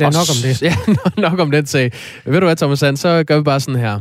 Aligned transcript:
Ja, 0.00 0.10
nok 0.10 0.28
om 0.30 0.36
det. 0.42 0.62
Ja, 0.68 0.74
nok 1.18 1.38
om 1.38 1.50
den 1.50 1.66
sag. 1.66 1.92
Ved 2.24 2.40
du 2.40 2.46
hvad, 2.46 2.56
Thomas 2.56 2.78
Sand, 2.78 2.96
så 2.96 3.24
gør 3.24 3.36
vi 3.36 3.42
bare 3.42 3.60
sådan 3.60 3.80
her. 3.80 4.00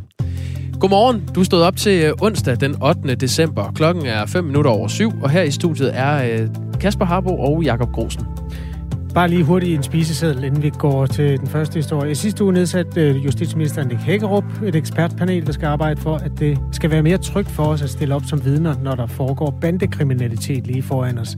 Godmorgen. 0.80 1.24
Du 1.36 1.44
stod 1.44 1.62
op 1.62 1.78
til 1.78 2.04
øh, 2.04 2.14
onsdag 2.22 2.60
den 2.60 2.84
8. 2.84 3.16
december. 3.16 3.72
Klokken 3.76 4.06
er 4.06 4.26
5 4.26 4.44
minutter 4.44 4.72
over 4.72 4.88
syv, 4.88 5.12
og 5.22 5.30
her 5.30 5.42
i 5.42 5.52
studiet 5.52 5.92
er 5.94 6.42
øh, 6.42 6.48
Kasper 6.82 7.06
Harbo 7.06 7.40
og 7.40 7.64
Jakob 7.64 7.92
Grosen. 7.92 8.22
Bare 9.14 9.28
lige 9.28 9.44
hurtigt 9.44 9.76
en 9.78 9.84
spiseseddel, 9.84 10.44
inden 10.44 10.64
vi 10.64 10.70
går 10.70 11.06
til 11.06 11.40
den 11.40 11.48
første 11.48 11.76
historie. 11.76 12.12
I 12.12 12.16
sidste 12.16 12.44
uge 12.44 12.54
nedsatte 12.54 13.02
øh, 13.02 13.26
justitsministeren 13.26 13.88
Nick 13.88 14.02
Hækkerup 14.02 14.44
et 14.66 14.76
ekspertpanel, 14.76 15.46
der 15.46 15.52
skal 15.52 15.66
arbejde 15.66 16.02
for, 16.02 16.16
at 16.16 16.32
det 16.40 16.60
skal 16.72 16.92
være 16.92 17.04
mere 17.04 17.18
trygt 17.18 17.52
for 17.52 17.64
os 17.64 17.82
at 17.82 17.90
stille 17.90 18.16
op 18.16 18.24
som 18.28 18.46
vidner, 18.46 18.76
når 18.84 18.96
der 18.96 19.08
foregår 19.08 19.58
bandekriminalitet 19.62 20.68
lige 20.68 20.84
foran 20.84 21.18
os. 21.18 21.38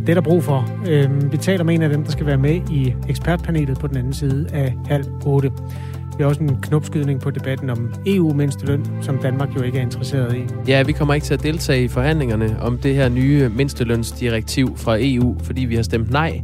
Det 0.00 0.08
er 0.08 0.14
der 0.14 0.20
brug 0.20 0.44
for. 0.44 0.68
Øhm, 0.88 1.32
vi 1.32 1.36
taler 1.36 1.64
med 1.64 1.74
en 1.74 1.82
af 1.82 1.88
dem, 1.88 2.04
der 2.04 2.10
skal 2.10 2.26
være 2.26 2.36
med 2.36 2.60
i 2.70 2.94
ekspertpanelet 3.08 3.78
på 3.78 3.86
den 3.86 3.96
anden 3.96 4.12
side 4.12 4.46
af 4.52 4.74
halv 4.86 5.04
otte. 5.26 5.50
Vi 6.18 6.22
har 6.22 6.28
også 6.28 6.42
en 6.42 6.56
knopskydning 6.62 7.20
på 7.20 7.30
debatten 7.30 7.70
om 7.70 7.94
EU-mindsteløn, 8.06 8.86
som 9.02 9.18
Danmark 9.18 9.48
jo 9.56 9.62
ikke 9.62 9.78
er 9.78 9.82
interesseret 9.82 10.36
i. 10.36 10.40
Ja, 10.68 10.82
vi 10.82 10.92
kommer 10.92 11.14
ikke 11.14 11.24
til 11.24 11.34
at 11.34 11.42
deltage 11.42 11.84
i 11.84 11.88
forhandlingerne 11.88 12.56
om 12.60 12.78
det 12.78 12.94
her 12.94 13.08
nye 13.08 13.48
mindstelønsdirektiv 13.48 14.76
fra 14.76 14.96
EU, 15.00 15.36
fordi 15.42 15.64
vi 15.64 15.76
har 15.76 15.82
stemt 15.82 16.10
nej. 16.10 16.42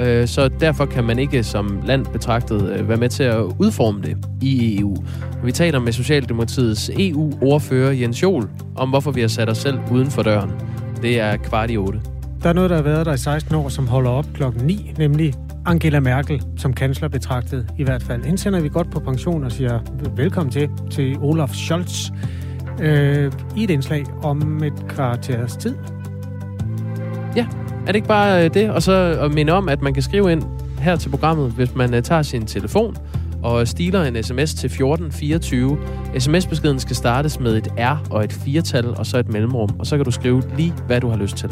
Øh, 0.00 0.28
så 0.28 0.48
derfor 0.48 0.86
kan 0.86 1.04
man 1.04 1.18
ikke 1.18 1.42
som 1.42 1.80
land 1.86 2.06
betragtet 2.06 2.72
øh, 2.72 2.88
være 2.88 2.98
med 2.98 3.08
til 3.08 3.22
at 3.22 3.42
udforme 3.58 4.02
det 4.02 4.16
i 4.42 4.78
EU. 4.80 4.96
Vi 5.44 5.52
taler 5.52 5.80
med 5.80 5.92
Socialdemokratiets 5.92 6.90
EU-ordfører 6.98 7.92
Jens 7.92 8.22
Jol 8.22 8.48
om, 8.76 8.88
hvorfor 8.88 9.10
vi 9.10 9.20
har 9.20 9.28
sat 9.28 9.48
os 9.48 9.58
selv 9.58 9.78
uden 9.92 10.10
for 10.10 10.22
døren. 10.22 10.50
Det 11.02 11.20
er 11.20 11.36
kvart 11.36 11.70
i 11.70 11.76
otte. 11.76 12.00
Der 12.42 12.48
er 12.48 12.52
noget, 12.52 12.70
der 12.70 12.76
har 12.76 12.82
været 12.82 13.06
der 13.06 13.12
i 13.12 13.18
16 13.18 13.54
år, 13.54 13.68
som 13.68 13.88
holder 13.88 14.10
op 14.10 14.26
klokken 14.34 14.66
9, 14.66 14.94
nemlig 14.98 15.34
Angela 15.66 16.00
Merkel 16.00 16.42
som 16.56 16.72
kansler 16.72 17.08
betragtet 17.08 17.66
i 17.78 17.84
hvert 17.84 18.02
fald. 18.02 18.24
Hende 18.24 18.38
sender 18.38 18.60
vi 18.60 18.68
godt 18.68 18.90
på 18.90 19.00
pension 19.00 19.44
og 19.44 19.52
siger 19.52 19.80
velkommen 20.16 20.52
til, 20.52 20.70
til 20.90 21.18
Olaf 21.18 21.48
Scholz 21.48 22.10
øh, 22.80 23.32
i 23.56 23.64
et 23.64 23.70
indslag 23.70 24.04
om 24.22 24.62
et 24.64 24.72
kvarters 24.88 25.56
tid. 25.56 25.74
Ja, 27.36 27.46
er 27.82 27.86
det 27.86 27.94
ikke 27.94 28.08
bare 28.08 28.44
øh, 28.44 28.54
det? 28.54 28.70
Og 28.70 28.82
så 28.82 28.92
at 29.20 29.34
minde 29.34 29.52
om, 29.52 29.68
at 29.68 29.82
man 29.82 29.94
kan 29.94 30.02
skrive 30.02 30.32
ind 30.32 30.42
her 30.78 30.96
til 30.96 31.08
programmet, 31.10 31.50
hvis 31.50 31.74
man 31.74 31.94
øh, 31.94 32.02
tager 32.02 32.22
sin 32.22 32.46
telefon 32.46 32.96
og 33.42 33.68
stiler 33.68 34.04
en 34.04 34.22
sms 34.22 34.54
til 34.54 34.66
1424. 34.66 35.78
SMS-beskeden 36.18 36.80
skal 36.80 36.96
startes 36.96 37.40
med 37.40 37.56
et 37.56 37.68
R 37.78 38.06
og 38.10 38.24
et 38.24 38.32
firetal 38.32 38.86
og 38.86 39.06
så 39.06 39.18
et 39.18 39.28
mellemrum, 39.28 39.70
og 39.78 39.86
så 39.86 39.96
kan 39.96 40.04
du 40.04 40.10
skrive 40.10 40.42
lige, 40.56 40.74
hvad 40.86 41.00
du 41.00 41.08
har 41.08 41.16
lyst 41.16 41.36
til. 41.36 41.50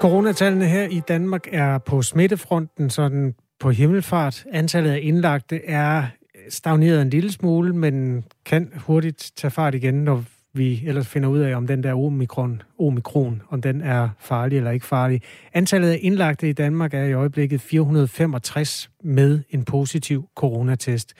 Coronatallene 0.00 0.66
her 0.66 0.88
i 0.88 1.00
Danmark 1.08 1.46
er 1.52 1.78
på 1.78 2.02
smittefronten 2.02 2.90
sådan 2.90 3.34
på 3.60 3.70
himmelfart. 3.70 4.44
Antallet 4.52 4.90
af 4.90 5.00
indlagte 5.02 5.64
er 5.64 6.06
stagneret 6.48 7.02
en 7.02 7.10
lille 7.10 7.32
smule, 7.32 7.72
men 7.72 8.24
kan 8.44 8.72
hurtigt 8.76 9.32
tage 9.36 9.50
fart 9.50 9.74
igen, 9.74 9.94
når 9.94 10.24
vi 10.52 10.82
ellers 10.86 11.08
finder 11.08 11.28
ud 11.28 11.38
af, 11.38 11.56
om 11.56 11.66
den 11.66 11.82
der 11.82 11.94
omikron, 11.94 12.62
omikron, 12.78 13.42
om 13.50 13.62
den 13.62 13.80
er 13.80 14.08
farlig 14.18 14.56
eller 14.56 14.70
ikke 14.70 14.86
farlig. 14.86 15.22
Antallet 15.54 15.90
af 15.90 15.98
indlagte 16.02 16.48
i 16.48 16.52
Danmark 16.52 16.94
er 16.94 17.04
i 17.04 17.12
øjeblikket 17.12 17.60
465 17.60 18.90
med 19.04 19.40
en 19.50 19.64
positiv 19.64 20.28
coronatest. 20.36 21.14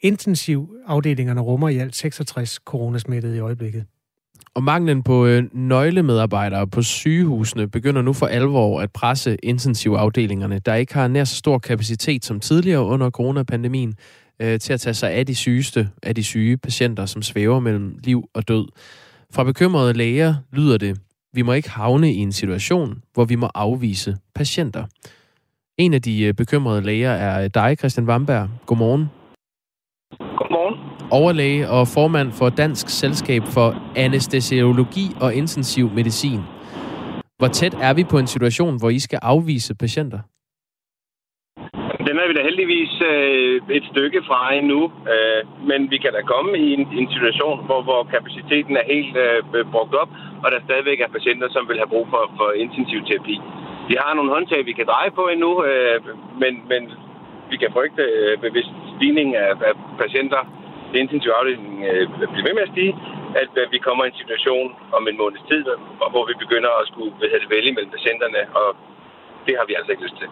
Intensivafdelingerne 0.00 1.40
rummer 1.40 1.68
i 1.68 1.78
alt 1.78 1.96
66 1.96 2.50
coronasmittede 2.50 3.36
i 3.36 3.40
øjeblikket. 3.40 3.84
Og 4.60 4.64
manglen 4.64 5.02
på 5.02 5.26
øh, 5.26 5.44
nøglemedarbejdere 5.52 6.66
på 6.66 6.82
sygehusene 6.82 7.68
begynder 7.68 8.02
nu 8.02 8.12
for 8.12 8.26
alvor 8.26 8.80
at 8.80 8.92
presse 8.92 9.36
intensivafdelingerne, 9.42 10.58
der 10.58 10.74
ikke 10.74 10.94
har 10.94 11.08
nær 11.08 11.24
så 11.24 11.36
stor 11.36 11.58
kapacitet 11.58 12.24
som 12.24 12.40
tidligere 12.40 12.84
under 12.84 13.10
coronapandemien, 13.10 13.94
øh, 14.42 14.60
til 14.60 14.72
at 14.72 14.80
tage 14.80 14.94
sig 14.94 15.10
af 15.10 15.26
de 15.26 15.34
sygeste 15.34 15.88
af 16.02 16.14
de 16.14 16.24
syge 16.24 16.56
patienter, 16.56 17.06
som 17.06 17.22
svæver 17.22 17.60
mellem 17.60 17.98
liv 18.04 18.24
og 18.34 18.48
død. 18.48 18.66
Fra 19.34 19.44
bekymrede 19.44 19.92
læger 19.92 20.34
lyder 20.52 20.78
det, 20.78 21.00
vi 21.32 21.42
må 21.42 21.52
ikke 21.52 21.70
havne 21.70 22.12
i 22.12 22.16
en 22.16 22.32
situation, 22.32 23.02
hvor 23.14 23.24
vi 23.24 23.34
må 23.34 23.48
afvise 23.54 24.16
patienter. 24.34 24.84
En 25.78 25.94
af 25.94 26.02
de 26.02 26.22
øh, 26.22 26.34
bekymrede 26.34 26.82
læger 26.82 27.10
er 27.10 27.48
dig, 27.48 27.76
Christian 27.78 28.06
Vamberg. 28.06 28.48
Godmorgen. 28.66 29.06
Overlæge 31.12 31.68
og 31.76 31.82
formand 31.96 32.32
for 32.38 32.48
Dansk 32.48 32.88
Selskab 32.88 33.42
for 33.56 33.68
Anestesiologi 33.96 35.06
og 35.20 35.34
Intensiv 35.34 35.90
Medicin. 35.98 36.40
Hvor 37.38 37.50
tæt 37.58 37.74
er 37.88 37.94
vi 37.94 38.04
på 38.12 38.18
en 38.18 38.26
situation, 38.26 38.74
hvor 38.80 38.90
I 38.98 38.98
skal 38.98 39.18
afvise 39.22 39.72
patienter? 39.84 40.20
Den 42.08 42.14
er 42.22 42.26
vi 42.28 42.34
da 42.38 42.42
heldigvis 42.48 42.92
øh, 43.12 43.76
et 43.78 43.84
stykke 43.92 44.20
fra 44.28 44.40
endnu, 44.60 44.80
øh, 45.14 45.40
men 45.70 45.80
vi 45.92 45.98
kan 46.04 46.12
da 46.16 46.20
komme 46.34 46.50
i 46.66 46.68
en, 46.76 46.84
en 47.00 47.08
situation, 47.16 47.56
hvor, 47.66 47.80
hvor 47.88 48.00
kapaciteten 48.14 48.74
er 48.80 48.90
helt 48.94 49.16
øh, 49.24 49.64
brugt 49.74 49.94
op, 50.02 50.10
og 50.42 50.48
der 50.52 50.60
stadigvæk 50.66 51.00
er 51.00 51.14
patienter, 51.16 51.48
som 51.54 51.68
vil 51.68 51.80
have 51.82 51.92
brug 51.94 52.06
for, 52.12 52.22
for 52.38 52.48
intensiv 52.64 53.00
terapi. 53.08 53.36
Vi 53.90 53.96
har 54.02 54.12
nogle 54.14 54.34
håndtag, 54.34 54.60
vi 54.70 54.74
kan 54.78 54.86
dreje 54.92 55.10
på 55.18 55.22
endnu, 55.34 55.52
øh, 55.68 55.98
men, 56.42 56.52
men 56.70 56.82
vi 57.50 57.56
kan 57.62 57.70
frygte, 57.76 58.02
øh, 58.02 58.52
hvis 58.54 58.68
stigningen 58.96 59.34
af, 59.34 59.52
af 59.68 59.74
patienter 60.02 60.42
i 60.94 60.98
intensiv 61.04 61.30
afdeling 61.38 61.72
øh, 61.90 62.04
bliver 62.32 62.46
ved 62.48 62.54
med 62.58 62.66
at 62.68 62.72
stige, 62.74 62.94
at 63.42 63.52
øh, 63.60 63.64
vi 63.74 63.78
kommer 63.86 64.02
i 64.04 64.10
en 64.12 64.20
situation 64.22 64.66
om 64.96 65.02
en 65.10 65.16
måneds 65.22 65.44
tid, 65.50 65.62
hvor 66.12 66.24
vi 66.30 66.34
begynder 66.44 66.70
at 66.80 66.84
skulle 66.90 67.12
hvad 67.18 67.28
hedder 67.30 67.44
det, 67.44 67.54
vælge 67.56 67.72
mellem 67.76 67.92
patienterne, 67.96 68.40
og 68.60 68.68
det 69.46 69.54
har 69.58 69.66
vi 69.68 69.74
altså 69.78 69.90
ikke 69.92 70.04
lyst 70.06 70.18
til. 70.20 70.28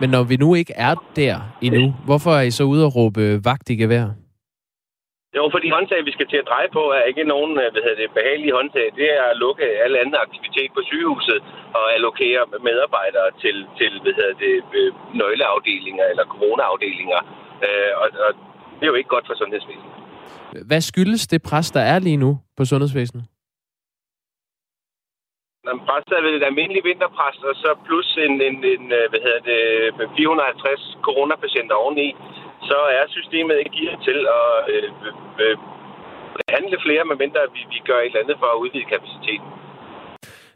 Men 0.00 0.08
når 0.14 0.22
vi 0.30 0.36
nu 0.44 0.48
ikke 0.60 0.74
er 0.88 0.94
der 1.16 1.36
endnu, 1.66 1.84
hvorfor 2.08 2.32
er 2.38 2.44
I 2.50 2.50
så 2.50 2.64
ude 2.72 2.84
og 2.88 2.92
råbe 2.96 3.22
vagt 3.44 3.70
i 3.70 3.76
gevær? 3.82 4.06
Jo, 5.36 5.42
for 5.52 5.60
de 5.64 5.74
håndtag, 5.76 6.00
vi 6.08 6.12
skal 6.16 6.28
til 6.28 6.42
at 6.42 6.50
dreje 6.50 6.70
på, 6.76 6.82
er 6.98 7.10
ikke 7.10 7.24
nogen 7.34 7.52
øh, 7.62 7.66
hvad 7.72 7.82
hedder 7.84 8.00
det, 8.02 8.16
behagelige 8.18 8.56
håndtag. 8.58 8.86
Det 8.98 9.06
er 9.18 9.22
at 9.30 9.40
lukke 9.44 9.64
al 9.84 9.94
anden 10.02 10.18
aktivitet 10.26 10.70
på 10.76 10.80
sygehuset 10.90 11.40
og 11.78 11.84
allokere 11.96 12.42
medarbejdere 12.68 13.28
til, 13.42 13.56
til 13.78 13.92
hvad 14.02 14.14
hedder 14.18 14.34
det, 14.44 14.54
øh, 14.78 14.90
nøgleafdelinger 15.20 16.06
eller 16.12 16.24
coronaafdelinger. 16.34 17.20
Øh, 17.66 17.92
og, 18.02 18.08
og 18.26 18.30
det 18.76 18.84
er 18.84 18.92
jo 18.92 19.00
ikke 19.00 19.14
godt 19.14 19.26
for 19.26 19.36
sundhedsvæsenet. 19.42 20.01
Hvad 20.68 20.80
skyldes 20.80 21.26
det 21.32 21.40
pres, 21.48 21.70
der 21.70 21.84
er 21.92 21.98
lige 21.98 22.20
nu 22.24 22.30
på 22.56 22.62
sundhedsvæsenet? 22.64 23.24
Når 25.66 25.76
presset 25.86 26.14
er 26.18 26.22
vel 26.26 26.38
et 26.40 26.48
almindeligt 26.50 26.84
vinterpres, 26.90 27.38
og 27.48 27.54
så 27.62 27.70
plus 27.86 28.08
en, 28.26 28.34
en, 28.48 28.56
en 28.74 28.84
hvad 29.10 29.20
hedder 29.26 29.42
det, 29.50 29.60
450 30.16 30.96
coronapatienter 31.06 31.76
oveni, 31.82 32.08
så 32.70 32.78
er 32.98 33.04
systemet 33.16 33.56
ikke 33.58 33.76
givet 33.78 33.98
til 34.08 34.18
at 34.40 34.50
øh, 34.74 34.88
øh, 35.42 35.56
behandle 36.38 36.76
flere, 36.84 37.02
medmindre 37.10 37.40
vi, 37.54 37.60
vi 37.74 37.78
gør 37.88 37.98
et 38.00 38.06
eller 38.06 38.22
andet 38.22 38.36
for 38.42 38.48
at 38.54 38.60
udvide 38.62 38.92
kapaciteten. 38.94 39.48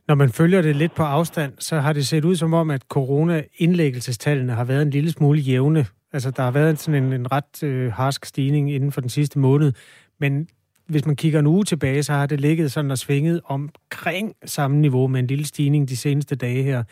Når 0.09 0.17
man 0.23 0.31
følger 0.39 0.63
det 0.63 0.77
lidt 0.77 0.95
på 0.95 1.03
afstand, 1.03 1.53
så 1.59 1.75
har 1.85 1.93
det 1.93 2.07
set 2.07 2.25
ud 2.25 2.37
som 2.37 2.55
om, 2.55 2.71
at 2.71 2.83
corona-indlæggelsestallene 2.97 4.53
har 4.53 4.65
været 4.65 4.83
en 4.83 4.91
lille 4.91 5.11
smule 5.13 5.39
jævne. 5.39 5.87
Altså, 6.13 6.31
der 6.31 6.43
har 6.43 6.51
været 6.51 6.79
sådan 6.79 7.03
en, 7.05 7.13
en 7.13 7.33
ret 7.33 7.63
øh, 7.63 7.93
harsk 7.93 8.25
stigning 8.25 8.73
inden 8.73 8.93
for 8.93 9.01
den 9.01 9.11
sidste 9.11 9.39
måned. 9.39 9.73
Men 10.19 10.49
hvis 10.89 11.07
man 11.07 11.17
kigger 11.17 11.39
en 11.39 11.47
uge 11.47 11.65
tilbage, 11.65 12.03
så 12.03 12.13
har 12.13 12.27
det 12.27 12.41
ligget 12.41 12.73
sådan 12.73 12.91
og 12.91 12.99
svinget 12.99 13.41
omkring 13.45 14.35
samme 14.45 14.77
niveau 14.77 15.07
med 15.07 15.21
en 15.21 15.27
lille 15.27 15.47
stigning 15.47 15.89
de 15.89 15.97
seneste 15.97 16.37
dage 16.37 16.63
her. 16.63 16.83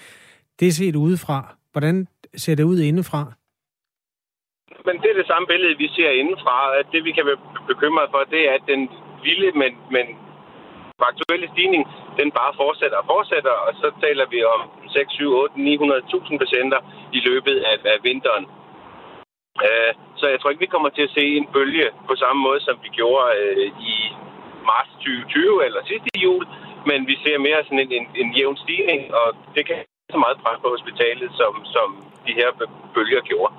Det 0.60 0.68
er 0.68 0.72
set 0.72 0.96
udefra. 0.96 1.56
Hvordan 1.72 2.06
ser 2.36 2.54
det 2.54 2.64
ud 2.64 2.78
indefra? 2.80 3.32
Men 4.86 4.94
det 5.02 5.08
er 5.10 5.16
det 5.20 5.26
samme 5.26 5.46
billede, 5.52 5.78
vi 5.84 5.88
ser 5.96 6.10
indefra. 6.10 6.56
At 6.80 6.86
det, 6.92 7.04
vi 7.04 7.12
kan 7.12 7.26
være 7.26 7.40
bekymret 7.70 8.08
for, 8.10 8.20
det 8.34 8.40
er, 8.48 8.52
at 8.58 8.64
den 8.72 8.80
lille, 9.28 9.48
men, 9.62 9.72
men 9.94 10.06
faktuelle 11.04 11.48
stigning, 11.54 11.82
den 12.20 12.28
bare 12.40 12.52
fortsætter 12.62 12.98
og 13.02 13.06
fortsætter, 13.14 13.54
og 13.66 13.72
så 13.80 13.88
taler 14.04 14.26
vi 14.34 14.38
om 14.54 14.60
6, 14.88 15.12
7, 15.12 15.32
8, 15.32 15.54
900.000 15.54 16.38
patienter 16.42 16.80
i 17.18 17.20
løbet 17.28 17.56
af, 17.70 17.76
af 17.94 17.98
vinteren. 18.08 18.46
Uh, 19.62 19.90
så 20.20 20.24
jeg 20.32 20.38
tror 20.38 20.50
ikke, 20.50 20.64
vi 20.66 20.74
kommer 20.74 20.90
til 20.92 21.06
at 21.08 21.14
se 21.18 21.24
en 21.40 21.48
bølge 21.56 21.86
på 22.08 22.14
samme 22.22 22.40
måde, 22.46 22.60
som 22.66 22.76
vi 22.84 22.90
gjorde 22.98 23.26
øh, 23.40 23.66
i 23.92 23.94
marts 24.70 24.92
2020 24.92 25.66
eller 25.66 25.80
sidste 25.90 26.10
jul, 26.24 26.44
men 26.88 26.98
vi 27.10 27.14
ser 27.24 27.36
mere 27.46 27.60
sådan 27.66 27.84
en, 27.84 27.92
en, 27.98 28.06
en 28.22 28.28
jævn 28.38 28.56
stigning, 28.64 29.00
og 29.20 29.26
det 29.54 29.62
kan 29.68 29.78
så 30.14 30.18
meget 30.24 30.36
pres 30.42 30.58
på 30.64 30.68
hospitalet, 30.74 31.28
som, 31.40 31.52
som 31.74 31.88
de 32.26 32.32
her 32.40 32.48
bølger 32.94 33.22
gjorde. 33.30 33.52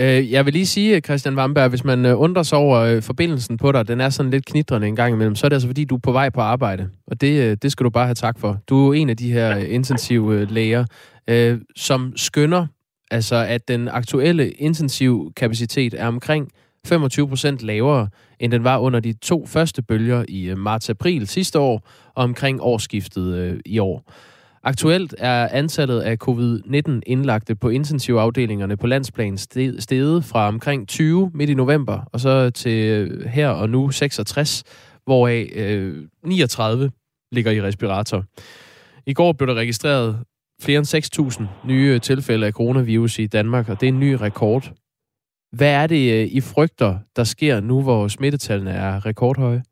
Øh, 0.00 0.32
jeg 0.34 0.44
vil 0.44 0.52
lige 0.52 0.72
sige, 0.76 1.00
Christian 1.00 1.36
Vamberg, 1.36 1.68
hvis 1.68 1.84
man 1.84 2.00
undrer 2.06 2.42
sig 2.42 2.58
over 2.58 3.00
forbindelsen 3.00 3.56
på 3.56 3.72
dig, 3.72 3.88
den 3.88 4.00
er 4.00 4.08
sådan 4.08 4.30
lidt 4.30 4.46
knitrende 4.46 4.86
en 4.86 4.96
gang 4.96 5.14
imellem, 5.14 5.34
så 5.34 5.46
er 5.46 5.48
det 5.48 5.56
altså 5.56 5.68
fordi, 5.68 5.84
du 5.84 5.94
er 5.94 6.06
på 6.08 6.12
vej 6.12 6.30
på 6.30 6.40
arbejde. 6.40 6.90
Og 7.06 7.20
det, 7.20 7.62
det 7.62 7.72
skal 7.72 7.84
du 7.84 7.90
bare 7.90 8.04
have 8.10 8.14
tak 8.26 8.36
for. 8.38 8.56
Du 8.68 8.90
er 8.90 8.94
en 8.94 9.10
af 9.10 9.16
de 9.16 9.32
her 9.32 9.56
intensive 9.56 10.44
læger, 10.44 10.84
som 11.76 12.12
skynder 12.16 12.66
altså 13.10 13.36
at 13.36 13.68
den 13.68 13.88
aktuelle 13.88 14.50
intensiv 14.50 15.32
kapacitet 15.36 15.94
er 15.94 16.06
omkring 16.06 16.52
25 16.86 17.28
procent 17.28 17.62
lavere, 17.62 18.08
end 18.40 18.52
den 18.52 18.64
var 18.64 18.78
under 18.78 19.00
de 19.00 19.12
to 19.12 19.46
første 19.46 19.82
bølger 19.82 20.24
i 20.28 20.44
øh, 20.44 20.58
marts-april 20.58 21.26
sidste 21.26 21.58
år, 21.58 21.88
og 22.14 22.24
omkring 22.24 22.62
årsskiftet 22.62 23.34
øh, 23.34 23.60
i 23.66 23.78
år. 23.78 24.12
Aktuelt 24.62 25.14
er 25.18 25.48
antallet 25.48 26.00
af 26.00 26.16
covid-19 26.28 27.00
indlagte 27.06 27.54
på 27.54 27.68
intensivafdelingerne 27.68 28.76
på 28.76 28.86
landsplan 28.86 29.38
steget 29.78 30.24
fra 30.24 30.48
omkring 30.48 30.88
20 30.88 31.30
midt 31.34 31.50
i 31.50 31.54
november, 31.54 32.00
og 32.12 32.20
så 32.20 32.50
til 32.50 32.84
øh, 32.84 33.26
her 33.26 33.48
og 33.48 33.70
nu 33.70 33.90
66, 33.90 34.64
hvoraf 35.04 35.52
øh, 35.54 36.06
39 36.24 36.90
ligger 37.32 37.52
i 37.52 37.62
respirator. 37.62 38.24
I 39.06 39.12
går 39.12 39.32
blev 39.32 39.48
der 39.48 39.54
registreret 39.54 40.18
flere 40.64 40.78
end 40.78 40.86
6.000 40.86 41.68
nye 41.68 41.98
tilfælde 41.98 42.46
af 42.46 42.52
coronavirus 42.52 43.18
i 43.18 43.26
Danmark, 43.26 43.68
og 43.68 43.80
det 43.80 43.86
er 43.88 43.92
en 43.92 44.00
ny 44.00 44.12
rekord. 44.12 44.64
Hvad 45.58 45.72
er 45.82 45.86
det, 45.86 46.02
øh, 46.16 46.24
I 46.38 46.40
frygter, 46.54 46.92
der 47.16 47.24
sker 47.24 47.60
nu, 47.60 47.76
hvor 47.82 48.08
smittetallene 48.08 48.70
er 48.70 49.06
rekordhøje? 49.06 49.62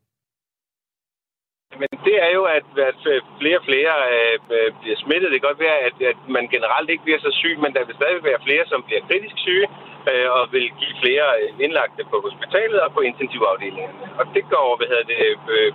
Men 1.81 1.91
det 2.07 2.15
er 2.25 2.31
jo, 2.37 2.43
at, 2.57 2.69
at 2.89 3.01
øh, 3.11 3.17
flere 3.39 3.57
og 3.61 3.65
flere 3.69 3.93
øh, 4.15 4.37
øh, 4.55 4.69
bliver 4.81 4.97
smittet. 5.03 5.31
Det 5.31 5.37
kan 5.37 5.49
godt 5.49 5.65
være, 5.67 5.79
at, 5.87 5.95
at 6.11 6.19
man 6.37 6.45
generelt 6.55 6.89
ikke 6.89 7.05
bliver 7.07 7.21
så 7.27 7.31
syg, 7.41 7.55
men 7.63 7.71
der 7.75 7.83
vil 7.85 7.99
stadig 7.99 8.23
være 8.29 8.45
flere, 8.47 8.65
som 8.71 8.79
bliver 8.87 9.01
kritisk 9.09 9.37
syge 9.45 9.67
øh, 10.09 10.27
og 10.37 10.43
vil 10.55 10.67
give 10.79 10.95
flere 11.03 11.27
øh, 11.41 11.49
indlagte 11.65 12.03
på 12.11 12.17
hospitalet 12.25 12.79
og 12.85 12.89
på 12.93 13.01
intensivafdelingerne. 13.09 14.05
Og 14.19 14.25
det 14.35 14.43
går, 14.53 14.67
hvad 14.77 14.87
hedder 14.91 15.07
det, 15.11 15.19
øh, 15.55 15.71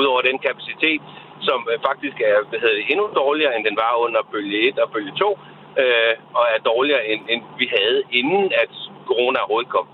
ud 0.00 0.06
over 0.12 0.22
den 0.28 0.38
kapacitet, 0.46 1.02
som 1.48 1.58
øh, 1.70 1.76
faktisk 1.88 2.16
er 2.30 2.36
hvad 2.48 2.60
hedder 2.62 2.76
det, 2.78 2.86
endnu 2.92 3.06
dårligere, 3.22 3.52
end 3.56 3.64
den 3.68 3.76
var 3.84 3.92
under 4.04 4.20
bølge 4.32 4.58
1 4.68 4.78
og 4.84 4.88
bølge 4.94 5.12
2, 5.18 5.38
øh, 5.82 6.14
og 6.38 6.44
er 6.54 6.60
dårligere, 6.70 7.02
end, 7.10 7.20
end 7.32 7.42
vi 7.60 7.66
havde, 7.76 7.98
inden 8.18 8.44
at 8.62 8.72
corona 9.10 9.38
overhovedet 9.38 9.70
kom. 9.76 9.86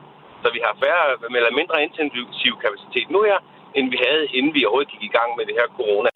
Så 0.42 0.48
vi 0.56 0.60
har 0.66 0.74
færre 0.84 1.04
eller 1.38 1.58
mindre 1.60 1.76
intensiv 1.86 2.52
kapacitet 2.64 3.08
nu 3.14 3.20
her, 3.30 3.38
end 3.76 3.86
vi 3.94 3.98
havde, 4.06 4.24
inden 4.36 4.52
vi 4.54 4.64
overhovedet 4.64 4.92
gik 4.92 5.02
i 5.10 5.14
gang 5.18 5.30
med 5.38 5.44
det 5.48 5.54
her 5.60 5.68
corona. 5.78 6.12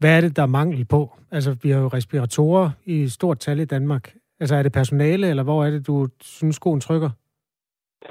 Hvad 0.00 0.16
er 0.16 0.20
det, 0.20 0.36
der 0.36 0.42
er 0.42 0.56
mangel 0.60 0.84
på? 0.94 1.00
Altså, 1.36 1.50
vi 1.62 1.70
har 1.70 1.80
jo 1.80 1.88
respiratorer 1.98 2.70
i 2.84 3.08
stort 3.08 3.38
tal 3.38 3.60
i 3.60 3.64
Danmark. 3.64 4.04
Altså, 4.40 4.54
er 4.56 4.62
det 4.62 4.72
personale, 4.72 5.26
eller 5.30 5.42
hvor 5.42 5.64
er 5.64 5.70
det, 5.70 5.86
du 5.86 6.08
synes, 6.20 6.56
skoen 6.56 6.80
trykker? 6.80 7.10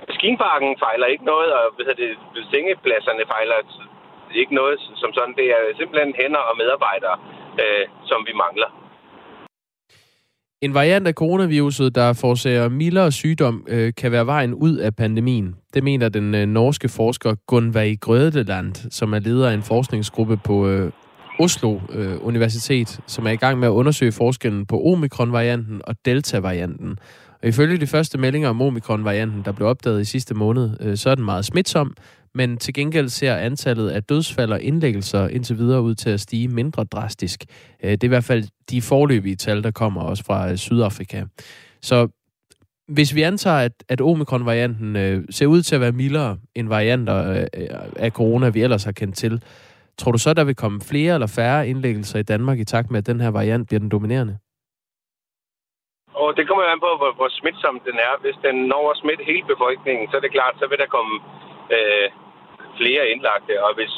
Maskinparken 0.08 0.72
fejler 0.86 1.08
ikke 1.14 1.26
noget, 1.34 1.50
og 1.58 1.64
hvad 1.76 1.96
det, 2.02 2.10
sengepladserne 2.54 3.24
fejler 3.34 3.56
ikke 4.42 4.56
noget 4.62 4.80
som 5.02 5.10
sådan. 5.18 5.36
Det 5.40 5.48
er 5.58 5.62
simpelthen 5.80 6.14
hænder 6.22 6.44
og 6.50 6.56
medarbejdere, 6.62 7.18
øh, 7.62 7.86
som 8.10 8.20
vi 8.28 8.34
mangler. 8.44 8.70
En 10.62 10.74
variant 10.74 11.08
af 11.08 11.14
coronaviruset, 11.14 11.96
der 11.96 12.14
forårsager 12.14 12.70
mildere 12.70 13.12
sygdom, 13.12 13.66
øh, 13.70 13.94
kan 13.98 14.12
være 14.12 14.26
vejen 14.26 14.54
ud 14.54 14.78
af 14.78 14.96
pandemien. 14.96 15.56
Det 15.74 15.84
mener 15.84 16.10
den 16.10 16.36
øh, 16.36 16.46
norske 16.46 16.90
forsker 16.90 17.36
Gunvei 17.48 17.96
Grødeland, 17.96 18.92
som 18.92 19.14
er 19.14 19.20
leder 19.20 19.50
af 19.50 19.54
en 19.54 19.64
forskningsgruppe 19.64 20.38
på 20.38 20.68
øh, 20.68 20.92
Oslo 21.40 21.80
øh, 21.90 22.26
Universitet, 22.26 23.00
som 23.08 23.28
er 23.28 23.32
i 23.32 23.36
gang 23.36 23.60
med 23.60 23.68
at 23.68 23.72
undersøge 23.72 24.12
forskellen 24.12 24.66
på 24.66 24.84
omikron-varianten 24.86 25.82
og 25.84 25.96
delta-varianten. 26.06 26.98
Og 27.42 27.48
ifølge 27.48 27.78
de 27.78 27.88
første 27.88 28.18
meldinger 28.18 28.50
om 28.50 28.62
omikron-varianten, 28.62 29.42
der 29.46 29.52
blev 29.52 29.68
opdaget 29.68 30.02
i 30.02 30.06
sidste 30.06 30.36
måned, 30.36 30.70
øh, 30.82 30.98
så 30.98 31.10
er 31.10 31.16
den 31.16 31.26
meget 31.26 31.46
smitsom, 31.46 31.96
men 32.36 32.58
til 32.58 32.74
gengæld 32.74 33.10
ser 33.10 33.36
antallet 33.36 33.90
af 33.90 34.04
dødsfald 34.04 34.52
og 34.52 34.62
indlæggelser 34.62 35.28
indtil 35.28 35.58
videre 35.58 35.82
ud 35.82 35.96
til 35.96 36.10
at 36.10 36.20
stige 36.20 36.48
mindre 36.48 36.84
drastisk. 36.84 37.46
Øh, 37.84 37.92
det 37.92 38.04
er 38.04 38.08
i 38.08 38.16
hvert 38.16 38.24
fald 38.24 38.44
de 38.70 38.82
forløbige 38.82 39.36
tal, 39.36 39.64
der 39.64 39.72
kommer 39.72 40.02
også 40.02 40.24
fra 40.26 40.52
øh, 40.52 40.58
Sydafrika. 40.58 41.24
Så 41.82 42.08
hvis 42.88 43.16
vi 43.16 43.22
antager, 43.22 43.58
at, 43.58 43.72
at 43.90 44.02
omikron-varianten 44.02 44.96
øh, 44.96 45.24
ser 45.30 45.46
ud 45.46 45.62
til 45.62 45.76
at 45.76 45.82
være 45.82 45.92
mildere 45.92 46.38
end 46.56 46.68
varianter 46.68 47.32
øh, 47.32 47.48
af 47.96 48.12
corona, 48.12 48.50
vi 48.50 48.62
ellers 48.62 48.84
har 48.84 48.92
kendt 48.92 49.16
til, 49.16 49.44
tror 49.98 50.12
du 50.12 50.18
så, 50.18 50.34
der 50.34 50.44
vil 50.44 50.56
komme 50.56 50.82
flere 50.82 51.14
eller 51.14 51.28
færre 51.28 51.68
indlæggelser 51.68 52.20
i 52.20 52.24
Danmark 52.24 52.60
i 52.60 52.66
takt 52.66 52.92
med, 52.92 52.98
at 52.98 53.08
den 53.08 53.22
her 53.22 53.32
variant 53.40 53.68
bliver 53.68 53.80
den 53.80 53.90
dominerende? 53.90 54.38
Og 56.24 56.30
det 56.38 56.44
kommer 56.48 56.64
jo 56.64 56.70
an 56.74 56.86
på, 56.86 56.92
hvor, 57.00 57.12
hvor 57.20 57.30
smitsom 57.40 57.76
den 57.88 57.98
er. 58.08 58.14
Hvis 58.24 58.38
den 58.46 58.56
når 58.74 58.84
at 58.92 59.00
smitte 59.02 59.24
hele 59.32 59.46
befolkningen, 59.54 60.06
så 60.10 60.14
er 60.18 60.24
det 60.26 60.36
klart, 60.38 60.56
så 60.60 60.66
vil 60.70 60.82
der 60.84 60.96
komme 60.98 61.14
øh, 61.78 62.08
flere 62.80 63.04
indlagte, 63.14 63.54
og 63.66 63.72
hvis 63.78 63.94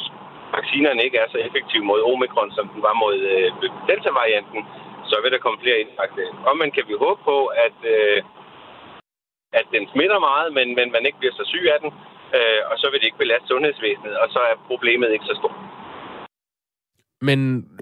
vaccinerne 0.58 1.04
ikke 1.06 1.18
er 1.24 1.28
så 1.30 1.38
effektive 1.46 1.84
mod 1.90 2.00
omikron, 2.12 2.50
som 2.56 2.66
den 2.72 2.80
var 2.88 2.94
mod 3.02 3.16
øh, 3.32 3.48
delta-varianten, 3.90 4.60
så 5.10 5.16
vil 5.22 5.32
der 5.32 5.44
komme 5.44 5.62
flere 5.62 5.80
indlagte. 5.84 6.24
Og 6.48 6.54
man 6.62 6.70
kan 6.74 6.84
vi 6.88 6.94
håbe 7.04 7.20
på, 7.30 7.38
at, 7.66 7.78
øh, 7.94 8.18
at 9.58 9.66
den 9.74 9.84
smitter 9.92 10.18
meget, 10.28 10.48
men, 10.58 10.66
men 10.78 10.88
man 10.96 11.06
ikke 11.06 11.20
bliver 11.20 11.36
så 11.40 11.44
syg 11.52 11.66
af 11.74 11.78
den, 11.84 11.90
øh, 12.36 12.60
og 12.70 12.74
så 12.80 12.86
vil 12.88 13.00
det 13.00 13.08
ikke 13.08 13.22
belaste 13.22 13.48
sundhedsvæsenet, 13.48 14.14
og 14.22 14.28
så 14.34 14.40
er 14.50 14.64
problemet 14.70 15.08
ikke 15.12 15.30
så 15.30 15.36
stort. 15.40 15.58
Men 17.28 17.38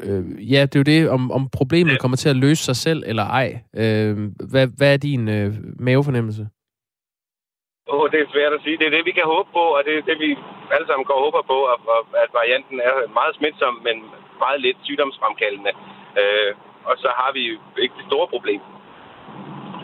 øh, 0.07 0.53
ja, 0.53 0.61
det 0.63 0.77
er 0.77 0.83
jo 0.83 0.91
det, 0.93 1.11
om, 1.11 1.23
om 1.33 1.43
problemet 1.61 2.01
kommer 2.01 2.17
til 2.17 2.29
at 2.29 2.37
løse 2.37 2.63
sig 2.65 2.77
selv 2.77 3.03
eller 3.07 3.27
ej. 3.41 3.49
Øh, 3.83 4.17
hvad, 4.53 4.67
hvad 4.79 4.93
er 4.93 4.97
din 4.97 5.29
øh, 5.29 5.55
mavefornemmelse? 5.87 6.49
Oh, 7.95 8.07
det 8.13 8.19
er 8.21 8.33
svært 8.35 8.53
at 8.57 8.63
sige. 8.65 8.79
Det 8.81 8.87
er 8.87 8.95
det, 8.97 9.09
vi 9.11 9.19
kan 9.19 9.33
håbe 9.35 9.49
på, 9.59 9.65
og 9.77 9.81
det 9.87 9.95
er 9.97 10.09
det, 10.11 10.19
vi 10.25 10.31
alle 10.75 10.87
sammen 10.87 11.05
går 11.09 11.17
og 11.19 11.25
håber 11.27 11.43
på, 11.53 11.59
at 11.73 11.79
at 12.23 12.31
varianten 12.41 12.77
er 12.89 12.95
meget 13.19 13.35
smitsom, 13.39 13.75
men 13.87 13.97
meget 14.45 14.61
lidt 14.67 14.79
sygdomsfremkaldende. 14.87 15.73
Øh, 16.21 16.53
og 16.89 16.95
så 17.03 17.09
har 17.21 17.31
vi 17.37 17.43
ikke 17.85 17.99
det 18.01 18.09
store 18.11 18.29
problem. 18.35 18.61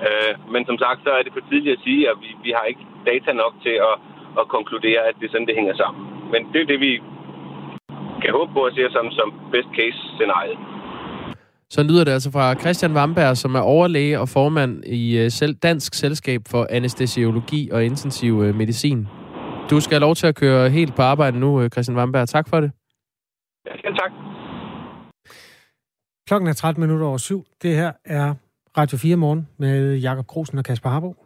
Øh, 0.06 0.32
men 0.53 0.62
som 0.67 0.79
sagt, 0.85 1.00
så 1.05 1.11
er 1.19 1.23
det 1.23 1.32
for 1.32 1.44
tidligt 1.50 1.76
at 1.76 1.85
sige, 1.87 2.03
at 2.11 2.17
vi, 2.23 2.31
vi 2.47 2.50
har 2.56 2.64
ikke 2.64 2.85
data 3.11 3.32
nok 3.32 3.55
til 3.67 3.76
at, 3.91 3.97
at 4.41 4.49
konkludere, 4.56 5.00
at 5.08 5.14
det 5.19 5.26
er 5.26 5.32
sådan, 5.32 5.47
det 5.50 5.61
hænger 5.61 5.76
sammen. 5.82 6.03
Men 6.32 6.41
det 6.53 6.61
er 6.61 6.70
det, 6.73 6.81
vi 6.81 6.93
kan 8.23 8.32
håbe 8.38 8.53
på 8.53 8.62
at 8.64 8.75
se 8.75 8.82
som, 8.97 9.11
som 9.19 9.29
best 9.53 9.70
case 9.79 9.99
scenarie. 10.17 10.56
Så 11.71 11.83
lyder 11.83 12.05
det 12.05 12.13
altså 12.13 12.31
fra 12.31 12.55
Christian 12.55 12.95
Vamberg, 12.95 13.37
som 13.37 13.55
er 13.55 13.61
overlæge 13.61 14.21
og 14.21 14.29
formand 14.29 14.85
i 14.85 15.19
øh, 15.19 15.31
selv 15.31 15.55
Dansk 15.55 15.95
Selskab 15.95 16.41
for 16.49 16.67
Anestesiologi 16.71 17.71
og 17.71 17.85
Intensiv 17.85 18.43
øh, 18.43 18.55
Medicin. 18.55 19.07
Du 19.71 19.81
skal 19.81 19.95
have 19.95 20.01
lov 20.01 20.15
til 20.15 20.27
at 20.27 20.35
køre 20.35 20.71
helt 20.71 20.95
på 20.95 21.03
arbejde 21.03 21.39
nu, 21.39 21.63
øh, 21.63 21.71
Christian 21.71 21.97
Vamberg. 21.97 22.29
Tak 22.29 22.49
for 22.49 22.61
det. 22.61 22.71
Ja, 23.67 23.91
tak. 23.91 24.13
Klokken 26.27 26.49
er 26.49 26.53
13 26.53 26.81
minutter 26.81 27.06
over 27.06 27.19
syv. 27.19 27.44
Det 27.63 27.77
her 27.77 27.93
er 28.05 28.35
Radio 28.79 28.99
4 28.99 29.17
morgen 29.17 29.49
med 29.58 29.96
Jakob 29.96 30.27
Grosen 30.27 30.58
og 30.58 30.65
Kasper 30.65 30.91
Harbo. 30.91 31.17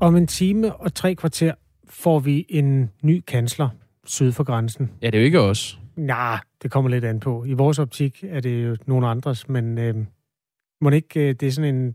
Om 0.00 0.16
en 0.16 0.26
time 0.26 0.76
og 0.76 0.94
tre 0.94 1.14
kvarter 1.14 1.54
får 1.88 2.18
vi 2.18 2.46
en 2.48 2.90
ny 3.02 3.20
kansler 3.26 3.68
syd 4.06 4.32
for 4.32 4.44
grænsen. 4.44 4.90
Ja, 5.02 5.06
det 5.06 5.14
er 5.14 5.18
jo 5.18 5.24
ikke 5.24 5.40
os. 5.40 5.78
Nej, 5.96 6.38
det 6.62 6.70
kommer 6.70 6.90
lidt 6.90 7.04
an 7.04 7.20
på. 7.20 7.44
I 7.44 7.52
vores 7.52 7.78
optik 7.78 8.24
er 8.28 8.40
det 8.40 8.64
jo 8.64 8.76
nogle 8.86 9.06
andres, 9.06 9.48
men 9.48 9.78
øh, 9.78 9.94
må 10.80 10.90
det 10.90 10.96
ikke, 10.96 11.20
øh, 11.20 11.34
det 11.34 11.48
er 11.48 11.52
sådan 11.52 11.74
en 11.74 11.94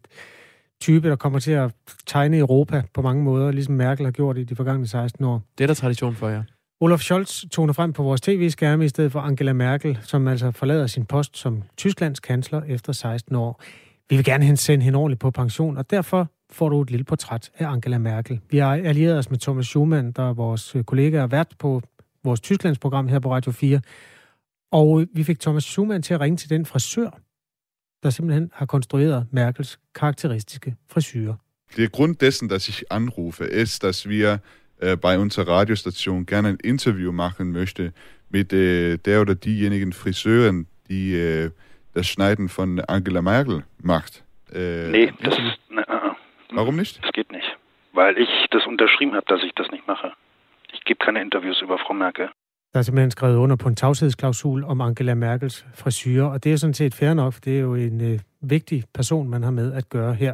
type, 0.82 1.10
der 1.10 1.16
kommer 1.16 1.40
til 1.40 1.52
at 1.52 1.72
tegne 2.06 2.38
Europa 2.38 2.84
på 2.94 3.02
mange 3.02 3.24
måder, 3.24 3.52
ligesom 3.52 3.76
Merkel 3.76 4.06
har 4.06 4.12
gjort 4.12 4.38
i 4.38 4.44
de 4.44 4.56
forgangne 4.56 4.88
16 4.88 5.26
år. 5.26 5.42
Det 5.58 5.64
er 5.64 5.68
der 5.68 5.74
tradition 5.74 6.16
for, 6.16 6.30
ja. 6.30 6.42
Olaf 6.80 7.00
Scholz 7.00 7.44
toner 7.52 7.74
frem 7.74 7.94
på 7.94 8.04
vores 8.04 8.22
tv-skærme 8.22 8.86
i 8.86 8.90
stedet 8.90 9.12
for 9.12 9.20
Angela 9.20 9.54
Merkel, 9.54 10.00
som 10.04 10.28
altså 10.28 10.52
forlader 10.52 10.88
sin 10.88 11.06
post 11.06 11.38
som 11.38 11.64
Tysklands 11.78 12.20
kansler 12.20 12.62
efter 12.68 12.94
16 12.94 13.36
år. 13.36 13.62
Vi 14.10 14.16
vil 14.16 14.26
gerne 14.26 14.58
sende 14.58 14.86
hende 14.86 14.98
ordentligt 14.98 15.20
på 15.20 15.32
pension, 15.32 15.78
og 15.78 15.92
derfor 15.92 16.28
får 16.52 16.70
du 16.70 16.82
et 16.82 16.92
lille 16.92 17.04
portræt 17.04 17.52
af 17.58 17.68
Angela 17.68 17.98
Merkel. 17.98 18.40
Vi 18.50 18.58
har 18.58 18.76
allieret 18.76 19.18
os 19.18 19.30
med 19.30 19.40
Thomas 19.40 19.66
Schumann, 19.66 20.12
der 20.12 20.30
er 20.30 20.34
vores 20.34 20.76
kollega 20.86 21.22
og 21.22 21.32
vært 21.32 21.54
på 21.60 21.82
vores 22.24 22.40
Tysklandsprogram 22.40 23.08
her 23.08 23.20
på 23.20 23.32
Radio 23.32 23.52
4. 23.52 23.82
Og 24.72 25.06
vi 25.14 25.24
fik 25.24 25.40
Thomas 25.40 25.64
Schumann 25.64 26.02
til 26.02 26.14
at 26.14 26.20
ringe 26.20 26.38
til 26.38 26.50
den 26.50 26.66
frisør, 26.66 27.10
der 28.04 28.10
simpelthen 28.10 28.52
har 28.54 28.66
konstrueret 28.66 29.28
Merkels 29.32 29.80
karakteristiske 29.96 30.76
frisyrer. 30.88 31.36
Der 31.78 31.88
Grund 31.90 32.16
dessen, 32.22 32.50
dass 32.50 32.70
ich 32.70 32.86
anrufe, 32.90 33.46
ist, 33.46 33.84
dass 33.84 34.10
wir 34.10 34.40
äh, 34.82 34.96
bei 34.96 35.20
unserer 35.20 35.48
Radiostation 35.48 36.26
gerne 36.26 36.48
ein 36.50 36.58
Interview 36.64 37.12
machen 37.12 37.52
möchte 37.52 37.94
mit 38.30 38.54
äh, 38.54 38.98
der 38.98 39.22
oder 39.22 39.36
diejenigen 39.36 39.94
Friseuren, 39.94 40.68
die 40.90 41.16
äh, 41.16 41.52
das 41.94 42.08
Schneiden 42.08 42.50
von 42.50 42.80
Angela 42.80 43.22
Merkel 43.22 43.64
macht. 43.82 44.24
Äh, 44.54 44.90
nee, 44.90 45.14
das 45.22 45.34
ist, 45.34 45.72
ne, 45.72 45.84
uh, 45.90 46.16
Warum 46.56 46.76
nicht? 46.76 47.04
Das 47.04 47.12
geht 47.12 47.32
nicht, 47.32 47.58
weil 47.94 48.18
ich 48.18 48.30
das 48.52 48.66
unterschrieben 48.66 49.14
habe, 49.14 49.26
dass 49.28 49.44
ich 49.44 49.52
das 49.56 49.70
nicht 49.72 49.88
mache 49.88 50.14
gibt 50.88 51.00
keine 51.06 51.20
Interviews 51.22 51.62
über 51.66 51.78
Frau 51.84 51.94
Merkel. 51.94 52.26
Der 52.74 52.80
er 52.80 52.84
simpelthen 52.84 53.12
skrevet 53.12 53.36
under 53.36 53.56
på 53.56 53.68
en 53.70 53.76
tavshedsklausul 53.76 54.64
om 54.64 54.82
Angela 54.82 55.14
Merkels 55.16 55.66
frisyrer, 55.76 56.26
og 56.26 56.44
det 56.44 56.54
er 56.54 56.58
sådan 56.58 56.74
set 56.74 56.94
fair 56.96 57.14
nok, 57.14 57.34
for 57.34 57.42
det 57.42 57.58
er 57.58 57.62
jo 57.62 57.76
en 57.76 58.02
øh, 58.02 58.20
vigtig 58.42 58.84
person, 58.94 59.30
man 59.30 59.44
har 59.44 59.52
med 59.52 59.74
at 59.74 59.90
gøre 59.90 60.14
her. 60.14 60.34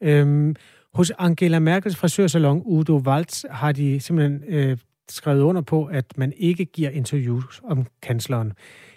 Øhm, 0.00 0.56
hos 0.94 1.10
Angela 1.18 1.58
Merkels 1.58 1.96
frisørsalon 1.96 2.62
Udo 2.64 2.96
Waltz 3.06 3.44
har 3.50 3.72
de 3.72 4.00
simpelthen 4.00 4.44
øh, 4.48 4.76
skrevet 5.08 5.42
under 5.42 5.62
på, 5.62 5.84
at 5.84 6.18
man 6.18 6.32
ikke 6.36 6.64
giver 6.64 6.90
interviews 6.90 7.60
om 7.64 7.86
kansleren. 8.02 8.52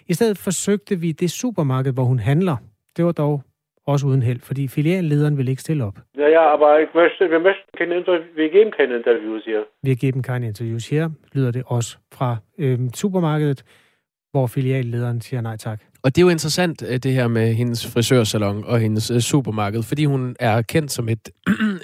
I 0.06 0.14
stedet 0.14 0.38
forsøgte 0.38 1.00
vi 1.00 1.12
det 1.12 1.30
supermarked, 1.30 1.92
hvor 1.92 2.04
hun 2.04 2.18
handler. 2.18 2.56
Det 2.96 3.04
var 3.04 3.12
dog 3.12 3.42
også 3.86 4.06
uden 4.06 4.22
held, 4.22 4.40
fordi 4.40 4.68
filiallederen 4.68 5.38
vil 5.38 5.48
ikke 5.48 5.62
stille 5.62 5.84
op. 5.84 5.98
Ja, 6.18 6.28
ja, 6.28 6.42
aber 6.54 6.78
ich 6.84 6.94
möchte, 6.94 7.30
wir 7.34 7.42
möchten 7.48 7.70
keine 7.78 7.94
Interviews, 7.96 8.36
wir 8.36 8.48
geben 8.50 8.72
keine 8.78 8.96
Interviews 8.96 9.44
hier. 9.44 9.62
Vi 9.82 9.94
geben 9.94 10.22
keine 10.22 10.46
Interviews 10.46 10.88
her, 10.88 11.10
lyder 11.32 11.50
det 11.50 11.62
også 11.66 11.96
fra 12.12 12.36
øh, 12.58 12.78
supermarkedet, 12.94 13.64
hvor 14.30 14.46
filiallederen 14.46 15.20
siger 15.20 15.40
nej 15.40 15.56
tak. 15.56 15.80
Og 16.02 16.16
det 16.16 16.22
er 16.22 16.26
jo 16.26 16.28
interessant, 16.28 16.82
øh, 16.82 16.96
det 16.98 17.12
her 17.12 17.28
med 17.28 17.54
hendes 17.54 17.92
frisørsalon 17.92 18.64
og 18.64 18.78
hendes 18.80 19.10
øh, 19.10 19.20
supermarked, 19.20 19.82
fordi 19.82 20.04
hun 20.04 20.36
er 20.40 20.62
kendt 20.62 20.92
som 20.92 21.08
et, 21.08 21.28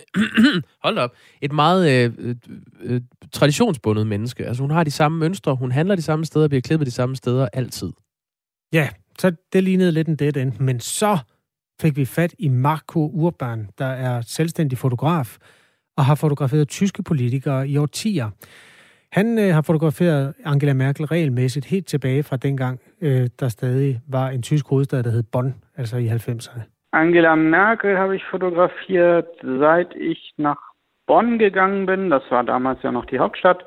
hold 0.85 0.99
op, 0.99 1.11
et 1.42 1.52
meget 1.52 2.11
øh, 2.18 2.35
øh, 2.82 3.00
traditionsbundet 3.32 4.06
menneske. 4.06 4.47
Altså 4.47 4.62
hun 4.62 4.71
har 4.71 4.85
de 4.85 4.90
samme 4.90 5.18
mønstre, 5.18 5.54
hun 5.54 5.73
handler 5.73 5.94
de 5.94 6.02
samme 6.02 6.25
steder, 6.25 6.49
bliver 6.49 6.61
klippet 6.61 6.87
de 6.87 6.92
samme 6.92 7.16
steder 7.16 7.49
altid. 7.52 7.92
Ja, 8.73 8.88
så 9.18 9.32
det 9.52 9.64
lignede 9.64 9.92
lidt 9.92 10.09
en 10.09 10.16
dead 10.16 10.37
end. 10.37 10.52
Men 10.61 10.80
så 10.80 11.18
fik 11.82 11.96
vi 11.96 12.04
fat 12.04 12.32
i 12.38 12.48
Marco 12.48 13.00
Urban, 13.24 13.68
der 13.78 13.92
er 14.06 14.20
selvstændig 14.20 14.78
fotograf 14.78 15.28
og 15.96 16.04
har 16.04 16.14
fotograferet 16.14 16.68
tyske 16.68 17.02
politikere 17.02 17.68
i 17.68 17.78
årtier. 17.78 18.28
Han 19.12 19.26
øh, 19.38 19.54
har 19.56 19.62
fotograferet 19.62 20.34
Angela 20.44 20.74
Merkel 20.74 21.04
regelmæssigt 21.06 21.66
helt 21.66 21.86
tilbage 21.86 22.22
fra 22.22 22.36
dengang, 22.36 22.80
øh, 23.00 23.26
der 23.40 23.48
stadig 23.48 24.00
var 24.16 24.28
en 24.28 24.42
tysk 24.42 24.64
hovedstad, 24.68 25.02
der 25.02 25.10
hed 25.10 25.24
Bonn, 25.32 25.54
altså 25.76 25.96
i 25.96 26.06
90'erne. 26.08 26.60
Angela 26.92 27.34
Merkel 27.34 27.96
habe 27.96 28.14
ich 28.16 28.24
fotografiert, 28.30 29.28
seit 29.60 29.90
ich 30.10 30.20
nach 30.38 30.62
Bonn 31.06 31.38
gegangen 31.38 31.86
bin. 31.86 32.10
Das 32.10 32.22
war 32.30 32.42
damals 32.42 32.82
ja 32.82 32.90
noch 32.90 33.06
die 33.12 33.18
Hauptstadt. 33.18 33.60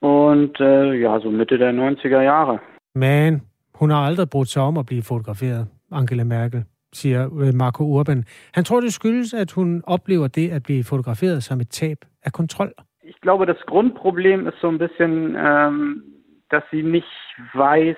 Und 0.00 0.60
äh, 0.60 0.92
ja, 1.04 1.20
so 1.20 1.30
Mitte 1.30 1.58
der 1.58 1.72
90er 1.72 2.20
Jahre. 2.20 2.58
Men 2.94 3.42
hun 3.74 3.90
har 3.90 4.06
aldrig 4.06 4.30
brugt 4.30 4.48
sig 4.48 4.62
om 4.62 4.76
at 4.76 4.86
blive 4.86 5.02
fotograferet, 5.02 5.66
Angela 5.92 6.24
Merkel, 6.24 6.64
siger 6.96 7.20
øh, 7.40 7.54
Marco 7.54 7.82
Urban. 7.84 8.24
Han 8.54 8.64
tror, 8.64 8.80
det 8.80 8.92
skyldes, 8.92 9.34
at 9.34 9.50
hun 9.52 9.82
oplever 9.86 10.28
det 10.38 10.46
at 10.56 10.62
blive 10.62 10.84
fotograferet 10.84 11.42
som 11.42 11.60
et 11.60 11.70
tab 11.70 11.98
af 12.22 12.32
kontrol. 12.32 12.72
Ich 13.12 13.20
glaube, 13.20 13.46
das 13.46 13.60
Grundproblem 13.66 14.40
ist 14.48 14.60
so 14.60 14.68
ein 14.68 14.78
bisschen, 14.78 15.36
ähm, 15.48 16.02
dass 16.50 16.64
sie 16.70 16.82
nicht 16.82 17.14
weiß, 17.54 17.96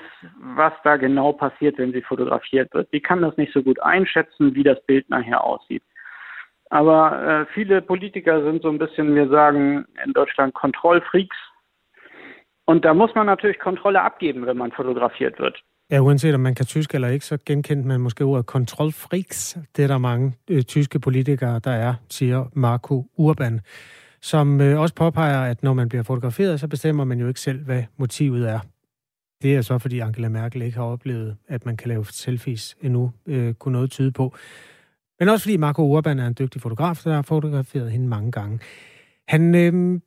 was 0.61 0.73
da 0.85 0.97
genau 0.97 1.33
passiert, 1.33 1.79
wenn 1.79 1.93
sie 1.93 2.03
fotografiert 2.03 2.69
wird. 2.75 2.89
Sie 2.93 3.01
kann 3.01 3.23
das 3.23 3.37
nicht 3.37 3.53
so 3.53 3.63
gut 3.63 3.81
einschätzen, 3.83 4.55
wie 4.55 4.63
das 4.63 4.81
Bild 4.87 5.09
nachher 5.11 5.45
aussieht. 5.45 5.83
Aber 6.71 7.01
äh, 7.23 7.47
viele 7.55 7.81
Politiker 7.81 8.43
sind 8.43 8.63
so 8.63 8.69
ein 8.69 8.79
bisschen, 8.79 9.15
wir 9.15 9.29
sagen 9.29 9.87
in 10.05 10.13
Deutschland 10.13 10.55
Kontrollfreaks. 10.55 11.37
Und 12.67 12.85
da 12.85 12.93
muss 12.93 13.15
man 13.15 13.27
natürlich 13.27 13.59
Kontrolle 13.59 14.03
abgeben, 14.03 14.45
wenn 14.47 14.59
man 14.59 14.73
fotografiert 14.73 15.39
wird. 15.39 15.63
Ja, 15.91 16.01
uanset 16.01 16.35
om 16.35 16.41
man 16.41 16.55
kan 16.55 16.67
tysk 16.67 16.95
eller 16.95 17.09
ikke, 17.09 17.27
så 17.27 17.39
genkendte 17.47 17.89
man 17.89 18.01
måske 18.01 18.25
ordet 18.25 18.47
kontrolfreaks. 18.47 19.59
Det 19.77 19.83
er 19.83 19.89
der 19.89 19.99
mange 19.99 20.35
øh, 20.49 20.63
tyske 20.63 21.01
politikere, 21.01 21.59
der 21.59 21.71
er, 21.71 21.95
siger 22.11 22.51
Marco 22.53 23.11
Urban, 23.17 23.61
som 24.23 24.61
øh, 24.61 24.81
også 24.81 24.95
påpeger, 24.95 25.41
at 25.41 25.63
når 25.63 25.75
man 25.75 25.89
bliver 25.89 26.03
fotograferet, 26.03 26.61
så 26.61 26.69
bestemmer 26.69 27.05
man 27.05 27.21
jo 27.21 27.29
ikke 27.29 27.41
selv, 27.41 27.65
hvad 27.65 27.83
motivet 27.97 28.49
er. 28.49 28.61
Det 29.43 29.57
er 29.57 29.63
så, 29.63 29.79
fordi 29.79 29.99
Angela 29.99 30.29
Merkel 30.29 30.63
ikke 30.63 30.77
har 30.77 30.85
oplevet, 30.85 31.37
at 31.49 31.67
man 31.67 31.77
kan 31.77 31.89
lave 31.89 32.07
selfies 32.07 32.77
endnu, 32.83 33.13
øh, 33.27 33.55
kunne 33.55 33.73
noget 33.73 33.91
tyde 33.91 34.13
på. 34.13 34.37
Men 35.21 35.29
også 35.29 35.43
fordi 35.43 35.57
Marco 35.57 35.83
Urban 35.83 36.19
er 36.19 36.27
en 36.27 36.37
dygtig 36.39 36.63
fotograf, 36.63 37.01
der 37.05 37.15
har 37.15 37.23
fotograferet 37.23 37.91
hende 37.91 38.09
mange 38.09 38.33
gange. 38.33 38.59
Han 39.29 39.55
øh, 39.55 40.01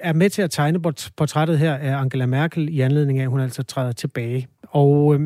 er 0.00 0.12
med 0.12 0.30
til 0.30 0.42
at 0.42 0.50
tegne 0.50 0.80
portrættet 1.16 1.58
her 1.58 1.74
af 1.74 1.96
Angela 1.96 2.26
Merkel 2.26 2.68
i 2.68 2.80
anledning 2.80 3.18
af, 3.18 3.22
at 3.22 3.30
hun 3.30 3.40
altså 3.40 3.62
træder 3.62 3.92
tilbage. 3.92 4.48
Og 4.70 5.14
øh, 5.14 5.20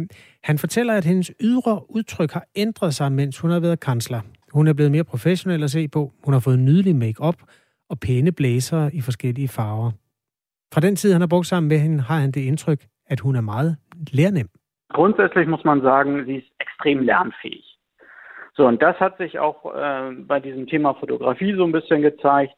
han 0.45 0.59
fortæller, 0.59 0.95
at 0.95 1.05
hendes 1.05 1.33
ydre 1.41 1.83
udtryk 1.89 2.33
har 2.33 2.45
ændret 2.57 2.95
sig, 2.95 3.13
mens 3.13 3.41
hun 3.41 3.51
har 3.51 3.61
været 3.61 3.81
kansler. 3.81 4.21
Hun 4.53 4.69
er 4.69 4.75
blevet 4.75 4.93
mere 4.93 5.05
professionel 5.05 5.63
at 5.63 5.71
se 5.71 5.89
på. 5.89 6.13
Hun 6.25 6.35
har 6.35 6.41
fået 6.41 6.59
nydelig 6.59 6.97
makeup 6.97 7.37
og 7.91 8.01
pæne 8.01 8.33
blæser 8.33 8.91
i 8.93 9.01
forskellige 9.01 9.49
farver. 9.49 9.91
Fra 10.75 10.81
den 10.81 10.97
tid, 10.97 11.13
han 11.13 11.21
har 11.21 11.29
brugt 11.29 11.47
sammen 11.47 11.69
med 11.69 11.79
hende, 11.79 12.01
har 12.01 12.19
han 12.19 12.31
det 12.31 12.41
indtryk, 12.41 12.81
at 13.07 13.21
hun 13.21 13.37
er 13.37 13.41
meget 13.41 13.77
lærnem. 14.13 14.49
Grundsätzlich 14.99 15.49
muss 15.49 15.65
man 15.65 15.81
sagen, 15.81 16.25
sie 16.27 16.37
ist 16.43 16.51
extrem 16.65 16.99
lernfähig. 17.11 17.65
So, 18.57 18.67
und 18.67 18.81
das 18.83 18.97
hat 19.01 19.17
sich 19.17 19.39
auch 19.39 19.59
äh, 19.75 20.13
bei 20.31 20.39
diesem 20.41 20.67
Thema 20.67 20.95
Fotografie 20.95 21.55
so 21.57 21.65
ein 21.65 21.73
bisschen 21.73 22.03
gezeigt, 22.03 22.55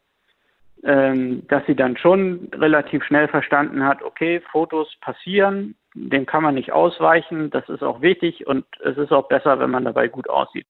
ähm, 0.84 1.42
dass 1.48 1.62
sie 1.66 1.74
dann 1.74 1.96
schon 1.96 2.48
relativ 2.52 3.02
schnell 3.04 3.28
verstanden 3.28 3.82
hat, 3.82 4.02
okay, 4.02 4.40
Fotos 4.52 4.88
passieren, 5.00 5.74
dem 6.12 6.26
kann 6.26 6.42
man 6.42 6.54
nicht 6.54 6.72
ausweichen, 6.72 7.50
das 7.50 7.64
ist 7.68 7.82
auch 7.82 8.00
wichtig 8.02 8.46
und 8.46 8.64
es 8.84 8.96
ist 8.98 9.12
auch 9.12 9.28
besser, 9.28 9.58
wenn 9.60 9.70
man 9.70 9.84
dabei 9.84 10.08
gut 10.08 10.28
aussieht. 10.28 10.66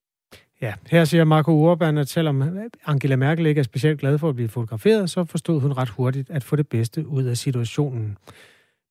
Ja, 0.61 0.75
her 0.91 1.05
siger 1.05 1.25
Marco 1.25 1.53
Urban, 1.53 1.99
at 1.99 2.09
selvom 2.09 2.43
Angela 2.85 3.17
Merkel 3.17 3.47
ikke 3.47 3.59
er 3.59 3.65
specielt 3.65 4.01
glad 4.01 4.19
for 4.19 4.29
at 4.29 4.37
blive 4.37 4.49
fotograferet, 4.49 5.11
så 5.11 5.25
forstod 5.25 5.61
hun 5.61 5.73
ret 5.73 5.89
hurtigt 5.89 6.31
at 6.31 6.45
få 6.45 6.57
det 6.57 6.69
bedste 6.69 7.07
ud 7.07 7.25
af 7.25 7.37
situationen. 7.37 8.19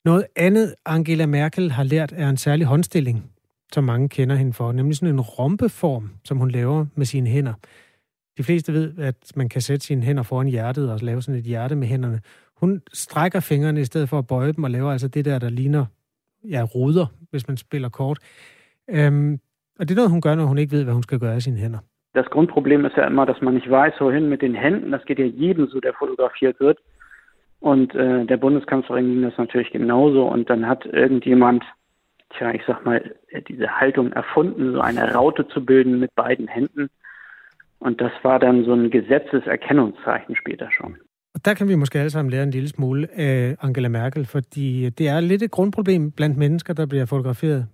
Noget 0.04 0.26
andet, 0.36 0.74
Angela 0.84 1.26
Merkel 1.26 1.70
har 1.70 1.84
lært, 1.84 2.12
er 2.16 2.28
en 2.28 2.36
særlig 2.36 2.66
håndstilling, 2.66 3.30
som 3.72 3.84
mange 3.84 4.08
kender 4.08 4.36
hende 4.36 4.52
for, 4.52 4.72
nemlig 4.72 4.96
sådan 4.96 5.14
en 5.14 5.20
rompeform, 5.20 6.10
som 6.24 6.38
hun 6.38 6.50
laver 6.50 6.86
med 6.94 7.06
sine 7.06 7.30
hænder. 7.30 7.54
De 8.38 8.44
fleste 8.44 8.72
ved, 8.72 8.98
at 8.98 9.32
man 9.36 9.48
kan 9.48 9.60
sætte 9.60 9.86
sine 9.86 10.02
hænder 10.02 10.22
foran 10.22 10.46
hjertet 10.46 10.92
og 10.92 10.98
lave 11.02 11.22
sådan 11.22 11.38
et 11.38 11.44
hjerte 11.44 11.76
med 11.76 11.86
hænderne. 11.88 12.20
Hun 12.56 12.82
strækker 12.92 13.40
fingrene 13.40 13.80
i 13.80 13.84
stedet 13.84 14.08
for 14.08 14.18
at 14.18 14.26
bøje 14.26 14.52
dem 14.52 14.64
og 14.64 14.70
laver 14.70 14.92
altså 14.92 15.08
det 15.08 15.24
der, 15.24 15.38
der 15.38 15.48
ligner 15.48 15.86
ja, 16.50 16.62
ruder, 16.62 17.06
hvis 17.30 17.48
man 17.48 17.56
spiller 17.56 17.88
kort. 17.88 18.18
Øhm, 18.88 19.38
og 19.78 19.88
det 19.88 19.90
er 19.90 19.96
noget, 19.96 20.10
hun 20.10 20.20
gør, 20.20 20.34
når 20.34 20.44
hun 20.44 20.58
ikke 20.58 20.72
ved, 20.72 20.84
hvad 20.84 20.94
hun 20.94 21.02
skal 21.02 21.18
gøre 21.18 21.34
af 21.34 21.42
sine 21.42 21.56
hænder. 21.56 21.78
Das 22.14 22.26
Grundproblem 22.30 22.84
ist 22.86 22.96
ja 22.96 23.06
immer, 23.06 23.26
dass 23.26 23.42
man 23.42 23.54
nicht 23.54 23.70
weiß, 23.70 24.00
wohin 24.00 24.28
mit 24.28 24.40
den 24.40 24.54
Händen. 24.54 24.90
Das 24.92 25.04
geht 25.04 25.18
ja 25.18 25.26
jedem 25.26 25.66
so, 25.66 25.80
der 25.80 25.92
fotografiert 25.98 26.60
wird. 26.60 26.78
Und 27.60 27.94
äh, 27.94 28.24
der 28.24 28.36
Bundeskanzlerin 28.38 29.06
ging 29.06 29.22
das 29.22 29.36
natürlich 29.36 29.70
genauso. 29.70 30.26
Und 30.26 30.48
dann 30.48 30.66
hat 30.66 30.86
irgendjemand, 30.86 31.62
tja, 32.30 32.52
ich 32.54 32.62
sag 32.66 32.84
mal, 32.86 33.14
diese 33.48 33.68
Haltung 33.80 34.12
erfunden, 34.12 34.72
so 34.72 34.80
eine 34.80 35.12
Raute 35.12 35.46
zu 35.48 35.64
bilden 35.64 35.98
mit 35.98 36.14
beiden 36.14 36.48
Händen. 36.48 36.88
Und 37.78 38.00
das 38.00 38.12
war 38.22 38.38
dann 38.38 38.64
so 38.64 38.72
ein 38.72 38.90
Gesetzeserkennungszeichen 38.90 40.36
später 40.36 40.70
schon. 40.70 40.96
Og 41.36 41.44
der 41.44 41.54
kan 41.54 41.68
vi 41.68 41.74
måske 41.74 41.98
alle 41.98 42.10
sammen 42.10 42.30
lære 42.30 42.42
en 42.42 42.50
lille 42.50 42.68
smule 42.68 43.08
af 43.18 43.56
Angela 43.60 43.88
Merkel, 43.88 44.26
fordi 44.26 44.90
det 44.90 45.08
er 45.08 45.20
lidt 45.20 45.42
et 45.42 45.50
grundproblem 45.50 46.10
blandt 46.10 46.36
mennesker, 46.36 46.74
der 46.74 46.86
bliver 46.86 47.04
fotograferet. 47.04 47.66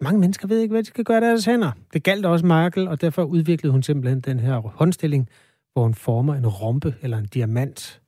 Mange 0.00 0.20
mennesker 0.20 0.48
ved 0.48 0.60
ikke, 0.60 0.72
hvad 0.72 0.82
de 0.82 0.86
skal 0.88 1.04
gøre 1.04 1.20
deres 1.20 1.44
hænder. 1.44 1.70
Det 1.92 2.02
galt 2.02 2.26
også 2.26 2.46
Merkel, 2.46 2.88
og 2.88 3.00
derfor 3.00 3.22
udviklede 3.22 3.72
hun 3.72 3.82
simpelthen 3.82 4.20
den 4.20 4.40
her 4.40 4.58
håndstilling, 4.58 5.28
hvor 5.72 5.82
hun 5.82 5.94
former 5.94 6.34
en 6.34 6.46
rompe 6.46 6.94
eller 7.02 7.18
en 7.18 7.26
diamant 7.26 8.00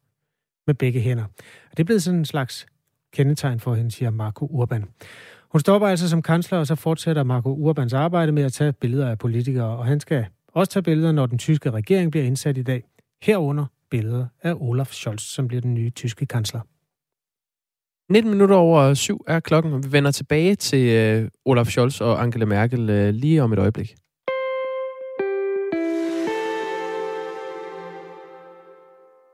med 0.66 0.74
begge 0.74 1.00
hænder. 1.00 1.24
Og 1.70 1.76
det 1.76 1.80
er 1.80 1.84
blevet 1.84 2.02
sådan 2.02 2.18
en 2.18 2.24
slags 2.24 2.66
kendetegn 3.12 3.60
for 3.60 3.74
hende, 3.74 3.90
siger 3.90 4.10
Marco 4.10 4.46
Urban. 4.46 4.84
Hun 5.52 5.60
stopper 5.60 5.88
altså 5.88 6.08
som 6.08 6.22
kansler, 6.22 6.58
og 6.58 6.66
så 6.66 6.74
fortsætter 6.74 7.22
Marco 7.22 7.54
Urbans 7.54 7.92
arbejde 7.92 8.32
med 8.32 8.42
at 8.42 8.52
tage 8.52 8.72
billeder 8.72 9.10
af 9.10 9.18
politikere, 9.18 9.78
og 9.78 9.86
han 9.86 10.00
skal 10.00 10.26
også 10.52 10.72
tage 10.72 10.82
billeder, 10.82 11.12
når 11.12 11.26
den 11.26 11.38
tyske 11.38 11.70
regering 11.70 12.10
bliver 12.10 12.24
indsat 12.24 12.58
i 12.58 12.62
dag. 12.62 12.84
Herunder 13.22 13.64
billeder 13.90 14.26
af 14.42 14.54
Olaf 14.54 14.92
Scholz, 14.92 15.22
som 15.22 15.48
bliver 15.48 15.60
den 15.60 15.74
nye 15.74 15.90
tyske 15.90 16.26
kansler. 16.26 16.60
19 18.12 18.30
minutter 18.30 18.56
over 18.56 18.94
syv 18.94 19.24
er 19.26 19.40
klokken, 19.40 19.72
og 19.72 19.84
vi 19.84 19.92
vender 19.92 20.10
tilbage 20.10 20.54
til 20.54 21.22
uh, 21.22 21.28
Olaf 21.44 21.66
Scholz 21.66 22.00
og 22.00 22.22
Angela 22.22 22.44
Merkel 22.44 22.90
uh, 22.90 23.14
lige 23.14 23.42
om 23.42 23.52
et 23.52 23.58
øjeblik. 23.58 23.94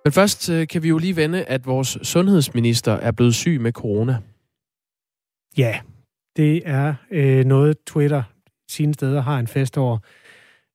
Men 0.05 0.13
først 0.13 0.49
uh, 0.49 0.67
kan 0.67 0.83
vi 0.83 0.89
jo 0.89 0.99
lige 0.99 1.17
vende, 1.17 1.45
at 1.45 1.67
vores 1.67 1.99
sundhedsminister 2.03 2.93
er 2.93 3.13
blevet 3.13 3.35
syg 3.35 3.61
med 3.61 3.73
corona. 3.73 4.19
Ja, 5.59 5.81
det 6.37 6.63
er 6.65 6.95
øh, 7.11 7.45
noget, 7.45 7.77
Twitter 7.87 8.23
sine 8.69 8.95
steder 8.95 9.21
har 9.21 9.39
en 9.39 9.47
fest 9.47 9.79
over 9.79 9.99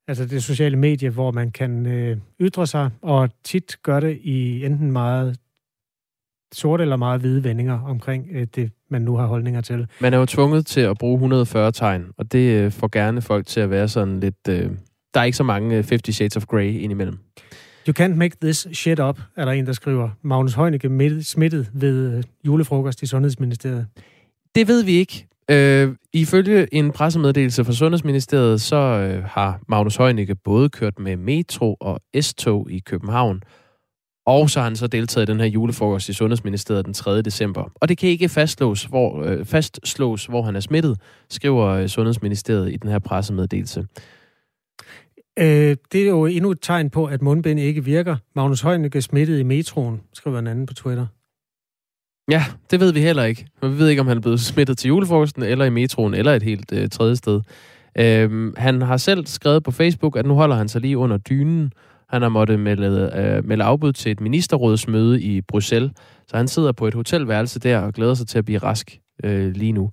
altså 0.09 0.25
det 0.25 0.43
sociale 0.43 0.77
medie, 0.77 1.09
hvor 1.09 1.31
man 1.31 1.51
kan 1.51 1.85
øh, 1.85 2.17
ytre 2.41 2.67
sig, 2.67 2.89
og 3.01 3.29
tit 3.43 3.77
gør 3.83 3.99
det 3.99 4.19
i 4.21 4.65
enten 4.65 4.91
meget 4.91 5.37
sorte 6.53 6.81
eller 6.81 6.95
meget 6.95 7.21
hvide 7.21 7.43
vendinger 7.43 7.79
omkring 7.81 8.27
øh, 8.31 8.47
det, 8.55 8.71
man 8.89 9.01
nu 9.01 9.17
har 9.17 9.25
holdninger 9.25 9.61
til. 9.61 9.87
Man 9.99 10.13
er 10.13 10.17
jo 10.17 10.25
tvunget 10.25 10.65
til 10.65 10.81
at 10.81 10.97
bruge 10.97 11.13
140 11.13 11.71
tegn, 11.71 12.05
og 12.17 12.31
det 12.31 12.53
øh, 12.53 12.71
får 12.71 12.89
gerne 12.91 13.21
folk 13.21 13.47
til 13.47 13.59
at 13.59 13.69
være 13.69 13.87
sådan 13.87 14.19
lidt... 14.19 14.47
Øh, 14.49 14.69
der 15.13 15.19
er 15.19 15.23
ikke 15.23 15.37
så 15.37 15.43
mange 15.43 15.73
50 15.73 16.15
Shades 16.15 16.37
of 16.37 16.45
Grey 16.45 16.73
indimellem. 16.79 17.17
You 17.87 17.93
can't 17.99 18.15
make 18.15 18.35
this 18.41 18.67
shit 18.73 18.99
up, 18.99 19.19
er 19.35 19.45
der 19.45 19.51
en, 19.51 19.65
der 19.65 19.73
skriver. 19.73 20.09
Magnus 20.21 20.53
Heunicke 20.53 21.23
smittet 21.23 21.69
ved 21.73 22.17
øh, 22.17 22.23
julefrokost 22.45 23.01
i 23.01 23.05
Sundhedsministeriet. 23.05 23.87
Det 24.55 24.67
ved 24.67 24.83
vi 24.83 24.91
ikke. 24.91 25.27
Øh, 25.51 25.95
ifølge 26.13 26.73
en 26.73 26.91
pressemeddelelse 26.91 27.65
fra 27.65 27.73
Sundhedsministeriet, 27.73 28.61
så 28.61 28.75
øh, 28.75 29.23
har 29.23 29.59
Magnus 29.67 29.95
Heunicke 29.95 30.35
både 30.35 30.69
kørt 30.69 30.99
med 30.99 31.15
metro 31.17 31.77
og 31.79 31.99
S-tog 32.21 32.71
i 32.71 32.79
København, 32.79 33.41
og 34.25 34.49
så 34.49 34.59
har 34.59 34.63
han 34.63 34.75
så 34.75 34.87
deltaget 34.87 35.29
i 35.29 35.31
den 35.31 35.39
her 35.39 35.47
julefrokost 35.47 36.09
i 36.09 36.13
Sundhedsministeriet 36.13 36.85
den 36.85 36.93
3. 36.93 37.21
december. 37.21 37.71
Og 37.75 37.89
det 37.89 37.97
kan 37.97 38.09
ikke 38.09 38.29
fastslås, 38.29 38.83
hvor, 38.83 39.23
øh, 39.23 39.45
fastslås, 39.45 40.25
hvor 40.25 40.41
han 40.41 40.55
er 40.55 40.59
smittet, 40.59 40.97
skriver 41.29 41.65
øh, 41.65 41.87
Sundhedsministeriet 41.87 42.73
i 42.73 42.77
den 42.77 42.89
her 42.89 42.99
pressemeddelelse. 42.99 43.87
Øh, 45.39 45.75
det 45.91 46.01
er 46.01 46.09
jo 46.09 46.25
endnu 46.25 46.51
et 46.51 46.61
tegn 46.61 46.89
på, 46.89 47.05
at 47.05 47.21
mundbind 47.21 47.59
ikke 47.59 47.83
virker. 47.83 48.15
Magnus 48.35 48.61
Heunicke 48.61 49.01
smittet 49.01 49.39
i 49.39 49.43
metroen, 49.43 50.01
skriver 50.13 50.39
en 50.39 50.47
anden 50.47 50.65
på 50.65 50.73
Twitter. 50.73 51.05
Ja, 52.29 52.45
det 52.71 52.79
ved 52.79 52.93
vi 52.93 52.99
heller 52.99 53.23
ikke. 53.23 53.45
Vi 53.61 53.67
ved 53.67 53.87
ikke, 53.87 53.99
om 53.99 54.07
han 54.07 54.17
er 54.17 54.21
blevet 54.21 54.39
smittet 54.39 54.77
til 54.77 54.87
julefrokosten, 54.87 55.43
eller 55.43 55.65
i 55.65 55.69
metroen, 55.69 56.13
eller 56.13 56.33
et 56.33 56.43
helt 56.43 56.71
øh, 56.73 56.89
tredje 56.89 57.15
sted. 57.15 57.41
Øhm, 57.97 58.53
han 58.57 58.81
har 58.81 58.97
selv 58.97 59.25
skrevet 59.25 59.63
på 59.63 59.71
Facebook, 59.71 60.17
at 60.17 60.25
nu 60.25 60.33
holder 60.33 60.55
han 60.55 60.67
sig 60.67 60.81
lige 60.81 60.97
under 60.97 61.17
dynen. 61.17 61.73
Han 62.09 62.21
har 62.21 62.29
måttet 62.29 62.59
melde, 62.59 63.11
øh, 63.15 63.45
melde 63.45 63.63
afbud 63.63 63.93
til 63.93 64.11
et 64.11 64.21
ministerrådsmøde 64.21 65.21
i 65.21 65.41
Bruxelles, 65.41 65.91
så 66.27 66.37
han 66.37 66.47
sidder 66.47 66.71
på 66.71 66.87
et 66.87 66.93
hotelværelse 66.93 67.59
der 67.59 67.79
og 67.79 67.93
glæder 67.93 68.13
sig 68.13 68.27
til 68.27 68.37
at 68.37 68.45
blive 68.45 68.59
rask 68.59 68.99
øh, 69.23 69.51
lige 69.55 69.71
nu. 69.71 69.89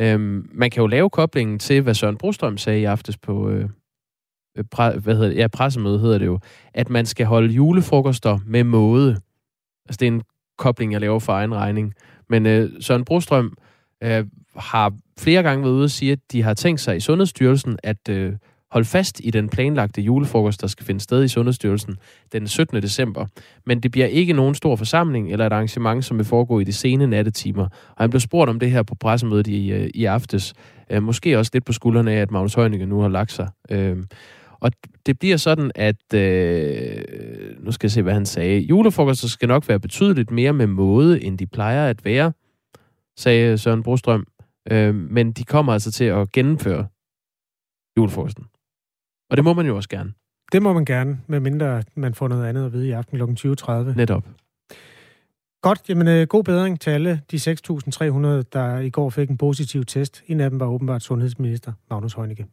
Øhm, 0.00 0.50
man 0.54 0.70
kan 0.70 0.80
jo 0.80 0.86
lave 0.86 1.10
koblingen 1.10 1.58
til, 1.58 1.82
hvad 1.82 1.94
Søren 1.94 2.16
Brostrøm 2.16 2.58
sagde 2.58 2.80
i 2.80 2.84
aftes 2.84 3.16
på 3.16 3.50
øh, 3.50 3.68
øh 4.58 4.64
pre, 4.70 4.98
hvad 4.98 5.14
hedder 5.14 5.28
det? 5.28 5.36
Ja, 5.36 5.46
pressemøde 5.48 5.98
hedder 5.98 6.18
det 6.18 6.26
jo, 6.26 6.38
at 6.74 6.90
man 6.90 7.06
skal 7.06 7.26
holde 7.26 7.52
julefrokoster 7.52 8.38
med 8.46 8.64
måde. 8.64 9.10
Altså 9.88 9.98
det 10.00 10.02
er 10.02 10.12
en 10.12 10.22
kobling, 10.56 10.92
jeg 10.92 11.00
laver 11.00 11.18
for 11.18 11.32
egen 11.32 11.54
regning. 11.54 11.94
Men 12.30 12.46
øh, 12.46 12.70
Søren 12.80 13.04
Brostrøm 13.04 13.56
øh, 14.02 14.24
har 14.56 14.92
flere 15.18 15.42
gange 15.42 15.64
været 15.64 15.72
ude 15.72 15.84
og 15.84 15.90
sige, 15.90 16.12
at 16.12 16.18
de 16.32 16.42
har 16.42 16.54
tænkt 16.54 16.80
sig 16.80 16.96
i 16.96 17.00
Sundhedsstyrelsen 17.00 17.78
at 17.82 18.08
øh, 18.08 18.32
holde 18.70 18.86
fast 18.86 19.20
i 19.24 19.30
den 19.30 19.48
planlagte 19.48 20.02
julefrokost, 20.02 20.60
der 20.60 20.66
skal 20.66 20.86
finde 20.86 21.00
sted 21.00 21.24
i 21.24 21.28
Sundhedsstyrelsen 21.28 21.96
den 22.32 22.48
17. 22.48 22.82
december. 22.82 23.26
Men 23.66 23.80
det 23.80 23.90
bliver 23.90 24.06
ikke 24.06 24.32
nogen 24.32 24.54
stor 24.54 24.76
forsamling 24.76 25.32
eller 25.32 25.46
et 25.46 25.52
arrangement, 25.52 26.04
som 26.04 26.18
vil 26.18 26.26
foregå 26.26 26.60
i 26.60 26.64
de 26.64 26.72
sene 26.72 27.06
nattetimer. 27.06 27.64
Og 27.64 28.04
han 28.04 28.10
blev 28.10 28.20
spurgt 28.20 28.50
om 28.50 28.58
det 28.58 28.70
her 28.70 28.82
på 28.82 28.94
pressemødet 28.94 29.46
i, 29.46 29.72
øh, 29.72 29.90
i 29.94 30.04
aftes. 30.04 30.54
Øh, 30.90 31.02
måske 31.02 31.38
også 31.38 31.50
lidt 31.54 31.64
på 31.64 31.72
skuldrene 31.72 32.12
af, 32.12 32.20
at 32.20 32.30
Magnus 32.30 32.54
Heunicke 32.54 32.86
nu 32.86 33.00
har 33.00 33.08
lagt 33.08 33.32
sig. 33.32 33.48
Øh, 33.70 33.96
og 34.60 34.72
det 35.06 35.18
bliver 35.18 35.36
sådan, 35.36 35.70
at... 35.74 36.14
Øh, 36.14 37.04
nu 37.66 37.72
skal 37.72 37.86
jeg 37.86 37.92
se, 37.92 38.02
hvad 38.02 38.14
han 38.14 38.26
sagde. 38.26 38.60
Julefrokoster 38.60 39.28
skal 39.28 39.48
nok 39.48 39.68
være 39.68 39.80
betydeligt 39.80 40.30
mere 40.30 40.52
med 40.52 40.66
måde, 40.66 41.22
end 41.22 41.38
de 41.38 41.46
plejer 41.46 41.90
at 41.90 42.04
være, 42.04 42.32
sagde 43.18 43.58
Søren 43.58 43.82
Brostrøm. 43.82 44.26
Øh, 44.70 44.94
men 44.94 45.32
de 45.32 45.44
kommer 45.44 45.72
altså 45.72 45.92
til 45.92 46.04
at 46.04 46.32
gennemføre 46.32 46.86
julefrokosten. 47.96 48.44
Og 49.30 49.36
det 49.36 49.44
må 49.44 49.52
man 49.52 49.66
jo 49.66 49.76
også 49.76 49.88
gerne. 49.88 50.12
Det 50.52 50.62
må 50.62 50.72
man 50.72 50.84
gerne, 50.84 51.20
medmindre 51.26 51.82
man 51.94 52.14
får 52.14 52.28
noget 52.28 52.46
andet 52.46 52.66
at 52.66 52.72
vide 52.72 52.88
i 52.88 52.90
aften 52.90 53.18
kl. 53.18 53.48
20.30. 53.48 53.72
Netop. 53.72 54.24
Godt, 55.62 55.88
jamen 55.88 56.08
øh, 56.08 56.26
god 56.26 56.44
bedring 56.44 56.80
til 56.80 56.90
alle 56.90 57.20
de 57.30 57.36
6.300, 57.36 57.46
der 58.52 58.78
i 58.78 58.90
går 58.90 59.10
fik 59.10 59.30
en 59.30 59.38
positiv 59.38 59.84
test. 59.84 60.22
En 60.26 60.40
af 60.40 60.50
dem 60.50 60.60
var 60.60 60.66
åbenbart 60.66 61.02
sundhedsminister 61.02 61.72
Magnus 61.90 62.14
Heunicke. 62.14 62.46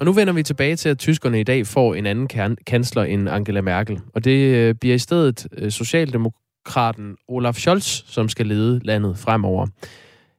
Og 0.00 0.04
nu 0.04 0.12
vender 0.12 0.32
vi 0.32 0.42
tilbage 0.42 0.76
til, 0.76 0.88
at 0.88 0.98
tyskerne 0.98 1.40
i 1.40 1.42
dag 1.42 1.66
får 1.66 1.94
en 1.94 2.06
anden 2.06 2.28
kansler 2.66 3.02
end 3.02 3.28
Angela 3.28 3.60
Merkel. 3.60 4.00
Og 4.14 4.24
det 4.24 4.54
øh, 4.54 4.74
bliver 4.74 4.94
i 4.94 4.98
stedet 4.98 5.46
øh, 5.58 5.70
Socialdemokraten 5.70 7.16
Olaf 7.28 7.54
Scholz, 7.54 8.02
som 8.06 8.28
skal 8.28 8.46
lede 8.46 8.80
landet 8.84 9.18
fremover. 9.18 9.66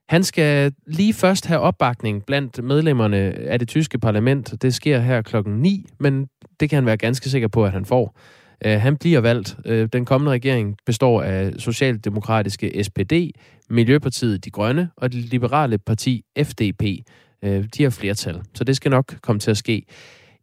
Han 0.09 0.23
skal 0.23 0.73
lige 0.87 1.13
først 1.13 1.45
have 1.45 1.59
opbakning 1.59 2.25
blandt 2.25 2.63
medlemmerne 2.63 3.17
af 3.37 3.59
det 3.59 3.67
tyske 3.67 3.99
parlament. 3.99 4.61
Det 4.61 4.73
sker 4.73 4.99
her 4.99 5.21
klokken 5.21 5.53
9, 5.53 5.85
men 5.99 6.27
det 6.59 6.69
kan 6.69 6.77
han 6.77 6.85
være 6.85 6.97
ganske 6.97 7.29
sikker 7.29 7.47
på, 7.47 7.65
at 7.65 7.71
han 7.71 7.85
får. 7.85 8.19
Øh, 8.65 8.81
han 8.81 8.97
bliver 8.97 9.19
valgt. 9.19 9.57
Den 9.93 10.05
kommende 10.05 10.31
regering 10.31 10.77
består 10.85 11.21
af 11.21 11.53
Socialdemokratiske 11.57 12.83
SPD, 12.83 13.13
Miljøpartiet 13.69 14.45
De 14.45 14.51
Grønne 14.51 14.89
og 14.97 15.11
det 15.11 15.19
liberale 15.19 15.77
parti 15.77 16.23
FDP. 16.43 16.83
Øh, 17.45 17.63
de 17.77 17.83
har 17.83 17.97
flertal, 18.01 18.35
så 18.53 18.63
det 18.63 18.75
skal 18.75 18.91
nok 18.91 19.05
komme 19.21 19.39
til 19.39 19.51
at 19.51 19.57
ske. 19.57 19.85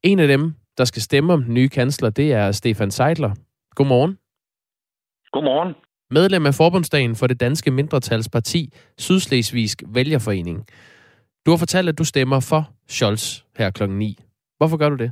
En 0.03 0.19
af 0.19 0.29
dem, 0.29 0.55
der 0.79 0.85
skal 0.85 1.03
stemme 1.03 1.33
om 1.33 1.43
den 1.43 1.55
nye 1.55 1.69
kansler, 1.69 2.11
det 2.11 2.33
er 2.33 2.53
Stefan 2.53 2.91
Seidler. 2.91 3.35
Godmorgen. 3.75 4.19
Godmorgen. 5.33 5.75
Medlem 6.11 6.47
af 6.47 6.55
Forbundsdagen 6.55 7.17
for 7.17 7.27
det 7.27 7.41
danske 7.41 7.71
mindretalsparti 7.71 8.73
Sydslesvigsk 8.99 9.83
Vælgerforening. 9.87 10.67
Du 11.47 11.51
har 11.51 11.59
fortalt, 11.59 11.89
at 11.89 11.99
du 11.99 12.05
stemmer 12.05 12.41
for 12.51 12.63
Scholz 12.89 13.25
her 13.59 13.71
klokken 13.71 13.99
9. 13.99 14.19
Hvorfor 14.59 14.77
gør 14.77 14.89
du 14.89 14.97
det? 14.97 15.11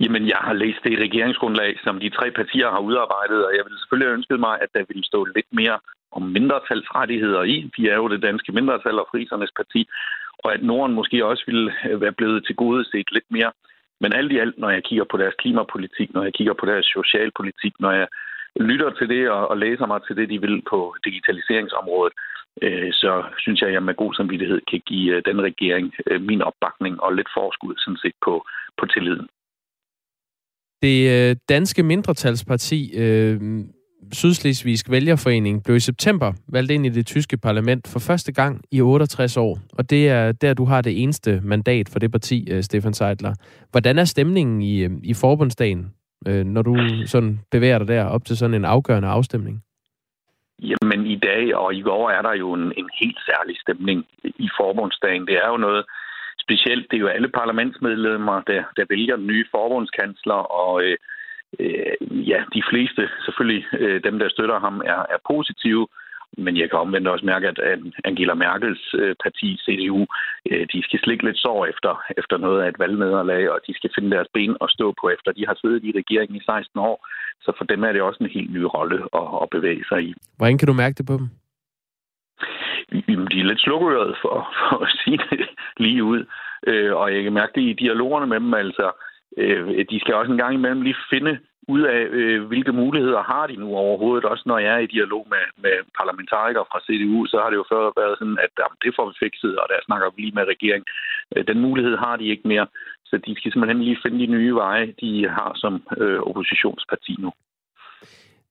Jamen, 0.00 0.28
jeg 0.28 0.40
har 0.48 0.52
læst 0.62 0.80
det 0.84 0.98
regeringsgrundlag, 1.06 1.72
som 1.84 2.00
de 2.00 2.10
tre 2.10 2.26
partier 2.30 2.70
har 2.70 2.82
udarbejdet, 2.88 3.40
og 3.46 3.52
jeg 3.56 3.62
ville 3.64 3.78
selvfølgelig 3.80 4.12
ønske 4.16 4.36
mig, 4.46 4.54
at 4.64 4.70
der 4.74 4.84
ville 4.88 5.04
stå 5.10 5.24
lidt 5.24 5.50
mere 5.60 5.78
om 6.12 6.22
mindretalsrettigheder 6.22 7.42
i. 7.42 7.70
Vi 7.76 7.88
er 7.88 7.96
jo 7.96 8.08
det 8.08 8.22
danske 8.22 8.52
mindretal 8.52 8.98
og 8.98 9.08
frisernes 9.10 9.52
parti, 9.56 9.88
og 10.38 10.54
at 10.54 10.62
Norden 10.62 10.94
måske 10.94 11.26
også 11.26 11.42
ville 11.46 11.72
øh, 11.88 12.00
være 12.00 12.12
blevet 12.12 12.46
til 12.46 12.56
gode 12.56 12.84
set 12.84 13.08
lidt 13.12 13.28
mere. 13.30 13.52
Men 14.00 14.12
alt 14.12 14.32
i 14.32 14.38
alt, 14.38 14.58
når 14.58 14.70
jeg 14.70 14.84
kigger 14.84 15.04
på 15.10 15.16
deres 15.16 15.34
klimapolitik, 15.38 16.14
når 16.14 16.22
jeg 16.22 16.34
kigger 16.34 16.54
på 16.60 16.66
deres 16.66 16.86
socialpolitik, 16.86 17.72
når 17.80 17.92
jeg 17.92 18.08
lytter 18.56 18.90
til 18.90 19.08
det 19.08 19.30
og, 19.30 19.48
og 19.48 19.58
læser 19.58 19.86
mig 19.86 20.00
til 20.06 20.16
det, 20.16 20.28
de 20.28 20.40
vil 20.40 20.62
på 20.70 20.96
digitaliseringsområdet, 21.04 22.12
øh, 22.62 22.92
så 22.92 23.24
synes 23.38 23.60
jeg, 23.60 23.68
at 23.68 23.74
jeg 23.74 23.82
med 23.82 23.94
god 23.94 24.14
samvittighed 24.14 24.60
kan 24.70 24.80
give 24.86 25.16
øh, 25.16 25.22
den 25.24 25.42
regering 25.42 25.94
øh, 26.10 26.20
min 26.22 26.42
opbakning 26.42 27.00
og 27.00 27.14
lidt 27.14 27.28
forskud 27.36 27.74
sådan 27.76 27.98
set 28.02 28.16
på, 28.24 28.46
på 28.78 28.86
tilliden. 28.86 29.26
Det 30.82 30.98
øh, 31.14 31.36
danske 31.48 31.82
mindretalsparti 31.82 32.80
øh, 33.02 33.40
Sydslesvigsk 34.12 34.90
Vælgerforening 34.90 35.64
blev 35.64 35.76
i 35.76 35.80
september 35.80 36.32
valgt 36.52 36.70
ind 36.70 36.86
i 36.86 36.88
det 36.88 37.06
tyske 37.06 37.36
parlament 37.38 37.88
for 37.92 37.98
første 37.98 38.32
gang 38.32 38.62
i 38.72 38.80
68 38.80 39.36
år. 39.36 39.58
Og 39.78 39.90
det 39.90 40.08
er 40.08 40.32
der, 40.32 40.54
du 40.54 40.64
har 40.64 40.80
det 40.82 41.02
eneste 41.02 41.40
mandat 41.44 41.88
for 41.92 41.98
det 41.98 42.12
parti, 42.12 42.52
øh, 42.52 42.62
Stefan 42.62 42.94
Seidler. 42.94 43.34
Hvordan 43.70 43.98
er 43.98 44.04
stemningen 44.04 44.62
i, 44.62 44.84
øh, 44.84 44.90
i 45.02 45.14
forbundsdagen, 45.14 45.94
øh, 46.28 46.44
når 46.44 46.62
du 46.62 46.76
sådan 47.06 47.38
bevæger 47.50 47.78
dig 47.78 47.88
der 47.88 48.04
op 48.04 48.24
til 48.24 48.36
sådan 48.36 48.54
en 48.54 48.64
afgørende 48.64 49.08
afstemning? 49.08 49.62
Jamen 50.62 51.06
i 51.06 51.16
dag 51.16 51.54
og 51.56 51.74
i 51.74 51.82
går 51.82 52.10
er 52.10 52.22
der 52.22 52.34
jo 52.34 52.52
en, 52.52 52.72
en 52.76 52.90
helt 53.00 53.20
særlig 53.26 53.56
stemning 53.60 54.06
i 54.24 54.48
forbundsdagen. 54.60 55.26
Det 55.26 55.36
er 55.44 55.48
jo 55.48 55.56
noget 55.56 55.84
specielt. 56.44 56.86
Det 56.90 56.96
er 56.96 57.00
jo 57.00 57.14
alle 57.16 57.28
parlamentsmedlemmer, 57.28 58.40
der, 58.50 58.62
der 58.76 58.84
vælger 58.90 59.16
den 59.16 59.26
nye 59.26 59.44
forbundskansler, 59.50 60.40
og 60.62 60.82
øh, 60.82 60.96
øh, 61.60 62.28
ja, 62.30 62.40
de 62.54 62.62
fleste, 62.70 63.08
selvfølgelig 63.24 63.64
øh, 63.72 64.04
dem, 64.04 64.18
der 64.18 64.28
støtter 64.28 64.58
ham, 64.60 64.82
er, 64.84 65.00
er 65.14 65.20
positive. 65.30 65.86
Men 66.36 66.56
jeg 66.56 66.70
kan 66.70 66.78
omvendt 66.78 67.08
også 67.08 67.26
mærke, 67.26 67.48
at 67.48 67.58
Angela 68.04 68.34
Merkels 68.34 68.94
øh, 68.94 69.14
parti, 69.24 69.58
CDU, 69.64 70.06
øh, 70.50 70.66
de 70.72 70.82
skal 70.82 71.00
slikke 71.00 71.24
lidt 71.24 71.38
sår 71.38 71.66
efter, 71.66 72.02
efter 72.16 72.36
noget 72.36 72.62
af 72.62 72.68
et 72.68 72.78
valgnederlag, 72.78 73.50
og 73.50 73.60
de 73.66 73.74
skal 73.74 73.90
finde 73.94 74.10
deres 74.10 74.28
ben 74.34 74.56
og 74.60 74.70
stå 74.70 74.94
på 75.00 75.08
efter. 75.08 75.32
De 75.32 75.46
har 75.46 75.56
siddet 75.60 75.84
i 75.84 75.92
regeringen 76.00 76.36
i 76.36 76.44
16 76.44 76.80
år, 76.80 77.06
så 77.40 77.52
for 77.58 77.64
dem 77.64 77.84
er 77.84 77.92
det 77.92 78.02
også 78.02 78.24
en 78.24 78.30
helt 78.30 78.52
ny 78.52 78.62
rolle 78.76 78.98
at, 79.20 79.28
at 79.42 79.50
bevæge 79.50 79.84
sig 79.88 80.00
i. 80.08 80.14
Hvordan 80.36 80.58
kan 80.58 80.68
du 80.68 80.72
mærke 80.72 80.98
det 80.98 81.06
på 81.06 81.16
dem? 81.20 81.28
De 83.32 83.40
er 83.40 83.48
lidt 83.50 83.60
slukørede 83.60 84.14
for, 84.22 84.36
for 84.58 84.76
at 84.84 84.90
sige 85.04 85.20
det 85.30 85.48
lige 85.76 86.04
ud. 86.04 86.24
Øh, 86.66 86.94
og 86.96 87.14
jeg 87.14 87.22
kan 87.22 87.32
mærke 87.32 87.52
det 87.54 87.60
i 87.60 87.72
dialogerne 87.72 88.26
med 88.26 88.40
dem. 88.40 88.54
Altså, 88.54 88.86
øh, 89.36 89.84
de 89.90 90.00
skal 90.00 90.14
også 90.14 90.32
en 90.32 90.42
gang 90.42 90.54
imellem 90.54 90.82
lige 90.82 90.96
finde 91.10 91.38
ud 91.74 91.82
af, 91.96 92.02
øh, 92.18 92.46
hvilke 92.50 92.72
muligheder 92.72 93.22
har 93.22 93.46
de 93.46 93.56
nu 93.56 93.68
overhovedet. 93.76 94.24
Også 94.24 94.44
når 94.46 94.58
jeg 94.58 94.74
er 94.74 94.82
i 94.84 94.94
dialog 94.96 95.26
med, 95.34 95.44
med 95.64 95.76
parlamentarikere 95.98 96.66
fra 96.70 96.80
CDU, 96.86 97.26
så 97.26 97.36
har 97.42 97.50
det 97.50 97.56
jo 97.62 97.66
før 97.72 98.00
været 98.00 98.18
sådan, 98.18 98.38
at 98.44 98.52
jamen, 98.60 98.78
det 98.84 98.92
får 98.96 99.06
vi 99.08 99.14
fikset, 99.24 99.52
og 99.60 99.66
der 99.72 99.86
snakker 99.86 100.06
vi 100.10 100.18
lige 100.22 100.36
med 100.38 100.44
regeringen. 100.54 100.88
Øh, 101.32 101.42
den 101.50 101.58
mulighed 101.66 101.96
har 102.04 102.16
de 102.16 102.26
ikke 102.32 102.48
mere, 102.52 102.66
så 103.08 103.14
de 103.26 103.32
skal 103.36 103.52
simpelthen 103.52 103.82
lige 103.82 104.02
finde 104.04 104.18
de 104.22 104.32
nye 104.36 104.54
veje, 104.54 104.86
de 105.02 105.10
har 105.36 105.52
som 105.62 105.74
øh, 106.00 106.20
oppositionsparti 106.28 107.12
nu. 107.24 107.30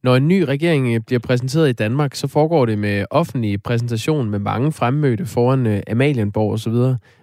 Når 0.03 0.15
en 0.15 0.27
ny 0.27 0.39
regering 0.53 0.83
øh, 0.95 1.01
bliver 1.07 1.23
præsenteret 1.27 1.69
i 1.69 1.79
Danmark, 1.83 2.11
så 2.15 2.27
foregår 2.27 2.65
det 2.65 2.77
med 2.77 3.05
offentlig 3.11 3.63
præsentation 3.63 4.29
med 4.29 4.39
mange 4.39 4.71
fremmødte 4.79 5.25
foran 5.33 5.67
øh, 5.67 5.79
Amalienborg 5.91 6.53
osv. 6.53 6.77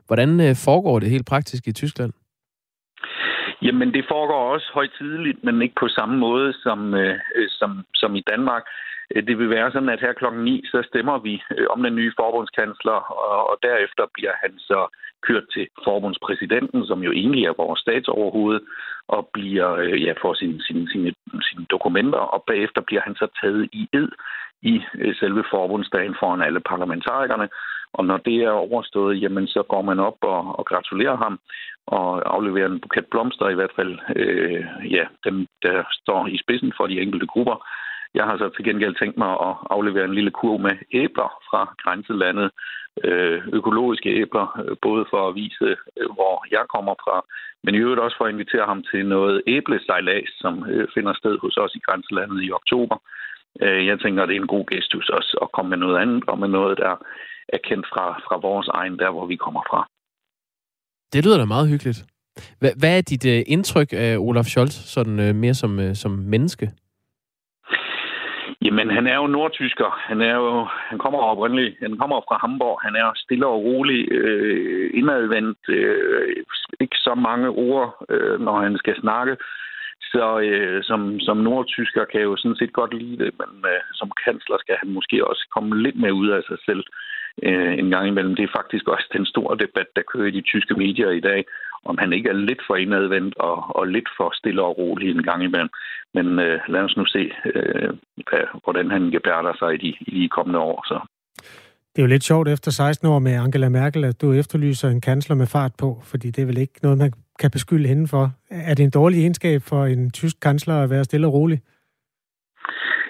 Hvordan 0.07 0.41
øh, 0.41 0.55
foregår 0.67 0.99
det 0.99 1.11
helt 1.11 1.27
praktisk 1.27 1.69
i 1.69 1.73
Tyskland? 1.73 2.13
Jamen, 3.65 3.95
det 3.95 4.05
foregår 4.09 4.53
også 4.55 4.71
højtidligt, 4.75 5.45
men 5.45 5.63
ikke 5.63 5.81
på 5.81 5.89
samme 5.89 6.17
måde 6.19 6.53
som, 6.53 6.95
øh, 6.95 7.19
øh 7.37 7.49
som, 7.49 7.85
som 7.95 8.17
i 8.17 8.23
Danmark. 8.31 8.65
Øh, 9.15 9.27
det 9.27 9.39
vil 9.39 9.51
være 9.51 9.73
sådan, 9.73 9.89
at 9.89 10.01
her 10.01 10.13
klokken 10.13 10.45
9, 10.45 10.65
så 10.73 10.83
stemmer 10.91 11.19
vi 11.19 11.43
øh, 11.57 11.67
om 11.71 11.83
den 11.83 11.95
nye 11.95 12.13
forbundskansler, 12.21 12.99
og, 13.27 13.51
og 13.51 13.57
derefter 13.63 14.05
bliver 14.15 14.35
han 14.43 14.53
så 14.59 14.81
kørt 15.27 15.45
til 15.55 15.69
forbundspræsidenten, 15.85 16.87
som 16.87 17.03
jo 17.03 17.13
egentlig 17.13 17.45
er 17.45 17.61
vores 17.63 17.81
statsoverhoved, 17.81 18.61
og 19.09 19.31
bliver, 19.33 19.71
øh, 19.73 20.03
ja, 20.03 20.13
får 20.23 20.35
sine, 20.35 20.63
sine, 20.67 20.91
sine, 20.93 21.13
sine 21.49 21.65
dokumenter, 21.71 22.19
og 22.19 22.45
bagefter 22.47 22.81
bliver 22.81 23.03
han 23.03 23.15
så 23.15 23.27
taget 23.41 23.69
i 23.73 23.89
ed 23.93 24.09
i 24.63 24.83
øh, 24.95 25.15
selve 25.21 25.45
forbundsdagen 25.51 26.17
foran 26.21 26.43
alle 26.43 26.61
parlamentarikerne. 26.61 27.49
Og 27.93 28.05
når 28.05 28.17
det 28.17 28.37
er 28.37 28.51
overstået, 28.51 29.23
jamen 29.23 29.47
så 29.47 29.63
går 29.63 29.83
man 29.83 29.99
op 30.01 30.19
og, 30.23 30.59
og 30.59 30.65
gratulerer 30.67 31.17
ham 31.17 31.39
og 31.87 32.35
aflevere 32.35 32.67
en 32.67 32.81
buket 32.81 33.07
blomster, 33.07 33.49
i 33.49 33.55
hvert 33.55 33.75
fald 33.77 33.99
øh, 34.17 34.65
ja, 34.91 35.05
dem, 35.25 35.47
der 35.63 35.85
står 35.91 36.27
i 36.27 36.39
spidsen 36.39 36.73
for 36.77 36.87
de 36.87 37.01
enkelte 37.01 37.27
grupper. 37.27 37.67
Jeg 38.15 38.25
har 38.25 38.37
så 38.39 38.49
til 38.49 38.65
gengæld 38.65 38.95
tænkt 38.95 39.19
mig 39.19 39.31
at 39.31 39.55
aflevere 39.71 40.05
en 40.05 40.15
lille 40.15 40.31
kurv 40.31 40.61
med 40.61 40.77
æbler 40.93 41.31
fra 41.51 41.75
grænselandet. 41.83 42.51
Øh, 43.05 43.43
økologiske 43.53 44.09
æbler, 44.21 44.47
øh, 44.65 44.77
både 44.83 45.05
for 45.11 45.29
at 45.29 45.35
vise, 45.35 45.77
øh, 45.97 46.11
hvor 46.17 46.47
jeg 46.51 46.65
kommer 46.75 46.95
fra, 47.05 47.25
men 47.65 47.75
i 47.75 47.79
øvrigt 47.79 48.01
også 48.01 48.17
for 48.17 48.25
at 48.25 48.33
invitere 48.33 48.67
ham 48.67 48.85
til 48.91 49.07
noget 49.07 49.43
æblesejlads, 49.47 50.31
som 50.43 50.67
øh, 50.69 50.89
finder 50.95 51.13
sted 51.13 51.39
hos 51.39 51.57
os 51.57 51.75
i 51.75 51.85
grænselandet 51.87 52.45
i 52.45 52.53
oktober. 52.53 52.97
Jeg 53.61 54.01
tænker, 54.01 54.27
det 54.27 54.37
er 54.37 54.41
en 54.41 54.55
god 54.57 54.67
gestus 54.67 55.09
også 55.09 55.39
at 55.43 55.53
komme 55.53 55.69
med 55.71 55.79
noget 55.79 55.99
andet, 55.99 56.25
og 56.27 56.39
med 56.39 56.49
noget, 56.49 56.79
der 56.79 56.95
er 57.49 57.59
kendt 57.59 57.87
fra, 57.93 58.21
fra 58.27 58.37
vores 58.37 58.69
egen, 58.69 58.99
der 58.99 59.11
hvor 59.11 59.27
vi 59.27 59.37
kommer 59.37 59.63
fra. 59.71 59.87
Det 61.15 61.25
lyder 61.25 61.39
da 61.39 61.45
meget 61.45 61.69
hyggeligt. 61.69 62.01
Hvad 62.81 62.93
er 62.99 63.03
dit 63.11 63.27
øh, 63.35 63.43
indtryk 63.47 63.91
af 63.93 64.17
Olaf 64.19 64.45
Scholz, 64.45 64.75
sådan 64.95 65.21
øh, 65.21 65.35
mere 65.35 65.55
som, 65.55 65.81
øh, 65.81 65.95
som 65.95 66.11
menneske? 66.11 66.67
Jamen, 68.65 68.91
han 68.91 69.07
er 69.07 69.17
jo 69.17 69.27
nordtysker. 69.27 69.91
Han 70.09 70.21
er 70.21 70.35
jo, 70.35 70.67
han 70.91 70.99
kommer 70.99 71.19
oprindeligt, 71.19 71.77
han 71.83 71.97
kommer 71.97 72.21
fra 72.29 72.39
Hamburg. 72.41 72.81
Han 72.83 72.95
er 72.97 73.13
stille 73.17 73.47
og 73.47 73.65
rolig, 73.65 74.13
øh, 74.13 74.91
indadvendt, 74.95 75.59
øh, 75.69 76.37
ikke 76.81 76.97
så 76.97 77.15
mange 77.15 77.49
ord, 77.49 78.05
øh, 78.09 78.41
når 78.41 78.61
han 78.61 78.77
skal 78.79 79.01
snakke. 79.01 79.37
Så 80.13 80.41
øh, 80.41 80.83
som, 80.83 81.21
som 81.21 81.37
nordtysker 81.37 82.05
kan 82.05 82.21
jeg 82.21 82.27
jo 82.27 82.37
sådan 82.37 82.57
set 82.57 82.73
godt 82.73 82.95
lide 82.95 83.19
det, 83.25 83.33
men 83.41 83.51
øh, 83.73 83.81
som 83.93 84.11
kansler 84.25 84.57
skal 84.61 84.77
han 84.83 84.91
måske 84.91 85.27
også 85.31 85.45
komme 85.55 85.83
lidt 85.83 85.97
mere 85.97 86.15
ud 86.15 86.29
af 86.29 86.43
sig 86.49 86.59
selv 86.67 86.85
øh, 86.89 87.14
Øh, 87.43 87.79
en 87.79 87.91
gang 87.91 88.09
imellem. 88.09 88.37
Det 88.37 88.45
er 88.45 88.57
faktisk 88.59 88.89
også 88.89 89.07
den 89.13 89.27
store 89.27 89.57
debat, 89.57 89.87
der 89.97 90.03
kører 90.13 90.27
i 90.27 90.37
de 90.39 90.41
tyske 90.41 90.75
medier 90.75 91.11
i 91.11 91.21
dag, 91.21 91.45
om 91.85 91.99
han 91.99 92.13
ikke 92.13 92.29
er 92.29 92.33
lidt 92.49 92.63
for 92.67 92.77
indadvendt 92.77 93.35
og, 93.39 93.77
og 93.77 93.87
lidt 93.87 94.09
for 94.17 94.31
stille 94.35 94.63
og 94.63 94.79
rolig 94.79 95.11
en 95.11 95.23
gang 95.23 95.45
imellem. 95.45 95.71
Men 96.15 96.27
øh, 96.39 96.61
lad 96.69 96.81
os 96.81 96.97
nu 96.97 97.05
se, 97.07 97.33
øh, 97.55 97.91
hvordan 98.65 98.91
han 98.91 99.03
gebærder 99.11 99.53
sig 99.59 99.75
i 99.75 99.79
de, 99.85 99.91
i 100.01 100.23
de 100.23 100.29
kommende 100.29 100.59
år. 100.59 100.85
Så. 100.87 100.99
Det 101.93 102.03
er 102.03 102.07
jo 102.07 102.15
lidt 102.15 102.25
sjovt 102.25 102.49
efter 102.49 102.71
16 102.71 103.09
år 103.09 103.19
med 103.19 103.33
Angela 103.33 103.69
Merkel, 103.69 104.05
at 104.05 104.21
du 104.23 104.33
efterlyser 104.33 104.89
en 104.89 105.01
kansler 105.01 105.37
med 105.37 105.47
fart 105.47 105.73
på, 105.79 106.01
fordi 106.03 106.31
det 106.31 106.43
er 106.43 106.47
vel 106.47 106.59
ikke 106.59 106.79
noget, 106.83 106.99
man 106.99 107.13
kan 107.39 107.51
beskylde 107.51 107.89
hende 107.89 108.09
for. 108.09 108.33
Er 108.51 108.75
det 108.75 108.85
en 108.85 108.91
dårlig 108.91 109.21
egenskab 109.21 109.63
for 109.63 109.85
en 109.85 110.11
tysk 110.11 110.37
kansler 110.43 110.75
at 110.75 110.91
være 110.91 111.05
stille 111.05 111.27
og 111.27 111.33
rolig? 111.33 111.61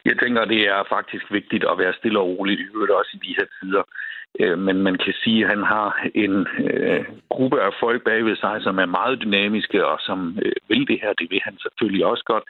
Jeg 0.05 0.17
tænker, 0.23 0.45
det 0.45 0.63
er 0.69 0.83
faktisk 0.89 1.33
vigtigt 1.33 1.65
at 1.71 1.79
være 1.79 1.93
stille 1.99 2.19
og 2.21 2.29
rolig, 2.29 2.59
i 2.59 2.67
øvrigt 2.75 2.93
også 2.93 3.11
i 3.15 3.27
de 3.27 3.37
her 3.39 3.47
tider. 3.61 3.83
Øh, 4.41 4.59
men 4.59 4.77
man 4.83 4.97
kan 5.05 5.15
sige, 5.23 5.45
at 5.45 5.51
han 5.51 5.63
har 5.63 6.09
en 6.15 6.47
øh, 6.69 7.05
gruppe 7.29 7.63
af 7.63 7.73
folk 7.81 8.05
bagved 8.05 8.37
sig, 8.37 8.57
som 8.63 8.79
er 8.79 8.87
meget 8.87 9.23
dynamiske 9.23 9.87
og 9.87 9.99
som 10.01 10.39
øh, 10.45 10.53
vil 10.69 10.89
det 10.89 10.99
her. 11.03 11.13
Det 11.13 11.31
vil 11.31 11.41
han 11.45 11.59
selvfølgelig 11.59 12.07
også 12.07 12.25
godt. 12.27 12.45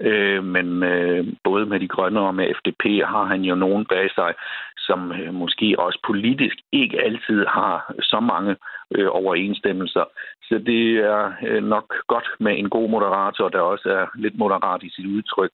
Øh, 0.00 0.44
men 0.44 0.82
øh, 0.82 1.26
både 1.44 1.66
med 1.66 1.80
de 1.80 1.88
grønne 1.88 2.20
og 2.20 2.34
med 2.34 2.54
FDP 2.58 2.84
har 3.04 3.24
han 3.24 3.42
jo 3.42 3.54
nogen 3.54 3.86
bag 3.86 4.10
sig, 4.14 4.34
som 4.76 5.12
øh, 5.12 5.34
måske 5.34 5.74
også 5.78 5.98
politisk 6.06 6.56
ikke 6.72 7.00
altid 7.04 7.46
har 7.46 7.94
så 8.02 8.20
mange 8.20 8.56
øh, 8.96 9.08
overensstemmelser. 9.10 10.04
Så 10.42 10.58
det 10.58 10.96
er 10.96 11.32
øh, 11.46 11.62
nok 11.64 11.94
godt 12.06 12.28
med 12.40 12.58
en 12.58 12.70
god 12.70 12.88
moderator, 12.90 13.48
der 13.48 13.60
også 13.60 13.88
er 13.88 14.06
lidt 14.14 14.38
moderat 14.38 14.82
i 14.82 14.90
sit 14.90 15.06
udtryk 15.06 15.50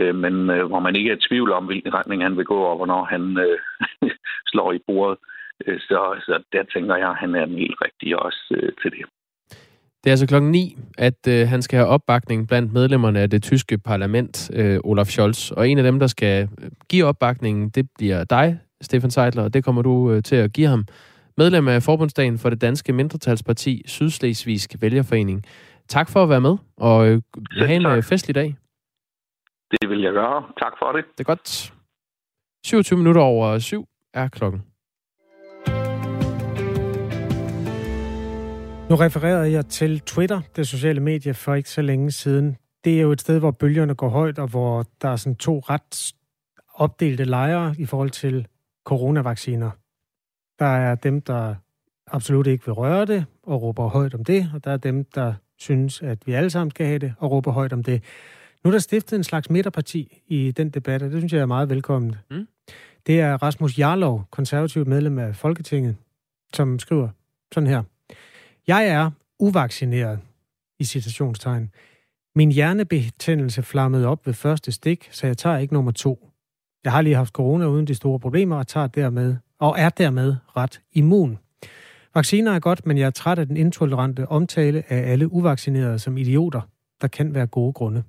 øh, 0.00 0.14
men 0.14 0.50
øh, 0.50 0.66
hvor 0.66 0.80
man 0.80 0.96
ikke 0.96 1.10
er 1.10 1.16
i 1.16 1.26
tvivl 1.28 1.52
om, 1.52 1.64
hvilken 1.64 1.94
retning 1.94 2.22
han 2.22 2.36
vil 2.36 2.44
gå, 2.44 2.60
og 2.70 2.76
hvornår 2.76 3.04
han 3.04 3.38
øh, 3.46 3.58
slår 4.50 4.72
i 4.72 4.80
bordet. 4.86 5.18
Øh, 5.66 5.80
så, 5.80 5.98
så 6.26 6.42
der 6.52 6.62
tænker 6.74 6.96
jeg, 6.96 7.10
at 7.10 7.16
han 7.16 7.34
er 7.34 7.46
den 7.46 7.58
helt 7.58 7.78
rigtige 7.84 8.18
også 8.18 8.42
øh, 8.50 8.72
til 8.82 8.90
det. 8.90 9.04
Det 10.04 10.10
er 10.10 10.12
altså 10.12 10.26
klokken 10.26 10.50
9, 10.50 10.76
at 10.98 11.28
øh, 11.28 11.48
han 11.48 11.62
skal 11.62 11.76
have 11.76 11.88
opbakning 11.88 12.48
blandt 12.48 12.72
medlemmerne 12.72 13.20
af 13.20 13.30
det 13.30 13.42
tyske 13.42 13.78
parlament, 13.78 14.50
øh, 14.54 14.80
Olaf 14.84 15.06
Scholz. 15.06 15.50
Og 15.50 15.68
en 15.68 15.78
af 15.78 15.84
dem, 15.84 15.98
der 15.98 16.06
skal 16.06 16.48
øh, 16.62 16.70
give 16.88 17.04
opbakningen, 17.04 17.68
det 17.68 17.88
bliver 17.98 18.24
dig, 18.24 18.60
Stefan 18.80 19.10
Seidler, 19.10 19.42
og 19.42 19.54
det 19.54 19.64
kommer 19.64 19.82
du 19.82 20.12
øh, 20.12 20.22
til 20.22 20.36
at 20.36 20.52
give 20.52 20.66
ham. 20.66 20.86
Medlem 21.36 21.68
af 21.68 21.82
Forbundsdagen 21.82 22.38
for 22.38 22.50
det 22.50 22.60
danske 22.60 22.92
mindretalsparti 22.92 23.82
Sydslesvigsk 23.86 24.74
Vælgerforening. 24.80 25.44
Tak 25.88 26.10
for 26.10 26.22
at 26.22 26.28
være 26.28 26.40
med, 26.40 26.56
og 26.76 27.08
øh, 27.08 27.22
have 27.58 27.74
en 27.74 27.86
øh, 27.86 28.02
festlig 28.02 28.34
dag. 28.34 28.56
Det 29.80 29.90
vil 29.90 30.00
jeg 30.00 30.12
gøre. 30.12 30.42
Tak 30.62 30.72
for 30.78 30.92
det. 30.92 31.04
Det 31.18 31.20
er 31.20 31.24
godt. 31.24 31.72
27 32.66 32.96
minutter 32.96 33.20
over 33.22 33.58
syv 33.58 33.88
er 34.14 34.28
klokken. 34.28 34.62
Nu 38.90 38.96
refererede 38.96 39.52
jeg 39.52 39.66
til 39.66 40.00
Twitter, 40.00 40.40
det 40.56 40.68
sociale 40.68 41.00
medie, 41.00 41.34
for 41.34 41.54
ikke 41.54 41.70
så 41.70 41.82
længe 41.82 42.10
siden. 42.10 42.56
Det 42.84 42.96
er 42.96 43.02
jo 43.02 43.12
et 43.12 43.20
sted, 43.20 43.38
hvor 43.38 43.50
bølgerne 43.50 43.94
går 43.94 44.08
højt, 44.08 44.38
og 44.38 44.48
hvor 44.48 44.84
der 45.02 45.08
er 45.08 45.16
sådan 45.16 45.36
to 45.36 45.58
ret 45.58 46.14
opdelte 46.74 47.24
lejre 47.24 47.74
i 47.78 47.86
forhold 47.86 48.10
til 48.10 48.46
coronavacciner. 48.84 49.70
Der 50.58 50.66
er 50.66 50.94
dem, 50.94 51.20
der 51.20 51.54
absolut 52.06 52.46
ikke 52.46 52.66
vil 52.66 52.72
røre 52.72 53.06
det 53.06 53.26
og 53.42 53.62
råber 53.62 53.88
højt 53.88 54.14
om 54.14 54.24
det, 54.24 54.50
og 54.54 54.64
der 54.64 54.70
er 54.70 54.76
dem, 54.76 55.04
der 55.04 55.34
synes, 55.58 56.02
at 56.02 56.26
vi 56.26 56.32
alle 56.32 56.50
sammen 56.50 56.70
skal 56.70 56.86
have 56.86 56.98
det 56.98 57.14
og 57.18 57.30
råber 57.30 57.52
højt 57.52 57.72
om 57.72 57.82
det. 57.82 58.02
Nu 58.64 58.68
er 58.68 58.72
der 58.72 58.78
stiftet 58.78 59.16
en 59.16 59.24
slags 59.24 59.50
midterparti 59.50 60.22
i 60.26 60.50
den 60.50 60.70
debat, 60.70 61.02
og 61.02 61.10
det 61.10 61.20
synes 61.20 61.32
jeg 61.32 61.40
er 61.40 61.46
meget 61.46 61.68
velkommen. 61.68 62.16
Mm. 62.30 62.48
Det 63.06 63.20
er 63.20 63.42
Rasmus 63.42 63.78
Jarlov, 63.78 64.24
konservativt 64.30 64.88
medlem 64.88 65.18
af 65.18 65.36
Folketinget, 65.36 65.96
som 66.54 66.78
skriver 66.78 67.08
sådan 67.52 67.68
her. 67.68 67.82
Jeg 68.66 68.86
er 68.86 69.10
uvaccineret, 69.38 70.18
i 70.78 70.84
citationstegn. 70.84 71.70
Min 72.34 72.52
hjernebetændelse 72.52 73.62
flammede 73.62 74.06
op 74.06 74.26
ved 74.26 74.34
første 74.34 74.72
stik, 74.72 75.08
så 75.10 75.26
jeg 75.26 75.38
tager 75.38 75.58
ikke 75.58 75.74
nummer 75.74 75.92
to. 75.92 76.30
Jeg 76.84 76.92
har 76.92 77.02
lige 77.02 77.16
haft 77.16 77.32
corona 77.32 77.66
uden 77.66 77.86
de 77.86 77.94
store 77.94 78.20
problemer, 78.20 78.56
og, 78.56 78.66
tager 78.66 78.86
dermed, 78.86 79.36
og 79.58 79.74
er 79.78 79.88
dermed 79.88 80.36
ret 80.56 80.80
immun. 80.92 81.38
Vacciner 82.14 82.52
er 82.52 82.58
godt, 82.58 82.86
men 82.86 82.98
jeg 82.98 83.06
er 83.06 83.10
træt 83.10 83.38
af 83.38 83.46
den 83.46 83.56
intolerante 83.56 84.28
omtale 84.28 84.84
af 84.88 85.12
alle 85.12 85.32
uvaccinerede 85.32 85.98
som 85.98 86.16
idioter. 86.16 86.60
Der 87.00 87.08
kan 87.08 87.34
være 87.34 87.46
gode 87.46 87.72
grunde. 87.72 88.02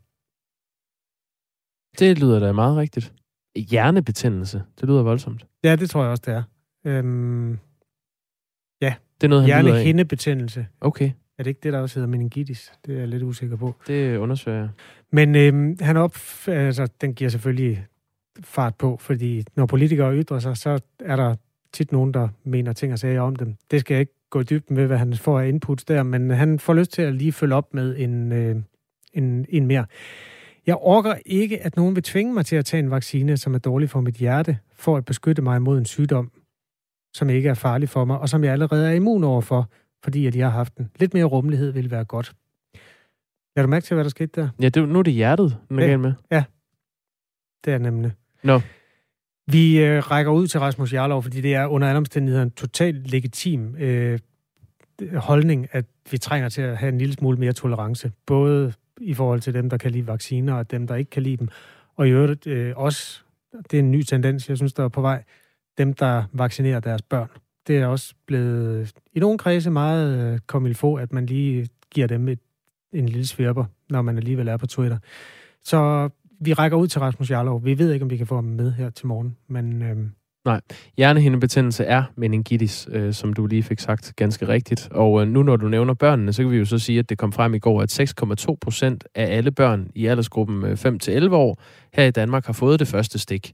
Det 1.99 2.19
lyder 2.19 2.39
da 2.39 2.51
meget 2.51 2.77
rigtigt. 2.77 3.13
Hjernebetændelse, 3.57 4.63
det 4.81 4.89
lyder 4.89 5.03
voldsomt. 5.03 5.45
Ja, 5.63 5.75
det 5.75 5.89
tror 5.89 6.01
jeg 6.01 6.11
også, 6.11 6.23
det 6.25 6.33
er. 6.33 6.43
Øhm, 6.85 7.59
ja, 8.81 8.93
det 9.21 9.23
er 9.23 9.27
noget, 9.27 9.43
han 9.43 9.65
hjernehindebetændelse. 9.65 10.67
Okay. 10.81 11.11
Er 11.37 11.43
det 11.43 11.47
ikke 11.47 11.59
det, 11.63 11.73
der 11.73 11.79
også 11.79 11.99
hedder 11.99 12.09
meningitis? 12.09 12.71
Det 12.85 12.95
er 12.95 12.99
jeg 12.99 13.07
lidt 13.07 13.23
usikker 13.23 13.55
på. 13.55 13.75
Det 13.87 14.17
undersøger 14.17 14.57
jeg. 14.57 14.69
Men 15.11 15.35
øhm, 15.35 15.77
han 15.81 15.97
op, 15.97 16.17
altså, 16.47 16.87
den 17.01 17.13
giver 17.13 17.29
selvfølgelig 17.29 17.85
fart 18.39 18.75
på, 18.75 18.97
fordi 18.97 19.43
når 19.55 19.65
politikere 19.65 20.15
ytrer 20.15 20.39
sig, 20.39 20.57
så 20.57 20.79
er 20.99 21.15
der 21.15 21.35
tit 21.73 21.91
nogen, 21.91 22.13
der 22.13 22.27
mener 22.43 22.73
ting 22.73 22.93
og 22.93 22.99
sager 22.99 23.21
om 23.21 23.35
dem. 23.35 23.55
Det 23.71 23.79
skal 23.79 23.93
jeg 23.93 23.99
ikke 23.99 24.13
gå 24.29 24.39
i 24.39 24.43
dybden 24.43 24.75
med, 24.75 24.87
hvad 24.87 24.97
han 24.97 25.13
får 25.13 25.39
af 25.39 25.47
inputs 25.47 25.85
der, 25.85 26.03
men 26.03 26.29
han 26.29 26.59
får 26.59 26.73
lyst 26.73 26.91
til 26.91 27.01
at 27.01 27.13
lige 27.15 27.31
følge 27.31 27.55
op 27.55 27.73
med 27.73 27.95
en, 27.97 28.31
øh, 28.31 28.55
en, 29.13 29.45
en 29.49 29.67
mere. 29.67 29.85
Jeg 30.67 30.77
orker 30.77 31.15
ikke, 31.25 31.61
at 31.65 31.75
nogen 31.75 31.95
vil 31.95 32.03
tvinge 32.03 32.33
mig 32.33 32.45
til 32.45 32.55
at 32.55 32.65
tage 32.65 32.79
en 32.83 32.91
vaccine, 32.91 33.37
som 33.37 33.53
er 33.53 33.57
dårlig 33.59 33.89
for 33.89 34.01
mit 34.01 34.15
hjerte, 34.15 34.57
for 34.73 34.97
at 34.97 35.05
beskytte 35.05 35.41
mig 35.41 35.61
mod 35.61 35.77
en 35.77 35.85
sygdom, 35.85 36.31
som 37.13 37.29
ikke 37.29 37.49
er 37.49 37.53
farlig 37.53 37.89
for 37.89 38.05
mig, 38.05 38.19
og 38.19 38.29
som 38.29 38.43
jeg 38.43 38.51
allerede 38.51 38.89
er 38.89 38.93
immun 38.93 39.23
overfor, 39.23 39.69
fordi 40.03 40.27
at 40.27 40.35
jeg 40.35 40.45
har 40.45 40.57
haft 40.57 40.77
den. 40.77 40.91
Lidt 40.99 41.13
mere 41.13 41.23
rummelighed 41.25 41.71
vil 41.71 41.91
være 41.91 42.05
godt. 42.05 42.33
Er 43.55 43.61
du 43.61 43.67
mærke 43.67 43.83
til, 43.83 43.93
hvad 43.95 44.03
der 44.03 44.09
skete 44.09 44.41
der? 44.41 44.49
Ja, 44.61 44.69
det, 44.69 44.89
nu 44.89 44.99
er 44.99 45.03
det 45.03 45.13
hjertet, 45.13 45.57
den 45.69 45.79
er 45.79 45.85
ja, 45.85 45.97
med. 45.97 46.13
Ja, 46.31 46.43
det 47.65 47.73
er 47.73 47.77
nemlig. 47.77 48.11
Nå. 48.43 48.53
No. 48.53 48.61
Vi 49.47 49.83
øh, 49.83 50.11
rækker 50.11 50.31
ud 50.31 50.47
til 50.47 50.59
Rasmus 50.59 50.93
Jarlov, 50.93 51.23
fordi 51.23 51.41
det 51.41 51.55
er 51.55 51.65
under 51.65 51.87
alle 51.87 51.97
omstændigheder 51.97 52.43
en 52.43 52.51
totalt 52.51 53.11
legitim 53.11 53.75
øh, 53.75 54.19
holdning, 55.15 55.67
at 55.71 55.85
vi 56.11 56.17
trænger 56.17 56.49
til 56.49 56.61
at 56.61 56.77
have 56.77 56.89
en 56.89 56.97
lille 56.97 57.13
smule 57.13 57.37
mere 57.37 57.53
tolerance. 57.53 58.11
Både 58.25 58.73
i 59.01 59.13
forhold 59.13 59.39
til 59.39 59.53
dem, 59.53 59.69
der 59.69 59.77
kan 59.77 59.91
lide 59.91 60.07
vacciner, 60.07 60.53
og 60.53 60.71
dem, 60.71 60.87
der 60.87 60.95
ikke 60.95 61.09
kan 61.09 61.23
lide 61.23 61.37
dem. 61.37 61.47
Og 61.95 62.07
i 62.07 62.11
øvrigt 62.11 62.47
øh, 62.47 62.73
også, 62.75 63.21
det 63.71 63.73
er 63.73 63.79
en 63.79 63.91
ny 63.91 64.01
tendens, 64.01 64.49
jeg 64.49 64.57
synes, 64.57 64.73
der 64.73 64.83
er 64.83 64.87
på 64.87 65.01
vej, 65.01 65.23
dem, 65.77 65.93
der 65.93 66.23
vaccinerer 66.33 66.79
deres 66.79 67.01
børn. 67.01 67.29
Det 67.67 67.77
er 67.77 67.85
også 67.85 68.13
blevet 68.25 68.79
øh, 68.81 68.87
i 69.13 69.19
nogle 69.19 69.37
kredse 69.37 69.71
meget 69.71 70.39
øh, 70.55 70.75
få, 70.75 70.95
at 70.95 71.13
man 71.13 71.25
lige 71.25 71.69
giver 71.91 72.07
dem 72.07 72.27
et, 72.27 72.39
en 72.93 73.09
lille 73.09 73.27
svirper, 73.27 73.65
når 73.89 74.01
man 74.01 74.17
alligevel 74.17 74.47
er 74.47 74.57
på 74.57 74.67
Twitter. 74.67 74.97
Så 75.63 76.09
vi 76.39 76.53
rækker 76.53 76.77
ud 76.77 76.87
til 76.87 76.99
Rasmus 77.01 77.31
Jarlov. 77.31 77.65
Vi 77.65 77.77
ved 77.77 77.91
ikke, 77.93 78.03
om 78.03 78.09
vi 78.09 78.17
kan 78.17 78.27
få 78.27 78.35
ham 78.35 78.43
med 78.43 78.71
her 78.71 78.89
til 78.89 79.07
morgen, 79.07 79.37
men 79.47 79.81
øh, 79.81 79.97
Nej. 80.45 80.61
Hjernehindebetændelse 80.97 81.83
er 81.83 82.03
meningitis, 82.15 82.87
øh, 82.91 83.13
som 83.13 83.33
du 83.33 83.45
lige 83.45 83.63
fik 83.63 83.79
sagt 83.79 84.13
ganske 84.15 84.47
rigtigt. 84.47 84.87
Og 84.91 85.21
øh, 85.21 85.27
nu 85.27 85.43
når 85.43 85.55
du 85.55 85.67
nævner 85.67 85.93
børnene, 85.93 86.33
så 86.33 86.43
kan 86.43 86.51
vi 86.51 86.57
jo 86.57 86.65
så 86.65 86.79
sige, 86.79 86.99
at 86.99 87.09
det 87.09 87.17
kom 87.17 87.31
frem 87.31 87.53
i 87.53 87.59
går, 87.59 87.81
at 87.81 87.99
6,2 88.49 88.55
procent 88.61 89.03
af 89.15 89.37
alle 89.37 89.51
børn 89.51 89.91
i 89.95 90.05
aldersgruppen 90.05 90.63
øh, 90.63 90.73
5-11 91.29 91.33
år 91.33 91.61
her 91.93 92.03
i 92.03 92.11
Danmark 92.11 92.45
har 92.45 92.53
fået 92.53 92.79
det 92.79 92.87
første 92.87 93.19
stik. 93.19 93.53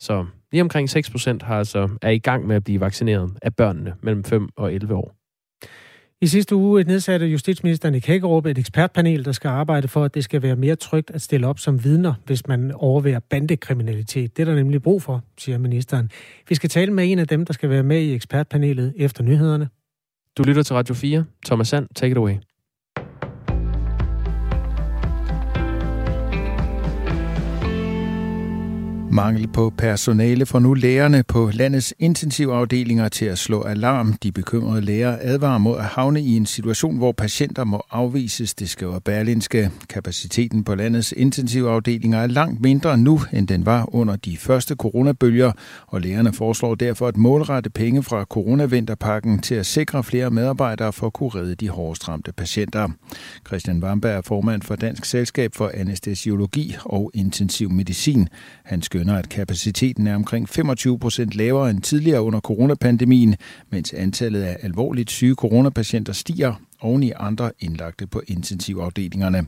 Så 0.00 0.26
lige 0.52 0.62
omkring 0.62 0.90
6 0.90 1.10
procent 1.10 1.42
har 1.42 1.58
altså, 1.58 1.88
er 2.02 2.10
i 2.10 2.18
gang 2.18 2.46
med 2.46 2.56
at 2.56 2.64
blive 2.64 2.80
vaccineret 2.80 3.30
af 3.42 3.54
børnene 3.54 3.94
mellem 4.00 4.24
5 4.24 4.48
og 4.56 4.74
11 4.74 4.94
år. 4.94 5.17
I 6.20 6.26
sidste 6.26 6.56
uge 6.56 6.84
nedsatte 6.84 7.26
justitsministeren 7.26 7.94
i 7.94 7.98
Kækkerup 7.98 8.46
et 8.46 8.58
ekspertpanel, 8.58 9.24
der 9.24 9.32
skal 9.32 9.48
arbejde 9.48 9.88
for, 9.88 10.04
at 10.04 10.14
det 10.14 10.24
skal 10.24 10.42
være 10.42 10.56
mere 10.56 10.76
trygt 10.76 11.10
at 11.10 11.22
stille 11.22 11.46
op 11.46 11.58
som 11.58 11.84
vidner, 11.84 12.14
hvis 12.26 12.46
man 12.46 12.72
overværer 12.74 13.20
bandekriminalitet. 13.20 14.36
Det 14.36 14.42
er 14.42 14.46
der 14.46 14.54
nemlig 14.54 14.82
brug 14.82 15.02
for, 15.02 15.24
siger 15.38 15.58
ministeren. 15.58 16.10
Vi 16.48 16.54
skal 16.54 16.70
tale 16.70 16.92
med 16.92 17.12
en 17.12 17.18
af 17.18 17.28
dem, 17.28 17.44
der 17.44 17.52
skal 17.52 17.70
være 17.70 17.82
med 17.82 18.00
i 18.00 18.14
ekspertpanelet 18.14 18.94
efter 18.96 19.22
nyhederne. 19.22 19.68
Du 20.38 20.42
lytter 20.42 20.62
til 20.62 20.74
Radio 20.74 20.94
4. 20.94 21.24
Thomas 21.46 21.68
Sand, 21.68 21.88
take 21.94 22.10
it 22.10 22.16
away. 22.16 22.34
Mangel 29.10 29.48
på 29.48 29.72
personale 29.78 30.46
får 30.46 30.58
nu 30.58 30.74
lægerne 30.74 31.22
på 31.22 31.50
landets 31.54 31.94
intensivafdelinger 31.98 33.08
til 33.08 33.24
at 33.24 33.38
slå 33.38 33.62
alarm. 33.62 34.12
De 34.12 34.32
bekymrede 34.32 34.80
læger 34.80 35.18
advarer 35.20 35.58
mod 35.58 35.78
at 35.78 35.84
havne 35.84 36.20
i 36.20 36.36
en 36.36 36.46
situation, 36.46 36.96
hvor 36.96 37.12
patienter 37.12 37.64
må 37.64 37.82
afvises, 37.90 38.54
det 38.54 38.70
skriver 38.70 38.98
Berlinske. 38.98 39.70
Kapaciteten 39.88 40.64
på 40.64 40.74
landets 40.74 41.14
intensivafdelinger 41.16 42.18
er 42.18 42.26
langt 42.26 42.60
mindre 42.60 42.98
nu, 42.98 43.20
end 43.32 43.48
den 43.48 43.66
var 43.66 43.94
under 43.94 44.16
de 44.16 44.36
første 44.36 44.74
coronabølger, 44.74 45.52
og 45.86 46.00
lægerne 46.00 46.32
foreslår 46.32 46.74
derfor 46.74 47.08
at 47.08 47.16
målrette 47.16 47.70
penge 47.70 48.02
fra 48.02 48.24
coronavinterpakken 48.24 49.38
til 49.38 49.54
at 49.54 49.66
sikre 49.66 50.04
flere 50.04 50.30
medarbejdere 50.30 50.92
for 50.92 51.06
at 51.06 51.12
kunne 51.12 51.30
redde 51.34 51.54
de 51.54 51.68
hårdest 51.68 52.08
ramte 52.08 52.32
patienter. 52.32 52.88
Christian 53.46 53.82
Wamberg 53.84 54.16
er 54.16 54.22
formand 54.22 54.62
for 54.62 54.76
Dansk 54.76 55.04
Selskab 55.04 55.54
for 55.54 55.70
Anæstesiologi 55.74 56.76
og 56.84 57.10
Intensiv 57.14 57.70
Medicin. 57.70 58.28
Han 58.64 58.82
skønner, 58.98 59.18
at 59.18 59.28
kapaciteten 59.28 60.06
er 60.06 60.14
omkring 60.14 60.48
25 60.48 60.98
procent 60.98 61.34
lavere 61.34 61.70
end 61.70 61.82
tidligere 61.82 62.22
under 62.22 62.40
coronapandemien, 62.40 63.36
mens 63.70 63.92
antallet 63.92 64.42
af 64.42 64.56
alvorligt 64.62 65.10
syge 65.10 65.34
coronapatienter 65.34 66.12
stiger 66.12 66.54
oven 66.80 67.02
i 67.02 67.12
andre 67.16 67.50
indlagte 67.60 68.06
på 68.06 68.22
intensivafdelingerne. 68.26 69.46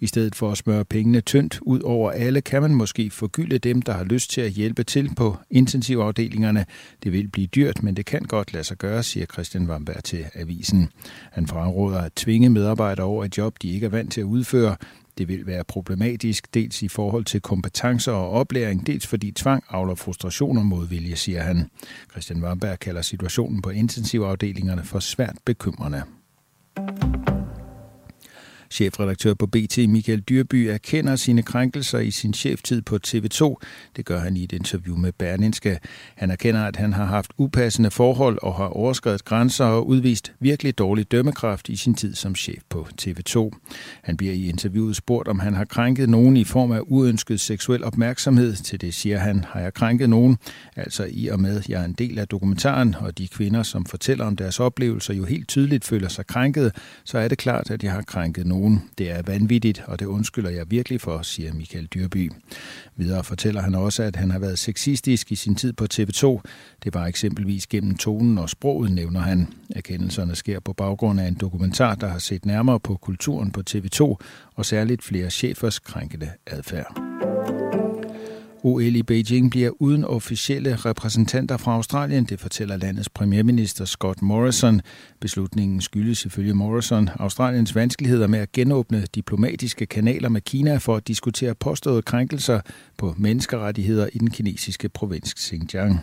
I 0.00 0.06
stedet 0.06 0.34
for 0.34 0.50
at 0.50 0.58
smøre 0.58 0.84
pengene 0.84 1.20
tyndt 1.20 1.58
ud 1.62 1.80
over 1.80 2.10
alle, 2.10 2.40
kan 2.40 2.62
man 2.62 2.74
måske 2.74 3.10
forgylde 3.10 3.58
dem, 3.58 3.82
der 3.82 3.92
har 3.92 4.04
lyst 4.04 4.30
til 4.30 4.40
at 4.40 4.50
hjælpe 4.50 4.84
til 4.84 5.10
på 5.16 5.36
intensivafdelingerne. 5.50 6.66
Det 7.02 7.12
vil 7.12 7.28
blive 7.28 7.46
dyrt, 7.46 7.82
men 7.82 7.96
det 7.96 8.06
kan 8.06 8.22
godt 8.22 8.52
lade 8.52 8.64
sig 8.64 8.78
gøre, 8.78 9.02
siger 9.02 9.26
Christian 9.26 9.70
Wamberg 9.70 10.04
til 10.04 10.24
avisen. 10.34 10.88
Han 11.32 11.46
fraråder 11.46 12.00
at 12.00 12.12
tvinge 12.12 12.50
medarbejdere 12.50 13.06
over 13.06 13.24
et 13.24 13.38
job, 13.38 13.56
de 13.62 13.72
ikke 13.72 13.86
er 13.86 13.90
vant 13.90 14.12
til 14.12 14.20
at 14.20 14.24
udføre. 14.24 14.76
Det 15.18 15.28
vil 15.28 15.46
være 15.46 15.64
problematisk, 15.64 16.54
dels 16.54 16.82
i 16.82 16.88
forhold 16.88 17.24
til 17.24 17.40
kompetencer 17.40 18.12
og 18.12 18.30
oplæring, 18.30 18.86
dels 18.86 19.06
fordi 19.06 19.30
tvang 19.30 19.64
avler 19.70 19.94
frustration 19.94 20.58
og 20.58 20.66
modvilje, 20.66 21.16
siger 21.16 21.42
han. 21.42 21.70
Christian 22.10 22.42
Wamberg 22.44 22.78
kalder 22.78 23.02
situationen 23.02 23.62
på 23.62 23.70
intensivafdelingerne 23.70 24.84
for 24.84 24.98
svært 24.98 25.36
bekymrende. 25.44 26.02
Chefredaktør 28.70 29.34
på 29.34 29.46
BT 29.46 29.78
Michael 29.88 30.20
Dyrby 30.20 30.54
erkender 30.54 31.16
sine 31.16 31.42
krænkelser 31.42 31.98
i 31.98 32.10
sin 32.10 32.34
cheftid 32.34 32.82
på 32.82 32.98
TV2. 33.06 33.54
Det 33.96 34.04
gør 34.04 34.18
han 34.18 34.36
i 34.36 34.44
et 34.44 34.52
interview 34.52 34.96
med 34.96 35.12
Berlinske. 35.12 35.78
Han 36.14 36.30
erkender, 36.30 36.64
at 36.64 36.76
han 36.76 36.92
har 36.92 37.04
haft 37.04 37.30
upassende 37.38 37.90
forhold 37.90 38.38
og 38.42 38.54
har 38.54 38.66
overskrevet 38.66 39.24
grænser 39.24 39.64
og 39.64 39.86
udvist 39.86 40.32
virkelig 40.40 40.78
dårlig 40.78 41.12
dømmekraft 41.12 41.68
i 41.68 41.76
sin 41.76 41.94
tid 41.94 42.14
som 42.14 42.34
chef 42.34 42.62
på 42.68 42.86
TV2. 43.02 43.50
Han 44.02 44.16
bliver 44.16 44.32
i 44.32 44.48
interviewet 44.48 44.96
spurgt, 44.96 45.28
om 45.28 45.38
han 45.38 45.54
har 45.54 45.64
krænket 45.64 46.08
nogen 46.08 46.36
i 46.36 46.44
form 46.44 46.72
af 46.72 46.80
uønsket 46.82 47.40
seksuel 47.40 47.84
opmærksomhed. 47.84 48.56
Til 48.56 48.80
det 48.80 48.94
siger 48.94 49.18
han, 49.18 49.44
har 49.48 49.60
jeg 49.60 49.74
krænket 49.74 50.10
nogen? 50.10 50.38
Altså 50.76 51.08
i 51.10 51.26
og 51.26 51.40
med, 51.40 51.62
jeg 51.68 51.80
er 51.80 51.84
en 51.84 51.92
del 51.92 52.18
af 52.18 52.28
dokumentaren, 52.28 52.94
og 52.94 53.18
de 53.18 53.28
kvinder, 53.28 53.62
som 53.62 53.84
fortæller 53.84 54.24
om 54.24 54.36
deres 54.36 54.60
oplevelser, 54.60 55.14
jo 55.14 55.24
helt 55.24 55.48
tydeligt 55.48 55.84
føler 55.84 56.08
sig 56.08 56.26
krænket, 56.26 56.76
så 57.04 57.18
er 57.18 57.28
det 57.28 57.38
klart, 57.38 57.70
at 57.70 57.82
jeg 57.82 57.92
har 57.92 58.02
krænket 58.02 58.46
nogen 58.46 58.59
nogen. 58.60 58.82
Det 58.98 59.10
er 59.10 59.22
vanvittigt, 59.22 59.82
og 59.86 60.00
det 60.00 60.06
undskylder 60.06 60.50
jeg 60.50 60.70
virkelig 60.70 61.00
for, 61.00 61.22
siger 61.22 61.52
Michael 61.52 61.86
Dyrby. 61.86 62.32
Videre 62.96 63.24
fortæller 63.24 63.62
han 63.62 63.74
også, 63.74 64.02
at 64.02 64.16
han 64.16 64.30
har 64.30 64.38
været 64.38 64.58
sexistisk 64.58 65.32
i 65.32 65.34
sin 65.34 65.54
tid 65.54 65.72
på 65.72 65.86
TV2. 65.94 66.40
Det 66.84 66.94
var 66.94 67.06
eksempelvis 67.06 67.66
gennem 67.66 67.96
tonen 67.96 68.38
og 68.38 68.50
sproget, 68.50 68.92
nævner 68.92 69.20
han. 69.20 69.48
Erkendelserne 69.76 70.34
sker 70.34 70.60
på 70.60 70.72
baggrund 70.72 71.20
af 71.20 71.28
en 71.28 71.34
dokumentar, 71.34 71.94
der 71.94 72.08
har 72.08 72.18
set 72.18 72.46
nærmere 72.46 72.80
på 72.80 72.96
kulturen 72.96 73.50
på 73.50 73.62
TV2, 73.70 74.16
og 74.54 74.66
særligt 74.66 75.02
flere 75.04 75.30
chefers 75.30 75.78
krænkende 75.78 76.30
adfærd. 76.46 77.69
OL 78.62 78.96
i 78.96 79.02
Beijing 79.02 79.50
bliver 79.50 79.70
uden 79.78 80.04
officielle 80.04 80.76
repræsentanter 80.76 81.56
fra 81.56 81.74
Australien, 81.74 82.24
det 82.24 82.40
fortæller 82.40 82.76
landets 82.76 83.08
premierminister 83.08 83.84
Scott 83.84 84.22
Morrison. 84.22 84.80
Beslutningen 85.20 85.80
skyldes 85.80 86.24
ifølge 86.24 86.54
Morrison 86.54 87.08
Australiens 87.18 87.74
vanskeligheder 87.74 88.26
med 88.26 88.38
at 88.38 88.52
genåbne 88.52 89.06
diplomatiske 89.14 89.86
kanaler 89.86 90.28
med 90.28 90.40
Kina 90.40 90.76
for 90.76 90.96
at 90.96 91.08
diskutere 91.08 91.54
påståede 91.54 92.02
krænkelser 92.02 92.60
på 92.98 93.14
menneskerettigheder 93.18 94.08
i 94.12 94.18
den 94.18 94.30
kinesiske 94.30 94.88
provins 94.88 95.34
Xinjiang. 95.38 96.00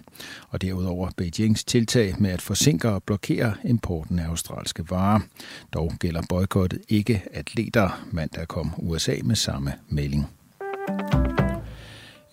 Og 0.49 0.61
derudover 0.61 1.09
Beijings 1.17 1.63
tiltag 1.63 2.15
med 2.19 2.29
at 2.29 2.41
forsinke 2.41 2.89
og 2.89 3.03
blokere 3.03 3.53
importen 3.65 4.19
af 4.19 4.27
australske 4.27 4.83
varer. 4.89 5.19
Dog 5.73 5.93
gælder 5.99 6.21
boykottet 6.29 6.79
ikke 6.89 7.23
atleter. 7.33 8.05
Mandag 8.11 8.47
kom 8.47 8.73
USA 8.77 9.15
med 9.23 9.35
samme 9.35 9.73
melding. 9.89 10.27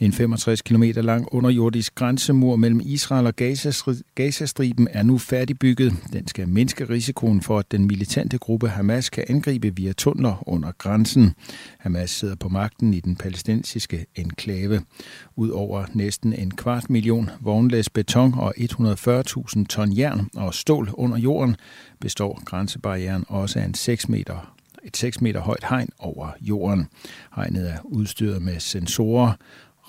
En 0.04 0.12
65 0.12 0.62
km 0.62 0.82
lang 0.96 1.28
underjordisk 1.32 1.94
grænsemur 1.94 2.56
mellem 2.56 2.80
Israel 2.84 3.26
og 3.26 3.34
Gazastriben 4.14 4.88
er 4.90 5.02
nu 5.02 5.18
færdigbygget. 5.18 5.92
Den 6.12 6.28
skal 6.28 6.48
mindske 6.48 6.84
risikoen 6.88 7.40
for, 7.40 7.58
at 7.58 7.72
den 7.72 7.86
militante 7.86 8.38
gruppe 8.38 8.68
Hamas 8.68 9.10
kan 9.10 9.24
angribe 9.28 9.76
via 9.76 9.92
tunneler 9.92 10.48
under 10.48 10.72
grænsen. 10.78 11.34
Hamas 11.78 12.10
sidder 12.10 12.34
på 12.34 12.48
magten 12.48 12.94
i 12.94 13.00
den 13.00 13.16
palæstinensiske 13.16 14.06
enklave. 14.14 14.80
Udover 15.36 15.86
næsten 15.94 16.32
en 16.32 16.50
kvart 16.50 16.90
million 16.90 17.30
vognlæs 17.40 17.90
beton 17.90 18.34
og 18.34 18.54
140.000 18.58 19.64
ton 19.66 19.98
jern 19.98 20.28
og 20.36 20.54
stål 20.54 20.88
under 20.92 21.18
jorden, 21.18 21.56
består 22.00 22.42
grænsebarrieren 22.44 23.24
også 23.28 23.58
af 23.58 23.64
en 23.64 23.74
6 23.74 24.08
meter 24.08 24.54
et 24.84 24.96
6 24.96 25.20
meter 25.20 25.40
højt 25.40 25.64
hegn 25.68 25.88
over 25.98 26.30
jorden. 26.40 26.88
Hegnet 27.36 27.70
er 27.70 27.78
udstyret 27.84 28.42
med 28.42 28.60
sensorer, 28.60 29.32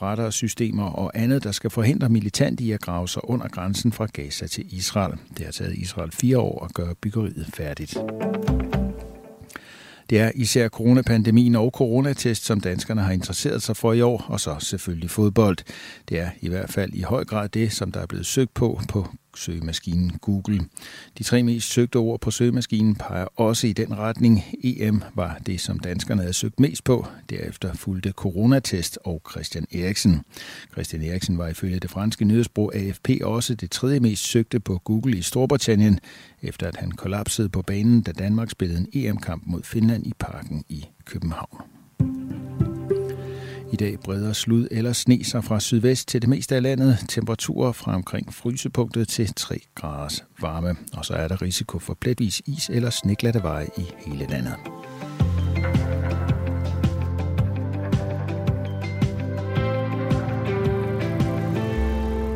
radarsystemer 0.02 0.86
og 0.86 1.12
andet, 1.16 1.44
der 1.44 1.52
skal 1.52 1.70
forhindre 1.70 2.10
militant 2.10 2.60
i 2.60 2.72
at 2.72 2.82
grave 2.82 3.08
sig 3.08 3.30
under 3.30 3.48
grænsen 3.48 3.92
fra 3.92 4.06
Gaza 4.06 4.48
til 4.48 4.78
Israel. 4.78 5.14
Det 5.38 5.46
har 5.46 5.52
taget 5.52 5.76
Israel 5.76 6.12
fire 6.12 6.40
år 6.40 6.66
at 6.66 6.74
gøre 6.74 6.96
byggeriet 6.96 7.48
færdigt. 7.54 7.98
Det 10.10 10.20
er 10.20 10.32
især 10.36 10.70
coronapandemien 10.70 11.56
og 11.56 11.72
coronatest, 11.74 12.46
som 12.46 12.62
danskerne 12.62 13.02
har 13.02 13.12
interesseret 13.12 13.62
sig 13.62 13.78
for 13.78 13.94
i 13.94 14.02
år, 14.02 14.26
og 14.28 14.40
så 14.40 14.56
selvfølgelig 14.60 15.10
fodbold. 15.10 15.58
Det 16.10 16.20
er 16.20 16.30
i 16.42 16.50
hvert 16.50 16.70
fald 16.70 16.94
i 16.94 17.02
høj 17.02 17.26
grad 17.26 17.50
det, 17.50 17.74
som 17.74 17.92
der 17.92 18.00
er 18.00 18.06
blevet 18.06 18.26
søgt 18.26 18.54
på 18.54 18.80
på 18.90 19.08
søgemaskinen 19.36 20.12
Google. 20.22 20.66
De 21.18 21.24
tre 21.24 21.44
mest 21.44 21.72
søgte 21.72 21.96
ord 21.96 22.22
på 22.22 22.32
søgemaskinen 22.32 22.96
peger 22.96 23.28
også 23.36 23.68
i 23.68 23.74
den 23.74 23.98
retning. 23.98 24.44
EM 24.64 25.04
var 25.16 25.38
det, 25.46 25.62
som 25.62 25.80
danskerne 25.80 26.22
havde 26.22 26.34
søgt 26.34 26.60
mest 26.60 26.84
på. 26.84 27.08
Derefter 27.30 27.74
fulgte 27.74 28.12
coronatest 28.12 29.00
og 29.04 29.22
Christian 29.32 29.68
Eriksen. 29.72 30.22
Christian 30.72 31.02
Eriksen 31.02 31.38
var 31.38 31.48
ifølge 31.48 31.80
det 31.80 31.90
franske 31.90 32.26
nyhedsbrug 32.26 32.76
AFP 32.76 33.10
også 33.24 33.56
det 33.56 33.72
tredje 33.72 34.00
mest 34.00 34.24
søgte 34.24 34.60
på 34.60 34.78
Google 34.78 35.18
i 35.18 35.22
Storbritannien, 35.22 36.00
efter 36.42 36.68
at 36.68 36.76
han 36.76 36.92
kollapsede 36.92 37.50
på 37.50 37.62
banen, 37.62 38.02
da 38.02 38.12
Danmark 38.12 38.50
spillede 38.50 38.80
en 38.80 38.88
EM-kamp 38.94 39.44
mod 39.46 39.64
Finland 39.64 40.08
i 40.08 40.14
parken 40.20 40.64
i 40.70 40.86
København. 41.06 41.62
I 43.76 43.78
dag 43.78 44.00
breder 44.00 44.34
slud 44.34 44.68
eller 44.72 44.94
sne 44.94 45.24
sig 45.24 45.44
fra 45.44 45.60
sydvest 45.60 46.08
til 46.08 46.22
det 46.22 46.30
meste 46.30 46.56
af 46.56 46.62
landet. 46.62 46.98
Temperaturer 47.10 47.72
fra 47.72 47.96
omkring 47.96 48.34
frysepunktet 48.34 49.08
til 49.08 49.34
3 49.36 49.60
graders 49.76 50.24
varme. 50.42 50.76
Og 50.94 51.06
så 51.06 51.14
er 51.14 51.28
der 51.28 51.42
risiko 51.42 51.80
for 51.80 51.94
pletvis 52.02 52.42
is 52.46 52.70
eller 52.70 52.90
sneglatte 52.90 53.44
veje 53.44 53.68
i 53.78 53.82
hele 54.06 54.28
landet. 54.30 54.54